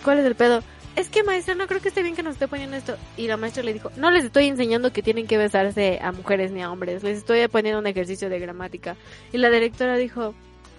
¿cuál 0.04 0.19
es 0.19 0.26
el 0.26 0.36
pedo? 0.36 0.62
Es 0.96 1.10
que 1.10 1.24
maestra, 1.24 1.56
no 1.56 1.65
creo 1.65 1.82
que 1.82 1.88
esté 1.88 2.04
bien 2.04 2.15
que 2.15 2.22
nos 2.22 2.34
esté 2.34 2.48
poniendo 2.48 2.78
esto. 2.78 2.96
Y 3.17 3.28
la 3.28 3.36
maestra 3.36 3.63
le 3.63 3.74
dijo, 3.74 3.91
no 3.98 4.12
les 4.12 4.26
estoy 4.26 4.46
enseñando 4.46 4.93
que 4.93 5.02
tienen 5.02 5.26
que 5.26 5.39
besarse 5.39 6.00
a 6.04 6.12
mujeres 6.12 6.52
ni 6.52 6.62
a 6.62 6.72
hombres, 6.72 7.02
les 7.02 7.17
estoy 7.17 7.48
poniendo 7.48 7.80
un 7.80 7.88
ejercicio 7.88 8.30
de 8.30 8.39
gramática. 8.39 8.96
Y 9.32 9.39
la 9.39 9.50
directora 9.50 9.98
dijo, 9.98 10.36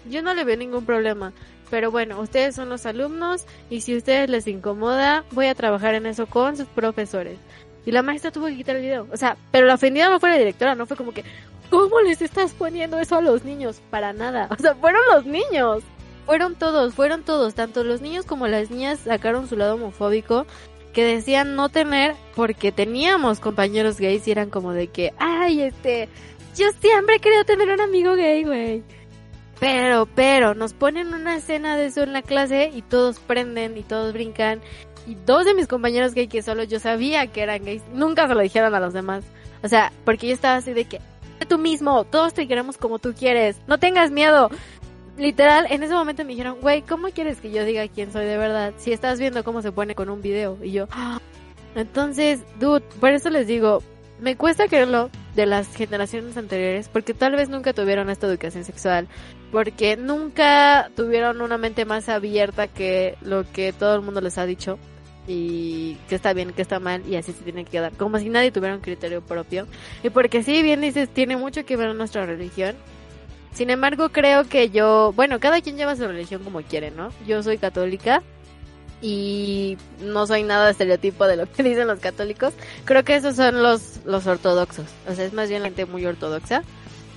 yo 0.09 0.21
no 0.21 0.33
le 0.33 0.45
veo 0.45 0.55
ningún 0.55 0.85
problema, 0.85 1.33
pero 1.69 1.91
bueno, 1.91 2.21
ustedes 2.21 2.55
son 2.55 2.69
los 2.69 2.85
alumnos 2.85 3.43
y 3.69 3.81
si 3.81 3.93
a 3.93 3.97
ustedes 3.97 4.29
les 4.29 4.47
incomoda, 4.47 5.25
voy 5.31 5.47
a 5.47 5.55
trabajar 5.55 5.93
en 5.95 6.05
eso 6.05 6.25
con 6.27 6.55
sus 6.55 6.67
profesores. 6.67 7.37
Y 7.85 7.91
la 7.91 8.01
maestra 8.01 8.31
tuvo 8.31 8.47
que 8.47 8.55
quitar 8.55 8.77
el 8.77 8.81
video. 8.81 9.07
O 9.11 9.17
sea, 9.17 9.37
pero 9.51 9.67
la 9.67 9.75
ofendida 9.75 10.09
no 10.09 10.19
fue 10.19 10.29
la 10.29 10.37
directora, 10.37 10.73
no 10.73 10.85
fue 10.85 10.97
como 10.97 11.11
que, 11.11 11.23
¿cómo 11.69 12.01
les 12.01 12.21
estás 12.21 12.53
poniendo 12.53 12.99
eso 12.99 13.15
a 13.15 13.21
los 13.21 13.43
niños? 13.43 13.81
Para 13.89 14.13
nada. 14.13 14.47
O 14.57 14.61
sea, 14.61 14.75
fueron 14.75 15.01
los 15.13 15.25
niños. 15.25 15.83
Fueron 16.25 16.55
todos, 16.55 16.93
fueron 16.93 17.23
todos. 17.23 17.55
Tanto 17.55 17.83
los 17.83 18.01
niños 18.01 18.25
como 18.25 18.47
las 18.47 18.71
niñas 18.71 18.99
sacaron 18.99 19.47
su 19.47 19.55
lado 19.55 19.75
homofóbico 19.75 20.45
que 20.95 21.03
decían 21.03 21.55
no 21.55 21.67
tener 21.67 22.15
porque 22.35 22.71
teníamos 22.71 23.41
compañeros 23.41 23.99
gays 23.99 24.25
y 24.27 24.31
eran 24.31 24.49
como 24.49 24.71
de 24.71 24.87
que, 24.87 25.13
ay, 25.17 25.61
este, 25.61 26.07
yo 26.55 26.67
siempre 26.79 27.17
he 27.17 27.19
querido 27.19 27.43
tener 27.43 27.69
un 27.69 27.81
amigo 27.81 28.15
gay, 28.15 28.45
güey. 28.45 28.83
Pero, 29.59 30.07
pero, 30.15 30.55
nos 30.55 30.73
ponen 30.73 31.13
una 31.13 31.35
escena 31.35 31.75
de 31.75 31.87
eso 31.87 32.03
en 32.03 32.13
la 32.13 32.21
clase 32.21 32.71
y 32.73 32.81
todos 32.81 33.19
prenden 33.19 33.77
y 33.77 33.83
todos 33.83 34.13
brincan. 34.13 34.61
Y 35.05 35.15
dos 35.25 35.45
de 35.45 35.53
mis 35.53 35.67
compañeros 35.67 36.13
gay 36.13 36.27
que 36.27 36.41
solo 36.41 36.63
yo 36.63 36.79
sabía 36.79 37.27
que 37.27 37.41
eran 37.41 37.65
gays, 37.65 37.83
nunca 37.93 38.27
se 38.27 38.33
lo 38.33 38.41
dijeron 38.41 38.73
a 38.73 38.79
los 38.79 38.93
demás. 38.93 39.25
O 39.63 39.67
sea, 39.67 39.91
porque 40.05 40.27
yo 40.27 40.33
estaba 40.33 40.55
así 40.55 40.73
de 40.73 40.85
que, 40.85 41.01
tú 41.47 41.57
mismo, 41.57 42.03
todos 42.05 42.33
te 42.33 42.47
queremos 42.47 42.77
como 42.77 42.99
tú 42.99 43.13
quieres, 43.13 43.57
no 43.67 43.77
tengas 43.77 44.11
miedo. 44.11 44.49
Literal, 45.17 45.67
en 45.69 45.83
ese 45.83 45.93
momento 45.93 46.23
me 46.23 46.31
dijeron, 46.31 46.57
güey, 46.61 46.81
¿cómo 46.81 47.07
quieres 47.09 47.39
que 47.39 47.51
yo 47.51 47.63
diga 47.63 47.87
quién 47.87 48.11
soy 48.11 48.25
de 48.25 48.37
verdad? 48.37 48.73
Si 48.77 48.91
estás 48.91 49.19
viendo 49.19 49.43
cómo 49.43 49.61
se 49.61 49.71
pone 49.71 49.95
con 49.95 50.09
un 50.09 50.21
video. 50.21 50.57
Y 50.61 50.71
yo, 50.71 50.87
"Ah". 50.91 51.19
entonces, 51.75 52.41
dude, 52.59 52.81
por 52.99 53.11
eso 53.11 53.29
les 53.29 53.47
digo, 53.47 53.81
me 54.19 54.35
cuesta 54.35 54.67
creerlo 54.67 55.09
de 55.35 55.45
las 55.45 55.73
generaciones 55.75 56.37
anteriores, 56.37 56.89
porque 56.89 57.13
tal 57.13 57.35
vez 57.35 57.49
nunca 57.49 57.73
tuvieron 57.73 58.09
esta 58.09 58.27
educación 58.27 58.63
sexual, 58.63 59.07
porque 59.51 59.97
nunca 59.97 60.89
tuvieron 60.95 61.41
una 61.41 61.57
mente 61.57 61.85
más 61.85 62.09
abierta 62.09 62.67
que 62.67 63.17
lo 63.21 63.49
que 63.51 63.73
todo 63.73 63.95
el 63.95 64.01
mundo 64.01 64.21
les 64.21 64.37
ha 64.37 64.45
dicho 64.45 64.79
y 65.27 65.95
que 66.07 66.15
está 66.15 66.33
bien, 66.33 66.51
que 66.53 66.61
está 66.61 66.79
mal 66.79 67.03
y 67.07 67.15
así 67.15 67.31
se 67.33 67.43
tiene 67.43 67.65
que 67.65 67.71
quedar, 67.71 67.93
como 67.93 68.19
si 68.19 68.29
nadie 68.29 68.51
tuviera 68.51 68.75
un 68.75 68.81
criterio 68.81 69.21
propio. 69.21 69.67
Y 70.03 70.09
porque 70.09 70.43
sí, 70.43 70.61
bien 70.61 70.81
dices, 70.81 71.09
tiene 71.09 71.37
mucho 71.37 71.65
que 71.65 71.77
ver 71.77 71.93
nuestra 71.95 72.25
religión. 72.25 72.75
Sin 73.53 73.69
embargo, 73.69 74.09
creo 74.09 74.43
que 74.43 74.69
yo, 74.69 75.13
bueno, 75.15 75.39
cada 75.39 75.61
quien 75.61 75.77
lleva 75.77 75.95
su 75.95 76.05
religión 76.07 76.43
como 76.43 76.61
quiere, 76.61 76.91
¿no? 76.91 77.09
Yo 77.25 77.41
soy 77.41 77.57
católica 77.57 78.21
y 79.01 79.77
no 80.01 80.27
soy 80.27 80.43
nada 80.43 80.69
estereotipo 80.69 81.25
de 81.25 81.37
lo 81.37 81.51
que 81.51 81.63
dicen 81.63 81.87
los 81.87 81.99
católicos. 81.99 82.53
Creo 82.83 83.03
que 83.03 83.15
esos 83.15 83.35
son 83.35 83.63
los, 83.63 84.01
los 84.05 84.27
ortodoxos. 84.27 84.87
O 85.07 85.15
sea, 85.15 85.25
es 85.25 85.33
más 85.33 85.49
bien 85.49 85.61
la 85.61 85.69
gente 85.69 85.85
muy 85.85 86.05
ortodoxa. 86.05 86.63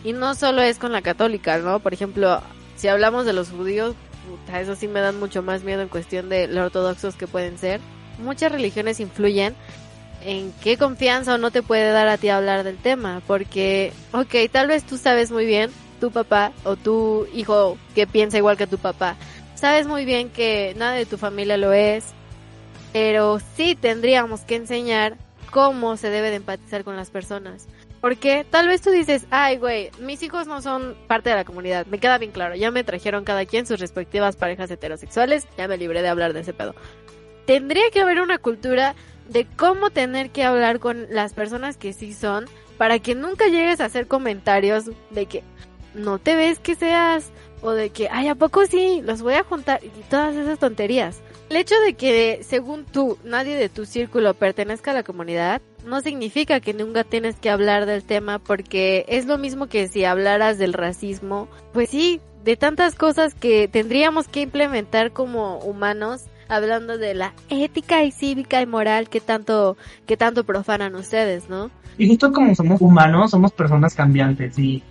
Y 0.04 0.12
no 0.12 0.36
solo 0.36 0.62
es 0.62 0.78
con 0.78 0.92
la 0.92 1.02
católica, 1.02 1.58
¿no? 1.58 1.80
Por 1.80 1.92
ejemplo, 1.92 2.40
si 2.76 2.86
hablamos 2.86 3.26
de 3.26 3.32
los 3.32 3.50
judíos, 3.50 3.96
puta, 4.28 4.60
eso 4.60 4.76
sí 4.76 4.86
me 4.86 5.00
dan 5.00 5.18
mucho 5.18 5.42
más 5.42 5.64
miedo 5.64 5.82
en 5.82 5.88
cuestión 5.88 6.28
de 6.28 6.46
los 6.46 6.66
ortodoxos 6.66 7.16
que 7.16 7.26
pueden 7.26 7.58
ser. 7.58 7.80
Muchas 8.18 8.52
religiones 8.52 9.00
influyen 9.00 9.54
en 10.24 10.52
qué 10.62 10.76
confianza 10.76 11.34
o 11.34 11.38
no 11.38 11.50
te 11.50 11.62
puede 11.62 11.90
dar 11.90 12.08
a 12.08 12.18
ti 12.18 12.28
hablar 12.28 12.64
del 12.64 12.76
tema. 12.76 13.22
Porque, 13.26 13.92
ok, 14.12 14.34
tal 14.50 14.68
vez 14.68 14.84
tú 14.84 14.96
sabes 14.96 15.30
muy 15.30 15.46
bien, 15.46 15.70
tu 16.00 16.10
papá 16.10 16.52
o 16.64 16.76
tu 16.76 17.26
hijo 17.34 17.76
que 17.94 18.06
piensa 18.06 18.38
igual 18.38 18.56
que 18.56 18.66
tu 18.66 18.78
papá, 18.78 19.16
sabes 19.54 19.86
muy 19.86 20.04
bien 20.04 20.30
que 20.30 20.74
nada 20.76 20.92
de 20.92 21.06
tu 21.06 21.18
familia 21.18 21.56
lo 21.56 21.72
es, 21.72 22.04
pero 22.92 23.40
sí 23.56 23.74
tendríamos 23.74 24.42
que 24.42 24.56
enseñar 24.56 25.16
cómo 25.50 25.96
se 25.96 26.10
debe 26.10 26.30
de 26.30 26.36
empatizar 26.36 26.84
con 26.84 26.96
las 26.96 27.10
personas. 27.10 27.66
Porque 28.00 28.46
tal 28.48 28.68
vez 28.68 28.80
tú 28.80 28.90
dices, 28.90 29.26
ay, 29.30 29.56
güey, 29.56 29.90
mis 29.98 30.22
hijos 30.22 30.46
no 30.46 30.62
son 30.62 30.96
parte 31.08 31.30
de 31.30 31.36
la 31.36 31.44
comunidad. 31.44 31.86
Me 31.86 31.98
queda 31.98 32.16
bien 32.18 32.30
claro. 32.30 32.54
Ya 32.54 32.70
me 32.70 32.84
trajeron 32.84 33.24
cada 33.24 33.44
quien 33.44 33.66
sus 33.66 33.80
respectivas 33.80 34.36
parejas 34.36 34.70
heterosexuales. 34.70 35.48
Ya 35.56 35.66
me 35.66 35.76
libré 35.76 36.02
de 36.02 36.08
hablar 36.08 36.32
de 36.32 36.40
ese 36.40 36.52
pedo. 36.52 36.76
Tendría 37.48 37.90
que 37.90 38.02
haber 38.02 38.20
una 38.20 38.36
cultura 38.36 38.94
de 39.30 39.46
cómo 39.46 39.88
tener 39.88 40.28
que 40.28 40.44
hablar 40.44 40.80
con 40.80 41.06
las 41.08 41.32
personas 41.32 41.78
que 41.78 41.94
sí 41.94 42.12
son 42.12 42.44
para 42.76 42.98
que 42.98 43.14
nunca 43.14 43.46
llegues 43.46 43.80
a 43.80 43.86
hacer 43.86 44.06
comentarios 44.06 44.90
de 45.08 45.24
que 45.24 45.42
no 45.94 46.18
te 46.18 46.36
ves 46.36 46.58
que 46.58 46.74
seas 46.74 47.32
o 47.62 47.70
de 47.70 47.88
que, 47.88 48.10
ay, 48.10 48.28
¿a 48.28 48.34
poco 48.34 48.66
sí? 48.66 49.00
Los 49.02 49.22
voy 49.22 49.32
a 49.32 49.44
juntar 49.44 49.80
y 49.82 49.88
todas 50.10 50.36
esas 50.36 50.58
tonterías. 50.58 51.22
El 51.48 51.56
hecho 51.56 51.74
de 51.80 51.94
que, 51.94 52.40
según 52.42 52.84
tú, 52.84 53.16
nadie 53.24 53.56
de 53.56 53.70
tu 53.70 53.86
círculo 53.86 54.34
pertenezca 54.34 54.90
a 54.90 54.94
la 54.94 55.02
comunidad, 55.02 55.62
no 55.86 56.02
significa 56.02 56.60
que 56.60 56.74
nunca 56.74 57.02
tienes 57.02 57.36
que 57.36 57.48
hablar 57.48 57.86
del 57.86 58.04
tema 58.04 58.40
porque 58.40 59.06
es 59.08 59.24
lo 59.24 59.38
mismo 59.38 59.68
que 59.68 59.88
si 59.88 60.04
hablaras 60.04 60.58
del 60.58 60.74
racismo. 60.74 61.48
Pues 61.72 61.88
sí, 61.88 62.20
de 62.44 62.58
tantas 62.58 62.94
cosas 62.94 63.34
que 63.34 63.68
tendríamos 63.68 64.28
que 64.28 64.42
implementar 64.42 65.12
como 65.12 65.60
humanos 65.60 66.26
hablando 66.48 66.98
de 66.98 67.14
la 67.14 67.32
ética 67.48 68.04
y 68.04 68.10
cívica 68.10 68.60
y 68.60 68.66
moral 68.66 69.08
que 69.08 69.20
tanto, 69.20 69.76
que 70.06 70.16
tanto 70.16 70.44
profanan 70.44 70.94
ustedes, 70.94 71.48
¿no? 71.48 71.70
Y 71.96 72.08
justo 72.08 72.32
como 72.32 72.54
somos 72.54 72.80
humanos, 72.80 73.30
somos 73.30 73.52
personas 73.52 73.94
cambiantes 73.94 74.58
y, 74.58 74.82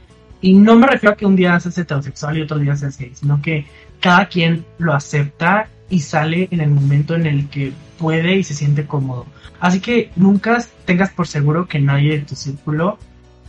y 0.42 0.54
no 0.54 0.76
me 0.76 0.88
refiero 0.88 1.14
a 1.14 1.18
que 1.18 1.26
un 1.26 1.36
día 1.36 1.60
seas 1.60 1.78
heterosexual 1.78 2.38
y 2.38 2.42
otro 2.42 2.60
día 2.60 2.76
seas 2.76 2.98
gay, 2.98 3.12
sino 3.14 3.42
que 3.42 3.66
cada 4.00 4.28
quien 4.28 4.66
lo 4.78 4.94
acepta 4.94 5.68
y 5.90 6.00
sale 6.02 6.48
en 6.52 6.62
el 6.62 6.70
momento 6.70 7.16
en 7.16 7.26
el 7.26 7.50
que 7.50 7.72
puede 7.98 8.38
y 8.38 8.44
se 8.44 8.54
siente 8.54 8.86
cómodo. 8.86 9.26
Así 9.60 9.80
que 9.80 10.12
nunca 10.16 10.64
tengas 10.86 11.12
por 11.12 11.28
seguro 11.28 11.68
que 11.68 11.80
nadie 11.80 12.20
de 12.20 12.26
tu 12.26 12.36
círculo 12.36 12.98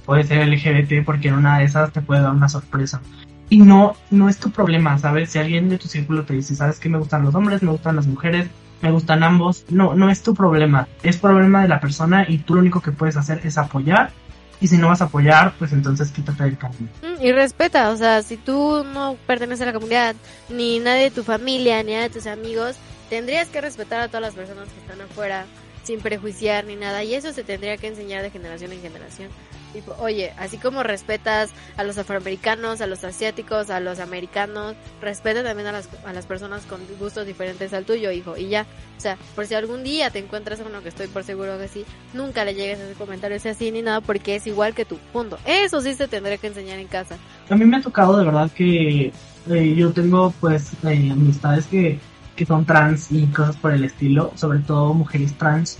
puede 0.06 0.24
ser 0.24 0.48
LGBT 0.48 1.04
porque 1.04 1.28
en 1.28 1.34
una 1.34 1.58
de 1.58 1.64
esas 1.64 1.92
te 1.92 2.00
puede 2.00 2.22
dar 2.22 2.32
una 2.32 2.48
sorpresa. 2.48 3.02
Y 3.50 3.58
no, 3.58 3.94
no 4.10 4.28
es 4.28 4.38
tu 4.38 4.50
problema, 4.50 4.98
¿sabes? 4.98 5.30
Si 5.30 5.38
alguien 5.38 5.68
de 5.68 5.78
tu 5.78 5.88
círculo 5.88 6.24
te 6.24 6.34
dice, 6.34 6.54
¿sabes 6.54 6.78
que 6.78 6.88
me 6.88 6.98
gustan 6.98 7.24
los 7.24 7.34
hombres, 7.34 7.62
me 7.62 7.70
gustan 7.70 7.96
las 7.96 8.06
mujeres, 8.06 8.48
me 8.82 8.90
gustan 8.90 9.22
ambos? 9.22 9.64
No, 9.70 9.94
no 9.94 10.10
es 10.10 10.22
tu 10.22 10.34
problema, 10.34 10.86
es 11.02 11.16
problema 11.16 11.62
de 11.62 11.68
la 11.68 11.80
persona 11.80 12.26
y 12.28 12.38
tú 12.38 12.54
lo 12.54 12.60
único 12.60 12.80
que 12.80 12.92
puedes 12.92 13.16
hacer 13.16 13.40
es 13.44 13.56
apoyar 13.56 14.12
y 14.60 14.66
si 14.66 14.76
no 14.76 14.88
vas 14.88 15.00
a 15.00 15.04
apoyar, 15.04 15.54
pues 15.58 15.72
entonces 15.72 16.10
quítate 16.10 16.44
del 16.44 16.58
camino. 16.58 16.88
Mm, 17.02 17.24
y 17.24 17.32
respeta, 17.32 17.90
o 17.90 17.96
sea, 17.96 18.22
si 18.22 18.36
tú 18.36 18.84
no 18.92 19.16
perteneces 19.26 19.62
a 19.62 19.66
la 19.66 19.72
comunidad, 19.72 20.16
ni 20.48 20.78
nadie 20.80 21.04
de 21.04 21.10
tu 21.10 21.22
familia, 21.22 21.82
ni 21.82 21.92
nadie 21.92 22.08
de 22.08 22.14
tus 22.14 22.26
amigos, 22.26 22.76
tendrías 23.08 23.48
que 23.48 23.60
respetar 23.60 24.00
a 24.00 24.08
todas 24.08 24.22
las 24.22 24.34
personas 24.34 24.68
que 24.68 24.80
están 24.80 25.00
afuera 25.00 25.44
sin 25.84 26.00
prejuiciar 26.00 26.64
ni 26.64 26.76
nada. 26.76 27.04
Y 27.04 27.14
eso 27.14 27.32
se 27.32 27.44
tendría 27.44 27.76
que 27.76 27.86
enseñar 27.86 28.22
de 28.22 28.30
generación 28.30 28.72
en 28.72 28.82
generación. 28.82 29.28
Tipo, 29.72 29.94
oye, 29.98 30.32
así 30.38 30.56
como 30.56 30.82
respetas 30.82 31.50
a 31.76 31.84
los 31.84 31.98
afroamericanos, 31.98 32.80
a 32.80 32.86
los 32.86 33.04
asiáticos, 33.04 33.70
a 33.70 33.80
los 33.80 34.00
americanos, 34.00 34.74
respeta 35.00 35.42
también 35.42 35.68
a 35.68 35.72
las, 35.72 35.88
a 36.04 36.12
las 36.12 36.26
personas 36.26 36.64
con 36.64 36.80
gustos 36.98 37.26
diferentes 37.26 37.72
al 37.74 37.84
tuyo, 37.84 38.10
hijo. 38.10 38.36
Y 38.36 38.48
ya, 38.48 38.66
o 38.96 39.00
sea, 39.00 39.18
por 39.34 39.46
si 39.46 39.54
algún 39.54 39.84
día 39.84 40.10
te 40.10 40.18
encuentras 40.18 40.60
a 40.60 40.64
uno 40.64 40.82
que 40.82 40.88
estoy 40.88 41.06
por 41.08 41.24
seguro 41.24 41.58
que 41.58 41.68
sí, 41.68 41.84
nunca 42.14 42.44
le 42.44 42.54
llegues 42.54 42.78
a 42.80 42.84
ese 42.84 42.94
comentario 42.94 43.36
ese 43.36 43.50
así 43.50 43.70
ni 43.70 43.82
nada 43.82 44.00
porque 44.00 44.36
es 44.36 44.46
igual 44.46 44.74
que 44.74 44.84
tú. 44.84 44.98
Punto. 45.12 45.38
Eso 45.44 45.80
sí 45.80 45.94
se 45.94 46.08
tendría 46.08 46.38
que 46.38 46.46
enseñar 46.46 46.78
en 46.78 46.88
casa. 46.88 47.16
A 47.50 47.56
mí 47.56 47.64
me 47.64 47.76
ha 47.76 47.82
tocado 47.82 48.16
de 48.16 48.24
verdad 48.24 48.50
que 48.50 49.12
eh, 49.50 49.74
yo 49.76 49.92
tengo 49.92 50.32
pues 50.40 50.72
eh, 50.84 51.10
amistades 51.10 51.66
que, 51.66 51.98
que 52.36 52.46
son 52.46 52.64
trans 52.64 53.12
y 53.12 53.26
cosas 53.26 53.56
por 53.56 53.72
el 53.72 53.84
estilo, 53.84 54.32
sobre 54.34 54.60
todo 54.60 54.94
mujeres 54.94 55.36
trans 55.36 55.78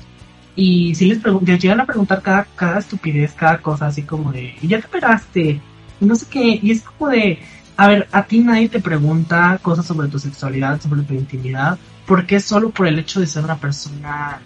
y 0.61 0.93
si 0.97 1.05
les, 1.05 1.21
les 1.25 1.63
llegan 1.63 1.81
a 1.81 1.87
preguntar 1.87 2.21
cada, 2.21 2.45
cada 2.57 2.81
estupidez, 2.81 3.33
cada 3.33 3.59
cosa, 3.59 3.87
así 3.87 4.03
como 4.03 4.33
de, 4.33 4.57
¿y 4.61 4.67
ya 4.67 4.81
te 4.81 4.89
operaste? 4.89 5.61
No 6.01 6.17
sé 6.17 6.27
qué. 6.29 6.59
Y 6.61 6.73
es 6.73 6.83
como 6.83 7.13
de, 7.13 7.39
a 7.77 7.87
ver, 7.87 8.09
a 8.11 8.25
ti 8.25 8.41
nadie 8.41 8.69
te 8.69 8.81
pregunta 8.81 9.61
cosas 9.63 9.87
sobre 9.87 10.09
tu 10.09 10.19
sexualidad, 10.19 10.81
sobre 10.81 11.03
tu 11.03 11.15
intimidad, 11.15 11.79
porque 12.07 12.41
solo 12.41 12.71
por 12.71 12.89
el 12.89 12.99
hecho 12.99 13.21
de 13.21 13.29
ser 13.29 13.45
una 13.45 13.57
persona 13.57 14.41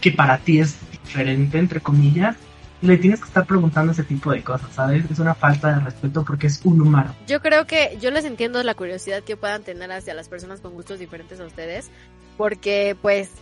que 0.00 0.10
para 0.10 0.38
ti 0.38 0.60
es 0.60 0.78
diferente, 0.92 1.58
entre 1.58 1.82
comillas, 1.82 2.36
le 2.80 2.96
tienes 2.96 3.20
que 3.20 3.26
estar 3.26 3.44
preguntando 3.44 3.92
ese 3.92 4.04
tipo 4.04 4.32
de 4.32 4.42
cosas, 4.42 4.70
¿sabes? 4.72 5.04
Es 5.10 5.18
una 5.18 5.34
falta 5.34 5.74
de 5.74 5.80
respeto 5.80 6.24
porque 6.24 6.46
es 6.46 6.58
un 6.64 6.80
humano. 6.80 7.14
Yo 7.26 7.42
creo 7.42 7.66
que 7.66 7.98
yo 8.00 8.10
les 8.10 8.24
entiendo 8.24 8.62
la 8.62 8.74
curiosidad 8.74 9.22
que 9.24 9.36
puedan 9.36 9.62
tener 9.62 9.92
hacia 9.92 10.14
las 10.14 10.30
personas 10.30 10.62
con 10.62 10.72
gustos 10.72 10.98
diferentes 10.98 11.38
a 11.38 11.44
ustedes, 11.44 11.90
porque 12.38 12.96
pues 13.02 13.32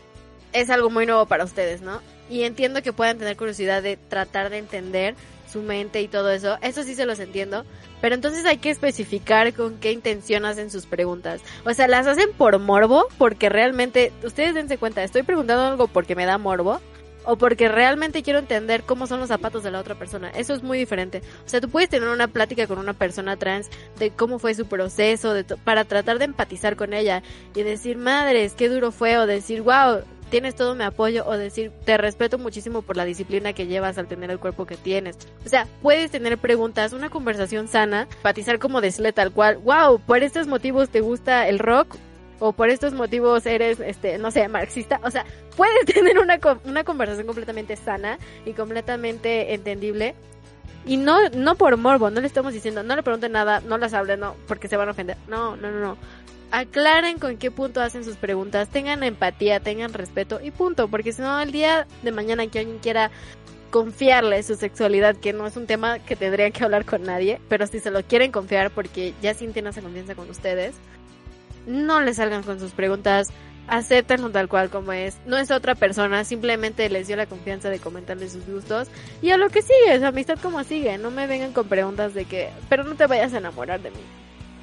es 0.53 0.71
algo 0.71 0.91
muy 0.91 1.07
nuevo 1.07 1.27
para 1.27 1.45
ustedes, 1.45 1.83
¿no? 1.83 2.01
Y 2.31 2.43
entiendo 2.43 2.83
que 2.83 2.93
puedan 2.93 3.19
tener 3.19 3.37
curiosidad 3.37 3.83
de 3.83 3.97
tratar 3.97 4.51
de 4.51 4.59
entender 4.59 5.15
su 5.51 5.63
mente 5.63 6.03
y 6.03 6.09
todo 6.09 6.31
eso. 6.31 6.59
Eso 6.61 6.83
sí 6.83 6.95
se 6.95 7.07
los 7.07 7.19
entiendo. 7.21 7.65
Pero 8.01 8.15
entonces 8.15 8.45
hay 8.45 8.59
que 8.59 8.71
especificar 8.71 9.53
con 9.55 9.79
qué 9.79 9.93
intención 9.93 10.45
hacen 10.45 10.71
sus 10.71 10.87
preguntas. 10.87 11.41
O 11.65 11.73
sea, 11.75 11.89
las 11.89 12.07
hacen 12.07 12.31
por 12.37 12.59
morbo, 12.59 13.09
porque 13.19 13.49
realmente, 13.49 14.13
ustedes 14.23 14.55
dense 14.55 14.79
cuenta, 14.79 15.03
estoy 15.03 15.23
preguntando 15.23 15.65
algo 15.65 15.89
porque 15.89 16.15
me 16.15 16.27
da 16.27 16.39
morbo. 16.39 16.81
O 17.25 17.37
porque 17.37 17.69
realmente 17.69 18.23
quiero 18.23 18.39
entender 18.39 18.85
cómo 18.85 19.07
son 19.07 19.21
los 19.21 19.29
zapatos 19.29 19.63
de 19.63 19.71
la 19.71 19.81
otra 19.81 19.97
persona. 19.97 20.31
Eso 20.31 20.55
es 20.55 20.63
muy 20.63 20.79
diferente. 20.79 21.21
O 21.45 21.49
sea, 21.49 21.61
tú 21.61 21.69
puedes 21.69 21.91
tener 21.91 22.09
una 22.09 22.29
plática 22.29 22.67
con 22.67 22.79
una 22.79 22.95
persona 22.95 23.37
trans 23.37 23.69
de 23.99 24.11
cómo 24.11 24.39
fue 24.39 24.55
su 24.55 24.67
proceso, 24.67 25.35
de 25.35 25.45
para 25.45 25.85
tratar 25.85 26.19
de 26.19 26.25
empatizar 26.25 26.77
con 26.77 26.95
ella 26.95 27.23
y 27.55 27.63
decir, 27.65 27.99
madres, 27.99 28.55
qué 28.55 28.71
duro 28.71 28.93
fue, 28.93 29.19
o 29.19 29.27
decir, 29.27 29.61
wow, 29.61 30.05
tienes 30.29 30.55
todo 30.55 30.75
mi 30.75 30.85
apoyo 30.85 31.27
o 31.27 31.37
decir 31.37 31.73
te 31.85 31.97
respeto 31.97 32.39
muchísimo 32.39 32.83
por 32.83 32.97
la 32.97 33.05
disciplina 33.05 33.53
que 33.53 33.67
llevas 33.67 33.99
al 33.99 34.07
tener 34.07 34.31
el 34.31 34.39
cuerpo 34.39 34.67
que 34.67 34.77
tienes. 34.77 35.17
O 35.45 35.49
sea, 35.49 35.67
puedes 35.83 36.11
tener 36.11 36.39
preguntas, 36.39 36.93
una 36.93 37.11
conversación 37.11 37.69
sana, 37.69 38.09
patizar 38.23 38.59
como 38.59 38.81
decirle 38.81 39.13
tal 39.13 39.33
cual, 39.33 39.59
wow, 39.59 40.01
por 40.01 40.23
estos 40.23 40.47
motivos 40.47 40.89
te 40.91 41.01
gusta 41.01 41.49
el 41.49 41.59
rock 41.59 41.97
o 42.41 42.53
por 42.53 42.71
estos 42.71 42.93
motivos 42.95 43.47
eres, 43.47 43.81
este, 43.81 44.19
no 44.19 44.31
sé, 44.31 44.47
marxista. 44.49 45.01
O 45.03 45.11
sea, 45.11 45.25
puedes 45.57 45.85
tener 45.95 46.19
una, 46.19 46.39
una 46.65 46.85
conversación 46.85 47.27
completamente 47.27 47.77
sana 47.77 48.19
y 48.45 48.53
completamente 48.53 49.55
entendible. 49.55 50.15
Y 50.87 50.97
no, 50.97 51.29
no 51.31 51.57
por 51.57 51.77
morbo, 51.77 52.09
no 52.11 52.21
le 52.21 52.27
estamos 52.27 52.53
diciendo, 52.53 52.83
no 52.83 52.97
le 52.97 53.03
pregunten 53.03 53.33
nada, 53.33 53.61
no 53.61 53.77
las 53.77 53.93
hablen, 53.93 54.21
no, 54.21 54.37
porque 54.47 54.69
se 54.69 54.77
van 54.77 54.89
a 54.89 54.93
ofender. 54.93 55.17
No, 55.29 55.57
no, 55.57 55.71
no, 55.71 55.81
no 55.81 55.99
aclaren 56.51 57.19
con 57.19 57.37
qué 57.37 57.51
punto 57.51 57.81
hacen 57.81 58.05
sus 58.05 58.17
preguntas, 58.17 58.69
tengan 58.69 59.03
empatía, 59.03 59.61
tengan 59.61 59.93
respeto 59.93 60.41
y 60.43 60.51
punto, 60.51 60.89
porque 60.89 61.13
si 61.13 61.23
no 61.23 61.39
el 61.41 61.53
día 61.53 61.87
de 62.03 62.13
mañana 62.13 62.47
que 62.47 62.61
alguien 62.61 62.79
quiera 62.79 63.11
confiarle 63.71 64.43
su 64.43 64.55
sexualidad, 64.55 65.17
que 65.17 65.33
no 65.33 65.47
es 65.47 65.57
un 65.57 65.67
tema 65.67 65.99
que 65.99 66.17
tendrían 66.17 66.53
que 66.53 66.65
hablar 66.65 66.85
con 66.85 67.03
nadie, 67.03 67.41
pero 67.49 67.67
si 67.67 67.81
se 67.81 67.91
lo 67.91 68.03
quieren 68.03 68.33
confiar 68.33 68.71
porque 68.71 69.15
ya 69.21 69.35
sienten 69.35 69.67
esa 69.67 69.83
confianza 69.83 70.15
con 70.15 70.31
ustedes, 70.31 70.75
no 71.67 72.01
les 72.01 72.17
salgan 72.17 72.43
con 72.43 72.59
sus 72.59 72.73
preguntas, 72.73 73.29
acéptenlo 73.67 74.31
tal 74.31 74.49
cual 74.49 74.71
como 74.71 74.93
es, 74.93 75.19
no 75.27 75.37
es 75.37 75.51
otra 75.51 75.75
persona, 75.75 76.25
simplemente 76.25 76.89
les 76.89 77.09
dio 77.09 77.17
la 77.17 77.27
confianza 77.27 77.69
de 77.69 77.79
comentarle 77.79 78.31
sus 78.31 78.47
gustos. 78.47 78.89
Y 79.21 79.31
a 79.31 79.37
lo 79.37 79.51
que 79.51 79.61
sigue, 79.61 79.99
su 79.99 80.07
amistad 80.07 80.39
como 80.41 80.65
sigue, 80.65 80.97
no 80.97 81.11
me 81.11 81.27
vengan 81.27 81.53
con 81.53 81.69
preguntas 81.69 82.15
de 82.15 82.25
que, 82.25 82.49
pero 82.71 82.85
no 82.85 82.95
te 82.95 83.07
vayas 83.07 83.35
a 83.35 83.39
enamorar 83.39 83.83
de 83.83 83.91
mí 83.91 84.01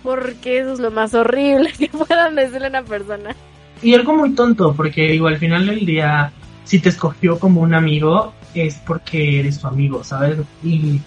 porque 0.06 0.60
eso 0.60 0.74
es 0.74 0.80
lo 0.80 0.92
más 0.92 1.14
horrible 1.14 1.74
que 1.78 1.90
puedan 1.90 2.36
decirle 2.36 2.68
a 2.68 2.70
una 2.70 2.84
persona. 2.84 3.36
Y 3.82 3.94
algo 3.94 4.16
muy 4.16 4.34
tonto, 4.34 4.74
porque 4.74 5.10
digo, 5.10 5.28
al 5.28 5.38
final 5.38 5.68
del 5.68 5.86
día, 5.86 6.32
si 6.64 6.80
te 6.80 6.90
escogió 6.90 7.38
como 7.40 7.60
un 7.62 7.74
amigo, 7.74 8.34
es 8.54 8.76
porque 8.76 9.42
eres 9.42 9.58
su 9.58 9.68
amigo, 9.68 10.04
¿sabes? 10.04 10.40
Y 10.64 11.02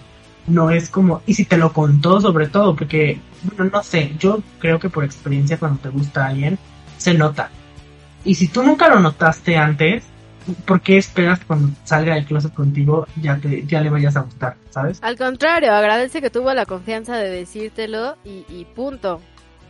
no 0.47 0.71
es 0.71 0.91
como, 0.91 1.23
y 1.27 1.35
si 1.35 1.45
te 1.45 1.57
lo 1.57 1.73
contó 1.73 2.21
sobre 2.21 2.49
todo, 2.49 2.77
porque, 2.77 3.21
bueno, 3.43 3.71
no 3.73 3.83
sé, 3.83 4.13
yo 4.19 4.41
creo 4.59 4.79
que 4.79 4.91
por 4.91 5.05
experiencia 5.05 5.59
cuando 5.59 5.81
te 5.81 5.89
gusta 5.89 6.27
alguien, 6.27 6.59
se 6.99 7.15
nota. 7.15 7.51
Y 8.25 8.35
si 8.35 8.49
tú 8.49 8.63
nunca 8.63 8.89
lo 8.89 9.01
notaste 9.01 9.57
antes, 9.57 10.05
¿por 10.67 10.81
qué 10.81 10.99
esperas 10.99 11.41
que 11.41 11.47
cuando 11.47 11.71
salga 11.85 12.15
del 12.15 12.25
closet 12.25 12.53
contigo 12.55 13.07
ya, 13.21 13.37
te, 13.39 13.67
ya 13.67 13.81
le 13.81 13.91
vayas 13.91 14.17
a 14.17 14.21
gustar, 14.21 14.57
¿sabes? 14.71 14.99
Al 15.03 15.17
contrario, 15.17 15.73
agradece 15.73 16.21
que 16.21 16.31
tuvo 16.31 16.53
la 16.55 16.67
confianza 16.67 17.17
de 17.17 17.31
decírtelo 17.31 18.17
y, 18.25 18.45
y 18.49 18.65
punto. 18.65 19.21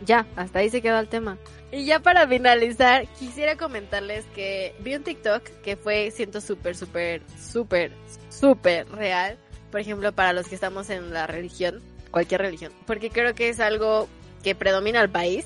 Ya, 0.05 0.25
hasta 0.35 0.59
ahí 0.59 0.69
se 0.69 0.81
queda 0.81 0.99
el 0.99 1.09
tema. 1.09 1.37
Y 1.71 1.85
ya 1.85 1.99
para 1.99 2.27
finalizar, 2.27 3.07
quisiera 3.19 3.55
comentarles 3.57 4.25
que 4.33 4.73
vi 4.83 4.95
un 4.95 5.03
TikTok 5.03 5.43
que 5.61 5.75
fue, 5.75 6.09
siento 6.11 6.41
súper, 6.41 6.75
súper, 6.75 7.21
súper, 7.37 7.91
súper 8.29 8.89
real. 8.89 9.37
Por 9.71 9.81
ejemplo, 9.81 10.11
para 10.11 10.33
los 10.33 10.47
que 10.47 10.55
estamos 10.55 10.89
en 10.89 11.13
la 11.13 11.27
religión, 11.27 11.81
cualquier 12.11 12.41
religión. 12.41 12.71
Porque 12.87 13.09
creo 13.09 13.35
que 13.35 13.49
es 13.49 13.59
algo 13.59 14.07
que 14.41 14.55
predomina 14.55 15.01
al 15.01 15.09
país. 15.09 15.45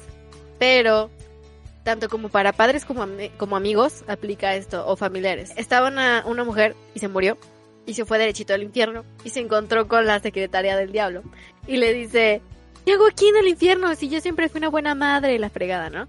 Pero 0.59 1.09
tanto 1.83 2.09
como 2.09 2.29
para 2.29 2.53
padres 2.53 2.85
como, 2.85 3.05
como 3.37 3.55
amigos 3.55 4.03
aplica 4.07 4.55
esto, 4.55 4.85
o 4.87 4.95
familiares. 4.95 5.51
Estaba 5.57 5.89
una, 5.89 6.23
una 6.25 6.43
mujer 6.43 6.75
y 6.95 6.99
se 6.99 7.07
murió, 7.07 7.37
y 7.85 7.93
se 7.93 8.05
fue 8.05 8.17
derechito 8.17 8.53
al 8.53 8.63
infierno, 8.63 9.03
y 9.23 9.29
se 9.29 9.41
encontró 9.41 9.87
con 9.87 10.05
la 10.05 10.19
secretaria 10.19 10.77
del 10.77 10.91
diablo, 10.91 11.23
y 11.67 11.77
le 11.77 11.93
dice, 11.93 12.41
¿qué 12.85 12.93
hago 12.93 13.07
aquí 13.07 13.27
en 13.27 13.37
el 13.37 13.47
infierno 13.47 13.93
si 13.95 14.09
yo 14.09 14.21
siempre 14.21 14.49
fui 14.49 14.59
una 14.59 14.69
buena 14.69 14.95
madre? 14.95 15.35
Y 15.35 15.37
la 15.37 15.49
fregada, 15.49 15.89
¿no? 15.89 16.07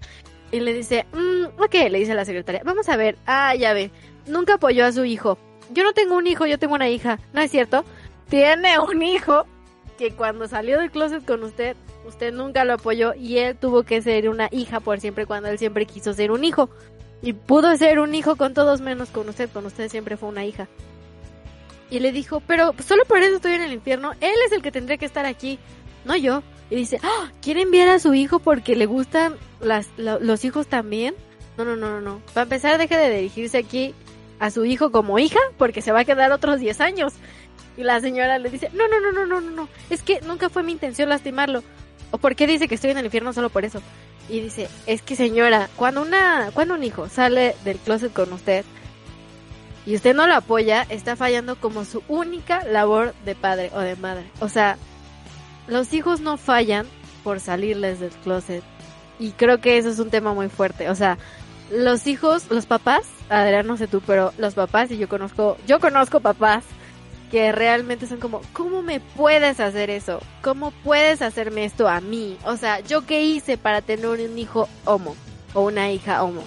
Y 0.51 0.61
le 0.61 0.73
dice, 0.73 1.05
mmm, 1.11 1.61
ok, 1.61 1.73
le 1.89 1.99
dice 1.99 2.13
la 2.13 2.25
secretaria, 2.25 2.61
vamos 2.63 2.87
a 2.87 2.95
ver, 2.95 3.17
ah, 3.25 3.55
ya 3.55 3.73
ve, 3.73 3.91
nunca 4.27 4.55
apoyó 4.55 4.85
a 4.85 4.91
su 4.91 5.03
hijo. 5.03 5.37
Yo 5.71 5.83
no 5.83 5.93
tengo 5.93 6.15
un 6.15 6.27
hijo, 6.27 6.45
yo 6.45 6.59
tengo 6.59 6.75
una 6.75 6.89
hija, 6.89 7.19
¿no 7.33 7.41
es 7.41 7.51
cierto? 7.51 7.83
Tiene 8.29 8.79
un 8.79 9.01
hijo 9.01 9.45
que 9.97 10.11
cuando 10.11 10.47
salió 10.47 10.79
del 10.79 10.91
closet 10.91 11.25
con 11.25 11.43
usted 11.43 11.75
usted 12.05 12.33
nunca 12.33 12.63
lo 12.63 12.73
apoyó 12.73 13.13
y 13.13 13.37
él 13.37 13.55
tuvo 13.55 13.83
que 13.83 14.01
ser 14.01 14.29
una 14.29 14.49
hija 14.51 14.79
por 14.79 14.99
siempre 14.99 15.25
cuando 15.25 15.49
él 15.49 15.57
siempre 15.57 15.85
quiso 15.85 16.13
ser 16.13 16.31
un 16.31 16.43
hijo. 16.43 16.69
Y 17.21 17.33
pudo 17.33 17.75
ser 17.77 17.99
un 17.99 18.13
hijo 18.13 18.35
con 18.35 18.53
todos 18.53 18.81
menos 18.81 19.09
con 19.09 19.27
usted, 19.29 19.49
con 19.49 19.65
usted 19.65 19.89
siempre 19.89 20.17
fue 20.17 20.29
una 20.29 20.45
hija. 20.45 20.67
Y 21.89 21.99
le 21.99 22.11
dijo, 22.11 22.41
pero 22.45 22.73
solo 22.85 23.05
por 23.05 23.19
eso 23.19 23.35
estoy 23.35 23.53
en 23.53 23.61
el 23.61 23.73
infierno, 23.73 24.13
él 24.21 24.35
es 24.45 24.51
el 24.51 24.61
que 24.61 24.71
tendría 24.71 24.97
que 24.97 25.05
estar 25.05 25.25
aquí, 25.25 25.59
no 26.03 26.15
yo. 26.15 26.43
Y 26.69 26.75
dice, 26.75 26.99
¡Ah! 27.03 27.31
¿quiere 27.41 27.61
enviar 27.61 27.89
a 27.89 27.99
su 27.99 28.13
hijo 28.13 28.39
porque 28.39 28.75
le 28.75 28.85
gustan 28.85 29.35
las, 29.59 29.87
los 29.97 30.45
hijos 30.45 30.67
también? 30.67 31.15
No, 31.57 31.63
no, 31.63 31.75
no, 31.75 31.89
no, 31.89 32.01
no. 32.01 32.21
Para 32.33 32.43
empezar, 32.43 32.77
deje 32.77 32.97
de 32.97 33.15
dirigirse 33.15 33.57
aquí 33.57 33.93
a 34.39 34.49
su 34.51 34.65
hijo 34.65 34.91
como 34.91 35.19
hija 35.19 35.39
porque 35.57 35.81
se 35.81 35.91
va 35.91 36.01
a 36.01 36.05
quedar 36.05 36.31
otros 36.31 36.59
10 36.59 36.81
años. 36.81 37.13
Y 37.77 37.83
la 37.83 37.99
señora 37.99 38.39
le 38.39 38.49
dice, 38.49 38.69
no, 38.73 38.87
no, 38.87 38.99
no, 38.99 39.11
no, 39.11 39.25
no, 39.25 39.41
no, 39.41 39.51
no, 39.51 39.69
es 39.89 40.01
que 40.01 40.21
nunca 40.21 40.49
fue 40.49 40.63
mi 40.63 40.71
intención 40.71 41.09
lastimarlo. 41.09 41.63
¿O 42.15 42.17
por 42.17 42.37
qué 42.37 42.47
dice 42.47 42.69
que 42.69 42.75
estoy 42.75 42.91
en 42.91 42.97
el 42.97 43.05
infierno 43.05 43.33
solo 43.33 43.49
por 43.49 43.65
eso? 43.65 43.81
y 44.29 44.39
dice, 44.39 44.69
es 44.87 45.01
que 45.01 45.15
señora, 45.15 45.69
cuando 45.75 46.01
una, 46.01 46.49
cuando 46.53 46.73
un 46.73 46.83
hijo 46.83 47.09
sale 47.09 47.55
del 47.63 47.77
closet 47.77 48.11
con 48.11 48.31
usted 48.33 48.65
y 49.85 49.95
usted 49.95 50.15
no 50.15 50.25
lo 50.25 50.35
apoya, 50.35 50.85
está 50.89 51.15
fallando 51.15 51.57
como 51.57 51.85
su 51.85 52.01
única 52.07 52.63
labor 52.63 53.13
de 53.23 53.35
padre 53.35 53.69
o 53.73 53.79
de 53.79 53.95
madre. 53.95 54.25
O 54.39 54.49
sea, 54.49 54.77
los 55.67 55.93
hijos 55.93 56.21
no 56.21 56.37
fallan 56.37 56.87
por 57.23 57.39
salirles 57.39 57.99
del 57.99 58.11
closet. 58.23 58.63
Y 59.19 59.31
creo 59.31 59.61
que 59.61 59.77
eso 59.77 59.89
es 59.89 59.99
un 59.99 60.09
tema 60.09 60.33
muy 60.33 60.49
fuerte. 60.49 60.89
O 60.89 60.95
sea, 60.95 61.19
los 61.69 62.07
hijos, 62.07 62.49
los 62.49 62.65
papás, 62.65 63.03
Adrián, 63.29 63.67
no 63.67 63.77
sé 63.77 63.87
tú, 63.87 64.01
pero 64.01 64.33
los 64.39 64.55
papás, 64.55 64.89
y 64.89 64.97
yo 64.97 65.07
conozco, 65.07 65.57
yo 65.67 65.79
conozco 65.79 66.19
papás 66.19 66.63
que 67.31 67.51
realmente 67.51 68.07
son 68.07 68.19
como, 68.19 68.41
¿cómo 68.53 68.81
me 68.81 68.99
puedes 68.99 69.59
hacer 69.59 69.89
eso? 69.89 70.21
¿Cómo 70.41 70.71
puedes 70.71 71.21
hacerme 71.21 71.65
esto 71.65 71.87
a 71.87 72.01
mí? 72.01 72.37
O 72.45 72.55
sea, 72.57 72.79
¿yo 72.81 73.05
qué 73.05 73.23
hice 73.23 73.57
para 73.57 73.81
tener 73.81 74.07
un 74.07 74.37
hijo 74.37 74.69
homo 74.85 75.15
o 75.53 75.61
una 75.61 75.91
hija 75.91 76.23
homo? 76.23 76.43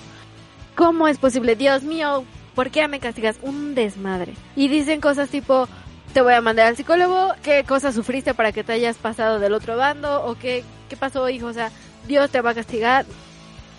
¿Cómo 0.77 1.09
es 1.09 1.19
posible? 1.19 1.57
Dios 1.57 1.83
mío, 1.83 2.25
¿por 2.55 2.71
qué 2.71 2.87
me 2.89 3.01
castigas? 3.01 3.37
Un 3.43 3.75
desmadre. 3.75 4.35
Y 4.55 4.69
dicen 4.69 5.01
cosas 5.01 5.29
tipo, 5.29 5.69
te 6.13 6.23
voy 6.23 6.35
a 6.35 6.41
mandar 6.41 6.67
al 6.67 6.77
psicólogo, 6.77 7.35
¿qué 7.43 7.65
cosas 7.65 7.95
sufriste 7.95 8.35
para 8.35 8.53
que 8.53 8.65
te 8.65 8.73
hayas 8.73 8.97
pasado 8.97 9.39
del 9.39 9.55
otro 9.55 9.77
bando? 9.77 10.25
¿O 10.25 10.37
qué, 10.37 10.65
qué 10.89 10.97
pasó, 10.97 11.29
hijo? 11.29 11.47
O 11.47 11.53
sea, 11.53 11.71
Dios 12.07 12.31
te 12.31 12.41
va 12.41 12.51
a 12.51 12.55
castigar. 12.55 13.07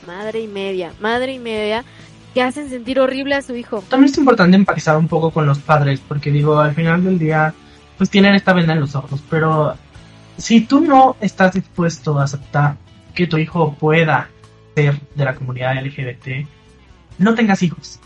Madre 0.05 0.41
y 0.41 0.47
media, 0.47 0.93
madre 0.99 1.33
y 1.33 1.39
media 1.39 1.83
hacen 2.41 2.69
sentir 2.69 2.99
horrible 2.99 3.35
a 3.35 3.41
su 3.41 3.55
hijo. 3.55 3.83
También 3.89 4.11
es 4.11 4.17
importante 4.17 4.55
empatizar 4.55 4.97
un 4.97 5.07
poco 5.07 5.31
con 5.31 5.45
los 5.45 5.59
padres, 5.59 6.01
porque 6.05 6.31
digo, 6.31 6.59
al 6.59 6.73
final 6.73 7.03
del 7.03 7.19
día, 7.19 7.53
pues 7.97 8.09
tienen 8.09 8.35
esta 8.35 8.53
venda 8.53 8.73
en 8.73 8.79
los 8.79 8.95
ojos, 8.95 9.21
pero 9.29 9.75
si 10.37 10.61
tú 10.61 10.81
no 10.81 11.15
estás 11.19 11.53
dispuesto 11.53 12.19
a 12.19 12.23
aceptar 12.23 12.77
que 13.13 13.27
tu 13.27 13.37
hijo 13.37 13.73
pueda 13.73 14.29
ser 14.75 14.99
de 15.15 15.25
la 15.25 15.35
comunidad 15.35 15.83
LGBT, 15.83 16.47
no 17.17 17.35
tengas 17.35 17.61
hijos. 17.63 17.99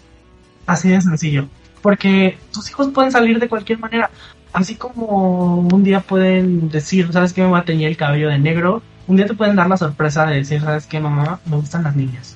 Así 0.66 0.90
de 0.90 1.02
sencillo. 1.02 1.48
Porque 1.82 2.38
tus 2.52 2.70
hijos 2.70 2.88
pueden 2.90 3.12
salir 3.12 3.40
de 3.40 3.50
cualquier 3.50 3.80
manera. 3.80 4.10
Así 4.54 4.76
como 4.76 5.60
un 5.60 5.84
día 5.84 6.00
pueden 6.00 6.70
decir, 6.70 7.12
¿sabes 7.12 7.34
qué? 7.34 7.42
Me 7.42 7.50
voy 7.50 7.60
a 7.60 7.66
teñir 7.66 7.88
el 7.88 7.98
cabello 7.98 8.30
de 8.30 8.40
negro. 8.40 8.82
Un 9.08 9.18
día 9.18 9.28
te 9.28 9.34
pueden 9.34 9.56
dar 9.56 9.68
la 9.68 9.78
sorpresa 9.78 10.26
de 10.26 10.38
decir, 10.38 10.62
¿sabes 10.62 10.88
qué, 10.88 11.00
mamá? 11.00 11.40
Me 11.46 11.58
gustan 11.58 11.84
las 11.84 11.96
niñas 11.96 12.33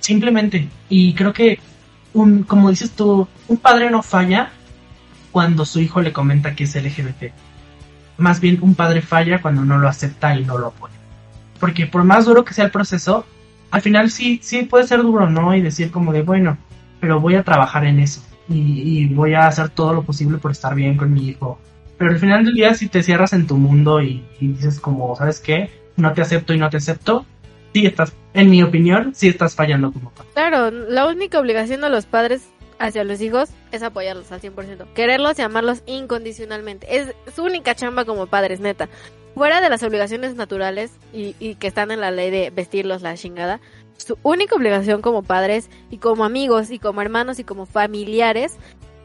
Simplemente. 0.00 0.68
Y 0.88 1.14
creo 1.14 1.32
que, 1.32 1.58
un, 2.12 2.42
como 2.42 2.70
dices 2.70 2.92
tú, 2.92 3.28
un 3.48 3.56
padre 3.56 3.90
no 3.90 4.02
falla 4.02 4.50
cuando 5.32 5.66
su 5.66 5.80
hijo 5.80 6.00
le 6.00 6.12
comenta 6.12 6.54
que 6.54 6.64
es 6.64 6.74
LGBT. 6.74 7.32
Más 8.18 8.40
bien 8.40 8.58
un 8.62 8.74
padre 8.74 9.02
falla 9.02 9.42
cuando 9.42 9.64
no 9.64 9.78
lo 9.78 9.88
acepta 9.88 10.34
y 10.34 10.44
no 10.44 10.56
lo 10.56 10.68
apoya. 10.68 10.94
Porque 11.60 11.86
por 11.86 12.04
más 12.04 12.24
duro 12.24 12.44
que 12.44 12.54
sea 12.54 12.64
el 12.64 12.70
proceso, 12.70 13.26
al 13.70 13.82
final 13.82 14.10
sí, 14.10 14.40
sí 14.42 14.62
puede 14.62 14.86
ser 14.86 15.02
duro, 15.02 15.28
¿no? 15.28 15.54
Y 15.54 15.60
decir 15.60 15.90
como 15.90 16.12
de, 16.12 16.22
bueno, 16.22 16.56
pero 17.00 17.20
voy 17.20 17.34
a 17.34 17.42
trabajar 17.42 17.84
en 17.84 18.00
eso. 18.00 18.22
Y, 18.48 19.06
voy 19.12 19.34
a 19.34 19.48
hacer 19.48 19.70
todo 19.70 19.92
lo 19.92 20.02
posible 20.02 20.38
por 20.38 20.52
estar 20.52 20.74
bien 20.74 20.96
con 20.96 21.12
mi 21.12 21.28
hijo. 21.28 21.58
Pero 21.98 22.12
al 22.12 22.18
final 22.18 22.44
del 22.44 22.54
día, 22.54 22.74
si 22.74 22.88
te 22.88 23.02
cierras 23.02 23.32
en 23.32 23.46
tu 23.46 23.56
mundo 23.56 24.00
y, 24.00 24.24
y 24.40 24.48
dices 24.48 24.80
como, 24.80 25.16
¿sabes 25.16 25.40
qué? 25.40 25.70
No 25.96 26.12
te 26.12 26.22
acepto 26.22 26.54
y 26.54 26.58
no 26.58 26.70
te 26.70 26.76
acepto, 26.76 27.26
sí 27.76 27.84
estás, 27.84 28.14
en 28.32 28.48
mi 28.48 28.62
opinión, 28.62 29.14
sí 29.14 29.28
estás 29.28 29.54
fallando 29.54 29.92
como 29.92 30.10
padre. 30.10 30.30
Claro, 30.32 30.70
la 30.70 31.06
única 31.06 31.38
obligación 31.38 31.82
de 31.82 31.90
los 31.90 32.06
padres 32.06 32.48
hacia 32.78 33.04
los 33.04 33.20
hijos 33.20 33.50
es 33.70 33.82
apoyarlos 33.82 34.32
al 34.32 34.40
100%. 34.40 34.86
Quererlos 34.94 35.38
y 35.38 35.42
amarlos 35.42 35.82
incondicionalmente. 35.84 36.86
Es 36.96 37.14
su 37.34 37.44
única 37.44 37.74
chamba 37.74 38.06
como 38.06 38.28
padres, 38.28 38.60
neta. 38.60 38.88
Fuera 39.34 39.60
de 39.60 39.68
las 39.68 39.82
obligaciones 39.82 40.36
naturales 40.36 40.92
y, 41.12 41.36
y 41.38 41.56
que 41.56 41.66
están 41.66 41.90
en 41.90 42.00
la 42.00 42.10
ley 42.10 42.30
de 42.30 42.48
vestirlos 42.48 43.02
la 43.02 43.14
chingada, 43.14 43.60
su 43.98 44.16
única 44.22 44.56
obligación 44.56 45.02
como 45.02 45.22
padres 45.22 45.68
y 45.90 45.98
como 45.98 46.24
amigos 46.24 46.70
y 46.70 46.78
como 46.78 47.02
hermanos 47.02 47.38
y 47.38 47.44
como 47.44 47.66
familiares 47.66 48.56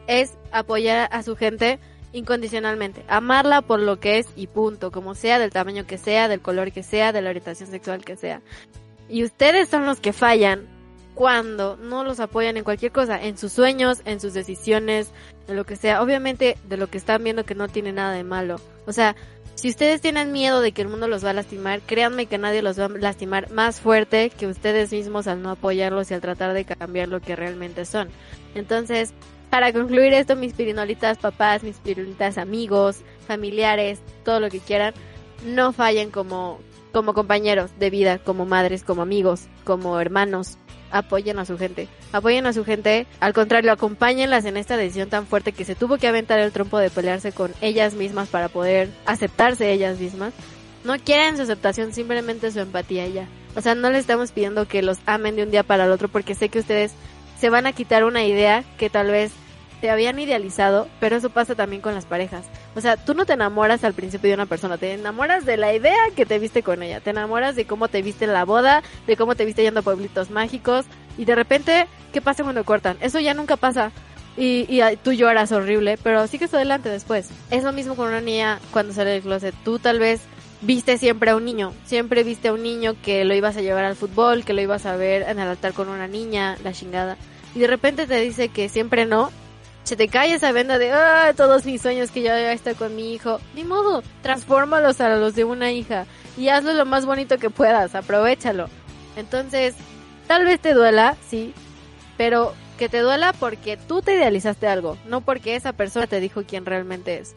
es 0.06 0.38
apoyar 0.50 1.10
a 1.12 1.22
su 1.22 1.36
gente 1.36 1.78
incondicionalmente, 2.12 3.04
amarla 3.08 3.62
por 3.62 3.80
lo 3.80 3.98
que 4.00 4.18
es 4.18 4.28
y 4.36 4.46
punto, 4.46 4.90
como 4.90 5.14
sea, 5.14 5.38
del 5.38 5.50
tamaño 5.50 5.86
que 5.86 5.98
sea, 5.98 6.28
del 6.28 6.40
color 6.40 6.72
que 6.72 6.82
sea, 6.82 7.12
de 7.12 7.22
la 7.22 7.30
orientación 7.30 7.70
sexual 7.70 8.04
que 8.04 8.16
sea. 8.16 8.40
Y 9.08 9.24
ustedes 9.24 9.68
son 9.68 9.86
los 9.86 10.00
que 10.00 10.12
fallan 10.12 10.66
cuando 11.14 11.76
no 11.76 12.04
los 12.04 12.20
apoyan 12.20 12.56
en 12.56 12.64
cualquier 12.64 12.92
cosa, 12.92 13.22
en 13.22 13.36
sus 13.36 13.52
sueños, 13.52 14.00
en 14.04 14.20
sus 14.20 14.32
decisiones, 14.32 15.10
en 15.48 15.56
lo 15.56 15.64
que 15.64 15.76
sea. 15.76 16.02
Obviamente 16.02 16.56
de 16.68 16.76
lo 16.76 16.86
que 16.88 16.98
están 16.98 17.22
viendo 17.22 17.44
que 17.44 17.54
no 17.54 17.68
tiene 17.68 17.92
nada 17.92 18.12
de 18.12 18.24
malo. 18.24 18.56
O 18.86 18.92
sea, 18.92 19.14
si 19.54 19.68
ustedes 19.68 20.00
tienen 20.00 20.32
miedo 20.32 20.60
de 20.60 20.72
que 20.72 20.82
el 20.82 20.88
mundo 20.88 21.08
los 21.08 21.24
va 21.24 21.30
a 21.30 21.34
lastimar, 21.34 21.82
créanme 21.82 22.26
que 22.26 22.38
nadie 22.38 22.62
los 22.62 22.80
va 22.80 22.86
a 22.86 22.88
lastimar 22.88 23.50
más 23.50 23.80
fuerte 23.80 24.30
que 24.30 24.46
ustedes 24.46 24.90
mismos 24.92 25.26
al 25.26 25.42
no 25.42 25.50
apoyarlos 25.50 26.10
y 26.10 26.14
al 26.14 26.20
tratar 26.20 26.54
de 26.54 26.64
cambiar 26.64 27.08
lo 27.08 27.20
que 27.20 27.36
realmente 27.36 27.84
son. 27.84 28.08
Entonces, 28.54 29.12
para 29.52 29.70
concluir 29.74 30.14
esto, 30.14 30.34
mis 30.34 30.54
pirinolitas 30.54 31.18
papás, 31.18 31.62
mis 31.62 31.76
pirinolitas 31.76 32.38
amigos, 32.38 33.02
familiares, 33.26 34.00
todo 34.24 34.40
lo 34.40 34.48
que 34.48 34.60
quieran, 34.60 34.94
no 35.44 35.74
fallen 35.74 36.10
como, 36.10 36.58
como 36.90 37.12
compañeros 37.12 37.70
de 37.78 37.90
vida, 37.90 38.16
como 38.16 38.46
madres, 38.46 38.82
como 38.82 39.02
amigos, 39.02 39.48
como 39.64 40.00
hermanos. 40.00 40.56
Apoyen 40.90 41.38
a 41.38 41.44
su 41.44 41.58
gente. 41.58 41.86
Apoyen 42.12 42.46
a 42.46 42.54
su 42.54 42.64
gente. 42.64 43.06
Al 43.20 43.34
contrario, 43.34 43.72
acompáñenlas 43.72 44.46
en 44.46 44.56
esta 44.56 44.78
decisión 44.78 45.10
tan 45.10 45.26
fuerte 45.26 45.52
que 45.52 45.66
se 45.66 45.74
tuvo 45.74 45.98
que 45.98 46.08
aventar 46.08 46.38
el 46.38 46.50
trompo 46.50 46.78
de 46.78 46.88
pelearse 46.88 47.32
con 47.32 47.52
ellas 47.60 47.92
mismas 47.92 48.30
para 48.30 48.48
poder 48.48 48.88
aceptarse 49.04 49.70
ellas 49.70 50.00
mismas. 50.00 50.32
No 50.82 50.98
quieren 50.98 51.36
su 51.36 51.42
aceptación, 51.42 51.92
simplemente 51.92 52.50
su 52.52 52.60
empatía 52.60 53.06
ya. 53.06 53.28
O 53.54 53.60
sea, 53.60 53.74
no 53.74 53.90
les 53.90 54.00
estamos 54.00 54.32
pidiendo 54.32 54.66
que 54.66 54.80
los 54.80 54.96
amen 55.04 55.36
de 55.36 55.42
un 55.42 55.50
día 55.50 55.62
para 55.62 55.84
el 55.84 55.90
otro 55.90 56.08
porque 56.08 56.34
sé 56.34 56.48
que 56.48 56.60
ustedes 56.60 56.94
se 57.42 57.50
van 57.50 57.66
a 57.66 57.72
quitar 57.72 58.04
una 58.04 58.24
idea 58.24 58.62
que 58.78 58.88
tal 58.88 59.10
vez 59.10 59.32
te 59.80 59.90
habían 59.90 60.16
idealizado, 60.20 60.86
pero 61.00 61.16
eso 61.16 61.28
pasa 61.28 61.56
también 61.56 61.82
con 61.82 61.92
las 61.92 62.06
parejas. 62.06 62.44
O 62.76 62.80
sea, 62.80 62.96
tú 62.96 63.14
no 63.14 63.26
te 63.26 63.32
enamoras 63.32 63.82
al 63.82 63.94
principio 63.94 64.28
de 64.28 64.34
una 64.34 64.46
persona, 64.46 64.78
te 64.78 64.92
enamoras 64.92 65.44
de 65.44 65.56
la 65.56 65.74
idea 65.74 65.98
que 66.14 66.24
te 66.24 66.38
viste 66.38 66.62
con 66.62 66.84
ella, 66.84 67.00
te 67.00 67.10
enamoras 67.10 67.56
de 67.56 67.64
cómo 67.64 67.88
te 67.88 68.00
viste 68.00 68.26
en 68.26 68.32
la 68.32 68.44
boda, 68.44 68.84
de 69.08 69.16
cómo 69.16 69.34
te 69.34 69.44
viste 69.44 69.64
yendo 69.64 69.80
a 69.80 69.82
pueblitos 69.82 70.30
mágicos, 70.30 70.84
y 71.18 71.24
de 71.24 71.34
repente, 71.34 71.88
¿qué 72.12 72.20
pasa 72.20 72.44
cuando 72.44 72.62
cortan? 72.62 72.96
Eso 73.00 73.18
ya 73.18 73.34
nunca 73.34 73.56
pasa. 73.56 73.90
Y, 74.36 74.66
y 74.68 74.80
tú 75.02 75.12
lloras 75.12 75.50
horrible, 75.50 75.98
pero 76.00 76.28
sigues 76.28 76.54
adelante 76.54 76.90
después. 76.90 77.28
Es 77.50 77.64
lo 77.64 77.72
mismo 77.72 77.96
con 77.96 78.06
una 78.06 78.20
niña 78.20 78.60
cuando 78.70 78.92
sale 78.92 79.10
del 79.10 79.22
closet. 79.22 79.54
Tú 79.64 79.80
tal 79.80 79.98
vez 79.98 80.20
viste 80.60 80.96
siempre 80.96 81.32
a 81.32 81.36
un 81.36 81.44
niño, 81.44 81.74
siempre 81.84 82.22
viste 82.22 82.48
a 82.48 82.52
un 82.52 82.62
niño 82.62 82.94
que 83.02 83.24
lo 83.24 83.34
ibas 83.34 83.56
a 83.56 83.62
llevar 83.62 83.84
al 83.84 83.96
fútbol, 83.96 84.44
que 84.44 84.52
lo 84.52 84.60
ibas 84.60 84.86
a 84.86 84.94
ver 84.94 85.22
en 85.22 85.40
el 85.40 85.48
altar 85.48 85.72
con 85.72 85.88
una 85.88 86.06
niña, 86.06 86.56
la 86.62 86.72
chingada. 86.72 87.16
Y 87.54 87.60
de 87.60 87.66
repente 87.66 88.06
te 88.06 88.20
dice 88.20 88.48
que 88.48 88.68
siempre 88.68 89.06
no, 89.06 89.30
se 89.84 89.96
te 89.96 90.08
cae 90.08 90.34
esa 90.34 90.52
venda 90.52 90.78
de 90.78 90.92
ah, 90.92 91.32
todos 91.36 91.66
mis 91.66 91.82
sueños 91.82 92.10
que 92.10 92.20
yo 92.20 92.28
ya 92.28 92.52
estoy 92.52 92.74
con 92.74 92.94
mi 92.94 93.12
hijo. 93.12 93.40
Ni 93.54 93.64
modo, 93.64 94.02
transfórmalos 94.22 95.00
a 95.00 95.16
los 95.16 95.34
de 95.34 95.44
una 95.44 95.72
hija 95.72 96.06
y 96.36 96.48
hazlo 96.48 96.72
lo 96.72 96.86
más 96.86 97.04
bonito 97.04 97.38
que 97.38 97.50
puedas, 97.50 97.94
aprovechalo. 97.94 98.68
Entonces, 99.16 99.74
tal 100.26 100.44
vez 100.44 100.60
te 100.60 100.72
duela, 100.74 101.16
sí, 101.28 101.52
pero 102.16 102.54
que 102.78 102.88
te 102.88 103.00
duela 103.00 103.32
porque 103.32 103.76
tú 103.76 104.02
te 104.02 104.14
idealizaste 104.14 104.66
algo, 104.66 104.96
no 105.06 105.20
porque 105.20 105.56
esa 105.56 105.72
persona 105.72 106.06
te 106.06 106.20
dijo 106.20 106.44
quién 106.46 106.64
realmente 106.64 107.18
es. 107.18 107.34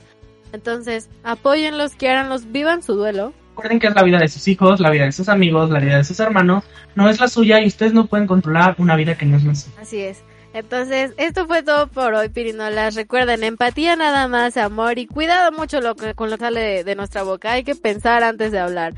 Entonces, 0.53 1.09
apóyenlos, 1.23 1.95
quieranlos, 1.95 2.51
vivan 2.51 2.83
su 2.83 2.93
duelo. 2.93 3.33
Recuerden 3.55 3.79
que 3.79 3.87
es 3.87 3.95
la 3.95 4.03
vida 4.03 4.19
de 4.19 4.27
sus 4.27 4.49
hijos, 4.49 4.81
la 4.81 4.89
vida 4.89 5.05
de 5.05 5.13
sus 5.13 5.29
amigos, 5.29 5.69
la 5.69 5.79
vida 5.79 5.95
de 5.95 6.03
sus 6.03 6.19
hermanos, 6.19 6.65
no 6.93 7.09
es 7.09 7.21
la 7.21 7.29
suya 7.29 7.61
y 7.61 7.67
ustedes 7.67 7.93
no 7.93 8.05
pueden 8.05 8.27
controlar 8.27 8.75
una 8.79 8.97
vida 8.97 9.17
que 9.17 9.25
no 9.25 9.37
es 9.37 9.45
la 9.45 9.55
suya. 9.55 9.75
Así 9.79 10.01
es. 10.01 10.23
Entonces, 10.51 11.13
esto 11.15 11.47
fue 11.47 11.63
todo 11.63 11.87
por 11.87 12.13
hoy, 12.15 12.27
Pirinolas. 12.27 12.95
Recuerden, 12.95 13.45
empatía 13.45 13.95
nada 13.95 14.27
más, 14.27 14.57
amor 14.57 14.99
y 14.99 15.07
cuidado 15.07 15.53
mucho 15.53 15.79
lo 15.79 15.95
que, 15.95 16.15
con 16.15 16.29
lo 16.29 16.37
que 16.37 16.43
sale 16.43 16.83
de, 16.83 16.95
nuestra 16.95 17.23
boca. 17.23 17.53
Hay 17.53 17.63
que 17.63 17.75
pensar 17.75 18.23
antes 18.23 18.51
de 18.51 18.59
hablar. 18.59 18.93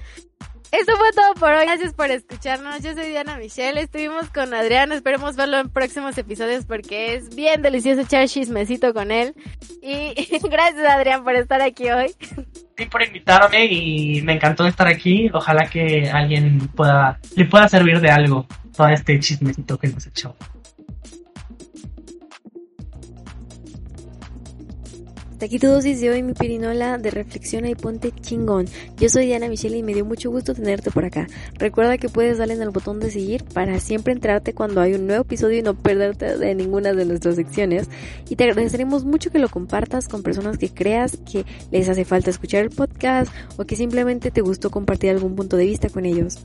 Esto 0.71 0.97
fue 0.97 1.11
todo 1.11 1.35
por 1.35 1.51
hoy. 1.51 1.65
Gracias 1.65 1.93
por 1.93 2.09
escucharnos. 2.09 2.81
Yo 2.81 2.95
soy 2.95 3.09
Diana 3.09 3.37
Michelle. 3.37 3.79
Estuvimos 3.79 4.31
con 4.31 4.55
Adrián. 4.55 4.91
Esperemos 4.91 5.35
verlo 5.35 5.59
en 5.59 5.69
próximos 5.69 6.17
episodios 6.17 6.65
porque 6.65 7.13
es 7.13 7.35
bien 7.35 7.61
delicioso 7.61 8.01
echar 8.01 8.27
chismecito 8.27 8.91
con 8.95 9.11
él. 9.11 9.35
Y 9.83 10.39
gracias, 10.49 10.83
Adrián, 10.89 11.23
por 11.23 11.35
estar 11.35 11.61
aquí 11.61 11.91
hoy. 11.91 12.15
Sí, 12.77 12.85
por 12.85 13.01
invitarme 13.01 13.65
y 13.65 14.21
me 14.21 14.33
encantó 14.33 14.67
estar 14.67 14.87
aquí. 14.87 15.29
Ojalá 15.33 15.67
que 15.67 16.09
alguien 16.11 16.67
pueda, 16.75 17.19
le 17.35 17.45
pueda 17.45 17.67
servir 17.67 17.99
de 17.99 18.11
algo 18.11 18.45
todo 18.75 18.87
este 18.89 19.19
chismecito 19.19 19.79
que 19.79 19.87
hemos 19.87 20.05
hecho. 20.05 20.35
Tu 25.39 25.67
dosis 25.67 26.01
de 26.01 26.09
hoy, 26.09 26.23
mi 26.23 26.33
pirinola 26.33 26.97
de 26.97 27.11
reflexiona 27.11 27.69
y 27.69 27.75
ponte 27.75 28.11
chingón. 28.11 28.65
Yo 28.97 29.07
soy 29.07 29.27
Diana 29.27 29.47
Michelle 29.47 29.77
y 29.77 29.83
me 29.83 29.93
dio 29.93 30.03
mucho 30.03 30.31
gusto 30.31 30.55
tenerte 30.55 30.89
por 30.89 31.05
acá. 31.05 31.27
Recuerda 31.53 31.99
que 31.99 32.09
puedes 32.09 32.39
darle 32.39 32.55
en 32.55 32.63
el 32.63 32.71
botón 32.71 32.99
de 32.99 33.11
seguir 33.11 33.43
para 33.43 33.79
siempre 33.79 34.13
enterarte 34.13 34.53
cuando 34.53 34.81
hay 34.81 34.95
un 34.95 35.05
nuevo 35.05 35.21
episodio 35.21 35.59
y 35.59 35.61
no 35.61 35.75
perderte 35.75 36.37
de 36.37 36.55
ninguna 36.55 36.93
de 36.93 37.05
nuestras 37.05 37.35
secciones. 37.35 37.87
Y 38.27 38.35
te 38.35 38.45
agradeceremos 38.45 39.05
mucho 39.05 39.29
que 39.29 39.37
lo 39.37 39.47
compartas 39.47 40.07
con 40.07 40.23
personas 40.23 40.57
que 40.57 40.69
creas 40.69 41.17
que 41.31 41.45
les 41.71 41.87
hace 41.87 42.03
falta 42.03 42.31
escuchar 42.31 42.63
el 42.63 42.71
podcast 42.71 43.31
o 43.57 43.65
que 43.65 43.75
simplemente 43.75 44.31
te 44.31 44.41
gustó 44.41 44.71
compartir 44.71 45.11
algún 45.11 45.35
punto 45.35 45.55
de 45.55 45.65
vista 45.65 45.89
con 45.89 46.05
ellos. 46.05 46.39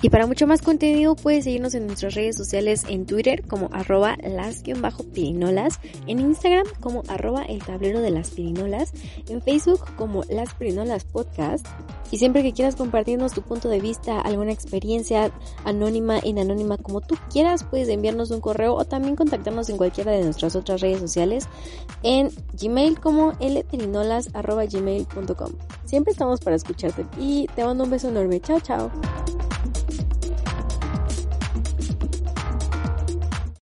Y 0.00 0.10
para 0.10 0.28
mucho 0.28 0.46
más 0.46 0.62
contenido 0.62 1.16
puedes 1.16 1.42
seguirnos 1.44 1.74
en 1.74 1.88
nuestras 1.88 2.14
redes 2.14 2.36
sociales 2.36 2.84
en 2.88 3.04
Twitter 3.04 3.42
como 3.46 3.68
arroba 3.72 4.16
las-pirinolas, 4.22 5.80
en 6.06 6.20
Instagram 6.20 6.68
como 6.80 7.02
arroba 7.08 7.42
el 7.42 7.58
tablero 7.64 8.00
de 8.00 8.12
las 8.12 8.30
pirinolas, 8.30 8.92
en 9.28 9.42
Facebook 9.42 9.80
como 9.96 10.22
las 10.28 10.54
pirinolas 10.54 11.02
podcast. 11.04 11.66
Y 12.12 12.18
siempre 12.18 12.44
que 12.44 12.52
quieras 12.52 12.76
compartirnos 12.76 13.32
tu 13.32 13.42
punto 13.42 13.68
de 13.68 13.80
vista, 13.80 14.20
alguna 14.20 14.52
experiencia 14.52 15.32
anónima, 15.64 16.20
inanónima, 16.22 16.76
como 16.76 17.00
tú 17.00 17.16
quieras, 17.30 17.64
puedes 17.64 17.88
enviarnos 17.88 18.30
un 18.30 18.40
correo 18.40 18.74
o 18.74 18.84
también 18.84 19.16
contactarnos 19.16 19.68
en 19.68 19.78
cualquiera 19.78 20.12
de 20.12 20.22
nuestras 20.22 20.54
otras 20.54 20.80
redes 20.80 21.00
sociales 21.00 21.48
en 22.04 22.30
Gmail 22.60 23.00
como 23.00 23.32
lpirinolas.gmail.com. 23.40 25.52
Siempre 25.84 26.12
estamos 26.12 26.38
para 26.40 26.54
escucharte 26.54 27.04
y 27.18 27.48
te 27.56 27.64
mando 27.64 27.82
un 27.84 27.90
beso 27.90 28.08
enorme. 28.08 28.40
Chao, 28.40 28.60
chao. 28.60 28.92